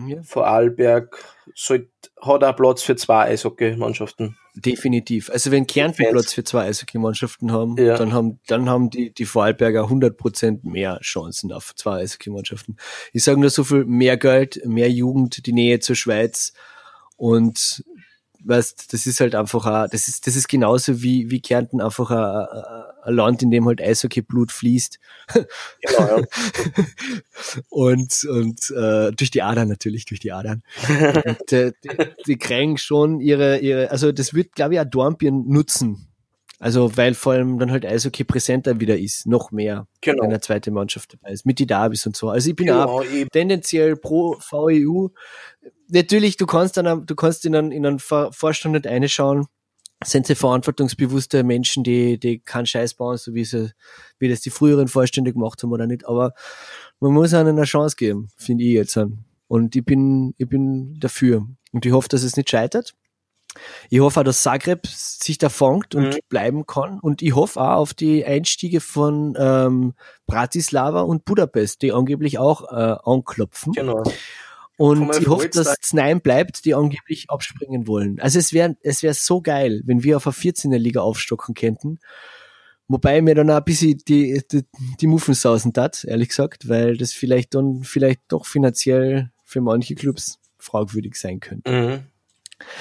ja, 0.07 0.23
Vorarlberg, 0.23 1.25
sollt, 1.55 1.89
hat 2.21 2.45
auch 2.45 2.57
Platz 2.57 2.83
für 2.83 2.97
zwei 2.97 3.27
Eishockey-Mannschaften. 3.27 4.37
definitiv. 4.55 5.31
Also 5.31 5.51
wenn 5.51 5.67
Kärnten 5.67 6.03
Fans. 6.03 6.13
Platz 6.13 6.33
für 6.35 6.45
zwei 6.45 6.65
Eishockey-Mannschaften 6.65 7.53
haben, 7.53 7.77
Ja. 7.77 7.97
dann 7.97 8.13
haben, 8.13 8.41
dann 8.47 8.69
haben 8.69 8.91
die, 8.91 9.13
die 9.13 9.25
Vorarlberger 9.27 9.89
100% 9.89 10.61
mehr 10.69 10.99
Chancen 11.03 11.53
auf 11.53 11.75
zwei 11.75 11.99
Eishockey-Mannschaften. 12.03 12.77
Ich 13.13 13.25
sage 13.25 13.41
nur 13.41 13.51
so 13.51 13.65
viel, 13.65 13.85
mehr 13.85 14.17
Geld, 14.17 14.61
mehr 14.65 14.91
Jugend, 14.91 15.47
die 15.47 15.53
Nähe 15.53 15.81
zur 15.81 15.97
Schweiz 15.97 16.53
und 17.17 17.85
weißt, 18.49 18.93
das 18.93 19.07
ist 19.07 19.21
halt 19.21 19.35
einfach 19.35 19.67
auch, 19.67 19.89
das 19.89 20.09
ist, 20.09 20.27
das 20.27 20.37
ist 20.37 20.49
genauso 20.49 21.03
wie, 21.03 21.31
wie 21.31 21.41
Kärnten 21.41 21.81
einfach 21.81 22.11
ein, 22.11 22.19
ein- 23.05 23.15
Land, 23.15 23.43
in 23.43 23.53
dem 23.53 23.67
halt 23.67 23.81
Eishockey-Blut 23.81 24.51
fließt. 24.51 24.99
Genau, 25.81 26.19
ja. 26.19 26.25
und 27.69 28.25
und 28.25 28.71
äh, 28.71 29.13
durch 29.13 29.31
die 29.31 29.43
Adern 29.43 29.69
natürlich, 29.69 30.05
durch 30.07 30.19
die 30.19 30.33
Adern. 30.33 30.63
und, 31.25 31.53
äh, 31.53 31.73
die, 31.85 31.91
die 32.27 32.37
kriegen 32.37 32.79
schon 32.79 33.21
ihre, 33.21 33.59
ihre, 33.59 33.91
also 33.91 34.11
das 34.11 34.35
wird, 34.35 34.55
glaube 34.55 34.75
ich, 34.75 34.81
auch 34.81 34.85
Dornbirn 34.85 35.47
nutzen. 35.47 36.09
Also, 36.59 36.97
weil 36.97 37.15
vor 37.15 37.35
allem 37.35 37.59
dann 37.59 37.71
halt 37.71 37.85
Eishockey 37.85 38.25
präsenter 38.25 38.81
wieder 38.81 38.99
ist, 38.99 39.27
noch 39.27 39.51
mehr, 39.51 39.87
wenn 40.03 40.15
genau. 40.15 40.25
eine 40.25 40.41
zweite 40.41 40.71
Mannschaft 40.71 41.13
dabei 41.13 41.33
ist, 41.33 41.45
mit 41.45 41.59
die 41.59 41.67
Davis 41.67 42.07
und 42.07 42.17
so. 42.17 42.31
Also 42.31 42.49
ich 42.49 42.57
bin 42.57 42.71
auch 42.71 43.03
genau 43.03 43.03
ich, 43.03 43.29
tendenziell 43.29 43.97
pro 43.97 44.39
VEU. 44.41 45.09
Natürlich, 45.89 46.37
du 46.37 46.47
kannst 46.47 46.77
dann, 46.77 47.07
du 47.07 47.15
kannst 47.15 47.45
in 47.45 47.55
einen, 47.55 47.73
in 47.73 47.87
einen 47.87 47.99
Vor- 47.99 48.33
Vorstand 48.33 48.75
nicht 48.75 48.87
reinschauen. 48.87 49.47
Sind 50.05 50.27
sie 50.27 50.35
verantwortungsbewusste 50.35 51.43
Menschen, 51.43 51.83
die, 51.83 52.19
die 52.19 52.39
keinen 52.41 52.67
Scheiß 52.67 52.95
bauen, 52.95 53.17
so 53.17 53.33
wie 53.33 53.45
sie, 53.47 53.73
wie 54.19 54.29
das 54.29 54.41
die 54.43 54.51
früheren 54.51 54.89
Vorstände 54.89 55.33
gemacht 55.33 55.63
haben 55.63 55.73
oder 55.73 55.87
nicht. 55.87 56.07
Aber 56.07 56.35
man 57.01 57.13
muss 57.13 57.33
ihnen 57.33 57.49
eine 57.49 57.65
Chance 57.65 57.97
geben, 57.97 58.29
finde 58.37 58.65
ich 58.65 58.73
jetzt. 58.75 58.99
Und 59.49 59.75
ich 59.75 59.85
bin, 59.85 60.35
ich 60.37 60.49
bin 60.49 60.99
dafür. 61.01 61.47
Und 61.73 61.87
ich 61.87 61.93
hoffe, 61.93 62.09
dass 62.09 62.23
es 62.25 62.37
nicht 62.37 62.51
scheitert. 62.51 62.95
Ich 63.89 64.01
hoffe 64.01 64.21
auch, 64.21 64.25
dass 64.25 64.43
Zagreb 64.43 64.87
sich 64.87 65.39
da 65.39 65.49
fangt 65.49 65.95
und 65.95 66.09
Mhm. 66.09 66.19
bleiben 66.29 66.67
kann. 66.67 67.01
Und 67.01 67.23
ich 67.23 67.35
hoffe 67.35 67.59
auch 67.59 67.77
auf 67.77 67.95
die 67.95 68.23
Einstiege 68.23 68.81
von 68.83 69.35
ähm, 69.39 69.95
Bratislava 70.27 71.01
und 71.03 71.25
Budapest, 71.25 71.81
die 71.81 71.93
angeblich 71.93 72.39
auch 72.39 72.71
äh, 72.71 72.97
anklopfen. 73.03 73.73
genau. 73.73 74.03
Und 74.79 75.17
ich 75.17 75.27
hoffe, 75.27 75.49
dass 75.49 75.67
sagt- 75.67 75.85
Znaim 75.87 76.21
bleibt, 76.21 76.65
die 76.65 76.75
angeblich 76.75 77.31
abspringen 77.31 77.87
wollen. 77.87 78.21
Also 78.21 78.39
es 78.39 78.53
wäre 78.53 78.77
es 78.83 79.03
wär 79.03 79.15
so 79.15 79.41
geil, 79.41 79.83
wenn 79.87 80.03
wir 80.03 80.17
auf 80.19 80.27
eine 80.27 80.35
14er 80.35 80.79
Liga 80.79 81.01
aufstocken 81.01 81.55
könnten. 81.55 81.99
Wobei 82.89 83.21
mir 83.21 83.35
dann 83.35 83.51
auch 83.51 83.57
ein 83.57 83.65
bisschen 83.65 83.99
die, 84.07 84.43
die, 84.53 84.65
die 85.01 85.07
Muffen 85.07 85.35
sausen 85.35 85.73
tat, 85.73 86.05
ehrlich 86.05 86.29
gesagt, 86.29 86.69
weil 86.69 86.97
das 86.97 87.13
vielleicht 87.13 87.55
dann 87.55 87.83
vielleicht 87.83 88.21
doch 88.29 88.47
finanziell 88.47 89.31
für 89.45 89.61
manche 89.61 89.95
Clubs 89.95 90.39
fragwürdig 90.59 91.17
sein 91.17 91.41
könnte. 91.41 91.71
Mhm. 91.71 91.99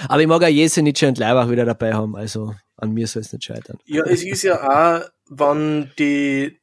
Aber 0.08 0.22
ich 0.22 0.28
mag 0.28 0.44
auch 0.44 0.48
Jesenic 0.48 1.02
und 1.04 1.18
Leibach 1.18 1.50
wieder 1.50 1.66
dabei 1.66 1.94
haben, 1.94 2.16
also 2.16 2.54
an 2.78 2.92
mir 2.92 3.08
soll 3.08 3.22
es 3.22 3.34
nicht 3.34 3.46
scheitern. 3.46 3.78
Ja, 3.86 4.04
es 4.06 4.24
ist 4.24 4.44
ja 4.44 4.62
auch, 4.62 5.10
wenn 5.30 5.92
die, 5.98 6.60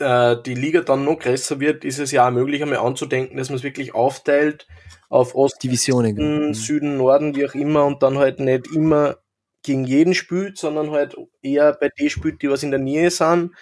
äh, 0.00 0.36
die 0.42 0.54
Liga 0.54 0.80
dann 0.82 1.04
noch 1.04 1.18
größer 1.18 1.60
wird, 1.60 1.84
ist 1.84 1.98
es 1.98 2.10
ja 2.12 2.26
auch 2.26 2.30
möglich, 2.32 2.62
einmal 2.62 2.78
anzudenken, 2.78 3.36
dass 3.36 3.48
man 3.50 3.56
es 3.58 3.62
wirklich 3.64 3.94
aufteilt 3.94 4.66
auf 5.08 5.34
Osten, 5.34 5.58
Divisionen. 5.62 6.16
genau. 6.16 6.52
Süden, 6.52 6.96
Norden, 6.96 7.34
wie 7.36 7.46
auch 7.46 7.54
immer, 7.54 7.84
und 7.84 8.02
dann 8.02 8.18
halt 8.18 8.40
nicht 8.40 8.66
immer 8.74 9.16
gegen 9.62 9.84
jeden 9.84 10.14
spielt, 10.14 10.56
sondern 10.58 10.90
halt 10.90 11.16
eher 11.42 11.72
bei 11.74 11.88
den 11.90 12.10
spielt, 12.10 12.42
die 12.42 12.50
was 12.50 12.62
in 12.62 12.70
der 12.70 12.80
Nähe 12.80 13.10
sind. 13.10 13.52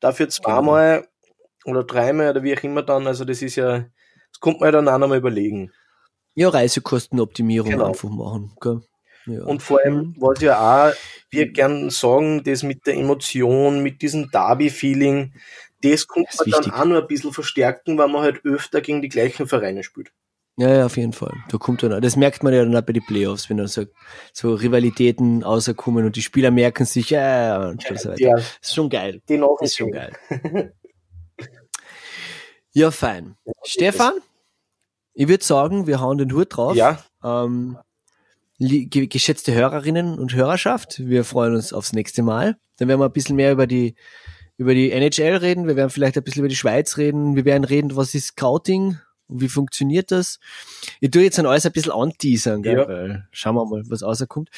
Dafür 0.00 0.28
zweimal 0.28 1.08
oder 1.64 1.84
dreimal 1.84 2.30
oder 2.30 2.42
wie 2.42 2.56
auch 2.56 2.62
immer 2.64 2.82
dann, 2.82 3.06
also 3.06 3.24
das 3.24 3.42
ist 3.42 3.56
ja 3.56 3.86
Das 4.32 4.40
kommt 4.40 4.60
man 4.60 4.68
ja 4.68 4.72
dann 4.72 4.88
auch 4.88 4.98
nochmal 4.98 5.18
überlegen. 5.18 5.70
Ja, 6.34 6.48
Reisekostenoptimierung 6.48 7.70
Genau. 7.70 7.88
einfach 7.88 8.08
machen. 8.10 8.52
Gell? 8.60 8.80
Ja. 9.26 9.44
Und 9.44 9.62
vor 9.62 9.80
allem, 9.84 10.14
was 10.18 10.40
ja 10.40 10.90
auch 10.90 10.94
wir 11.30 11.48
gern 11.52 11.90
sagen, 11.90 12.42
das 12.44 12.62
mit 12.62 12.86
der 12.86 12.94
Emotion, 12.96 13.82
mit 13.82 14.02
diesem 14.02 14.30
Derby-Feeling, 14.30 15.32
das 15.82 16.06
kommt 16.06 16.28
man 16.38 16.50
dann 16.50 16.60
wichtig. 16.60 16.72
auch 16.72 16.84
nur 16.84 17.00
ein 17.02 17.06
bisschen 17.06 17.32
verstärken, 17.32 17.98
weil 17.98 18.08
man 18.08 18.22
halt 18.22 18.44
öfter 18.44 18.80
gegen 18.80 19.02
die 19.02 19.08
gleichen 19.08 19.46
Vereine 19.48 19.82
spielt. 19.82 20.12
Ja, 20.58 20.68
ja, 20.68 20.86
auf 20.86 20.98
jeden 20.98 21.14
Fall. 21.14 21.32
Da 21.48 21.56
kommt 21.56 21.82
dann, 21.82 22.02
das 22.02 22.14
merkt 22.14 22.42
man 22.42 22.52
ja 22.52 22.62
dann 22.62 22.76
auch 22.76 22.82
bei 22.82 22.92
den 22.92 23.04
Playoffs, 23.06 23.48
wenn 23.48 23.56
dann 23.56 23.68
so, 23.68 23.84
so 24.34 24.52
Rivalitäten 24.54 25.42
rauskommen 25.42 26.04
und 26.04 26.14
die 26.14 26.20
Spieler 26.22 26.50
merken 26.50 26.84
sich, 26.84 27.08
ja, 27.10 27.20
ja, 27.62 27.68
und 27.70 27.82
so 27.82 28.10
weiter. 28.10 28.20
Ja, 28.20 28.34
Das 28.34 28.58
ist 28.60 28.74
schon 28.74 28.90
geil. 28.90 29.22
den 29.30 29.42
auch 29.42 29.60
Ist 29.62 29.78
schon 29.78 29.90
geil. 29.92 30.12
ja, 32.72 32.90
fein. 32.90 33.36
Stefan, 33.64 34.14
ich 35.14 35.28
würde 35.28 35.44
sagen, 35.44 35.86
wir 35.86 36.00
hauen 36.00 36.18
den 36.18 36.32
Hut 36.34 36.54
drauf. 36.56 36.76
Ja, 36.76 37.02
Ähm, 37.24 37.78
geschätzte 39.08 39.54
Hörerinnen 39.54 40.18
und 40.18 40.34
Hörerschaft, 40.34 41.00
wir 41.06 41.24
freuen 41.24 41.54
uns 41.54 41.72
aufs 41.72 41.92
nächste 41.92 42.22
Mal. 42.22 42.56
Dann 42.78 42.88
werden 42.88 43.00
wir 43.00 43.06
ein 43.06 43.12
bisschen 43.12 43.36
mehr 43.36 43.52
über 43.52 43.66
die, 43.66 43.94
über 44.56 44.74
die 44.74 44.92
NHL 44.92 45.36
reden. 45.36 45.66
Wir 45.66 45.76
werden 45.76 45.90
vielleicht 45.90 46.16
ein 46.16 46.24
bisschen 46.24 46.40
über 46.40 46.48
die 46.48 46.56
Schweiz 46.56 46.96
reden. 46.96 47.36
Wir 47.36 47.44
werden 47.44 47.64
reden, 47.64 47.96
was 47.96 48.14
ist 48.14 48.28
Scouting 48.28 48.98
und 49.28 49.40
wie 49.40 49.48
funktioniert 49.48 50.10
das. 50.10 50.38
Ich 51.00 51.10
tue 51.10 51.22
jetzt 51.22 51.38
an 51.38 51.46
alles 51.46 51.66
ein 51.66 51.72
bisschen 51.72 51.92
anteasern, 51.92 52.62
gell? 52.62 52.78
Ja. 52.78 52.88
weil 52.88 53.28
schauen 53.32 53.56
wir 53.56 53.64
mal, 53.64 53.82
was 53.88 54.02
rauskommt. 54.02 54.50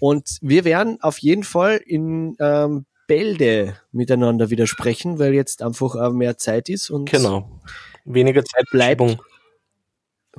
Und 0.00 0.38
wir 0.40 0.64
werden 0.64 0.98
auf 1.00 1.18
jeden 1.18 1.44
Fall 1.44 1.76
in 1.76 2.36
ähm, 2.40 2.86
Bälde 3.06 3.76
miteinander 3.92 4.50
wieder 4.50 4.66
sprechen, 4.66 5.18
weil 5.18 5.34
jetzt 5.34 5.62
einfach 5.62 6.10
mehr 6.12 6.38
Zeit 6.38 6.68
ist 6.68 6.90
und 6.90 7.10
genau. 7.10 7.60
Weniger 8.04 8.44
Zeit 8.44 8.64
Bleibt. 8.70 9.00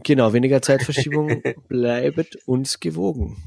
Genau, 0.02 0.34
weniger 0.34 0.62
Zeitverschiebung 0.62 1.44
bleibt 1.68 2.38
uns 2.46 2.80
gewogen. 2.80 3.38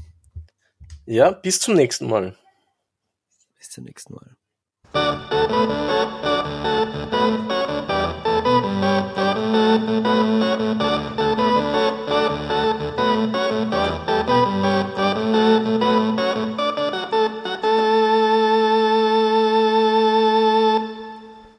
Ja, 1.05 1.31
bis 1.31 1.59
zum 1.59 1.75
nächsten 1.75 2.07
Mal. 2.07 2.35
Bis 3.57 3.69
zum 3.69 3.85
nächsten 3.85 4.13
Mal. 4.13 4.37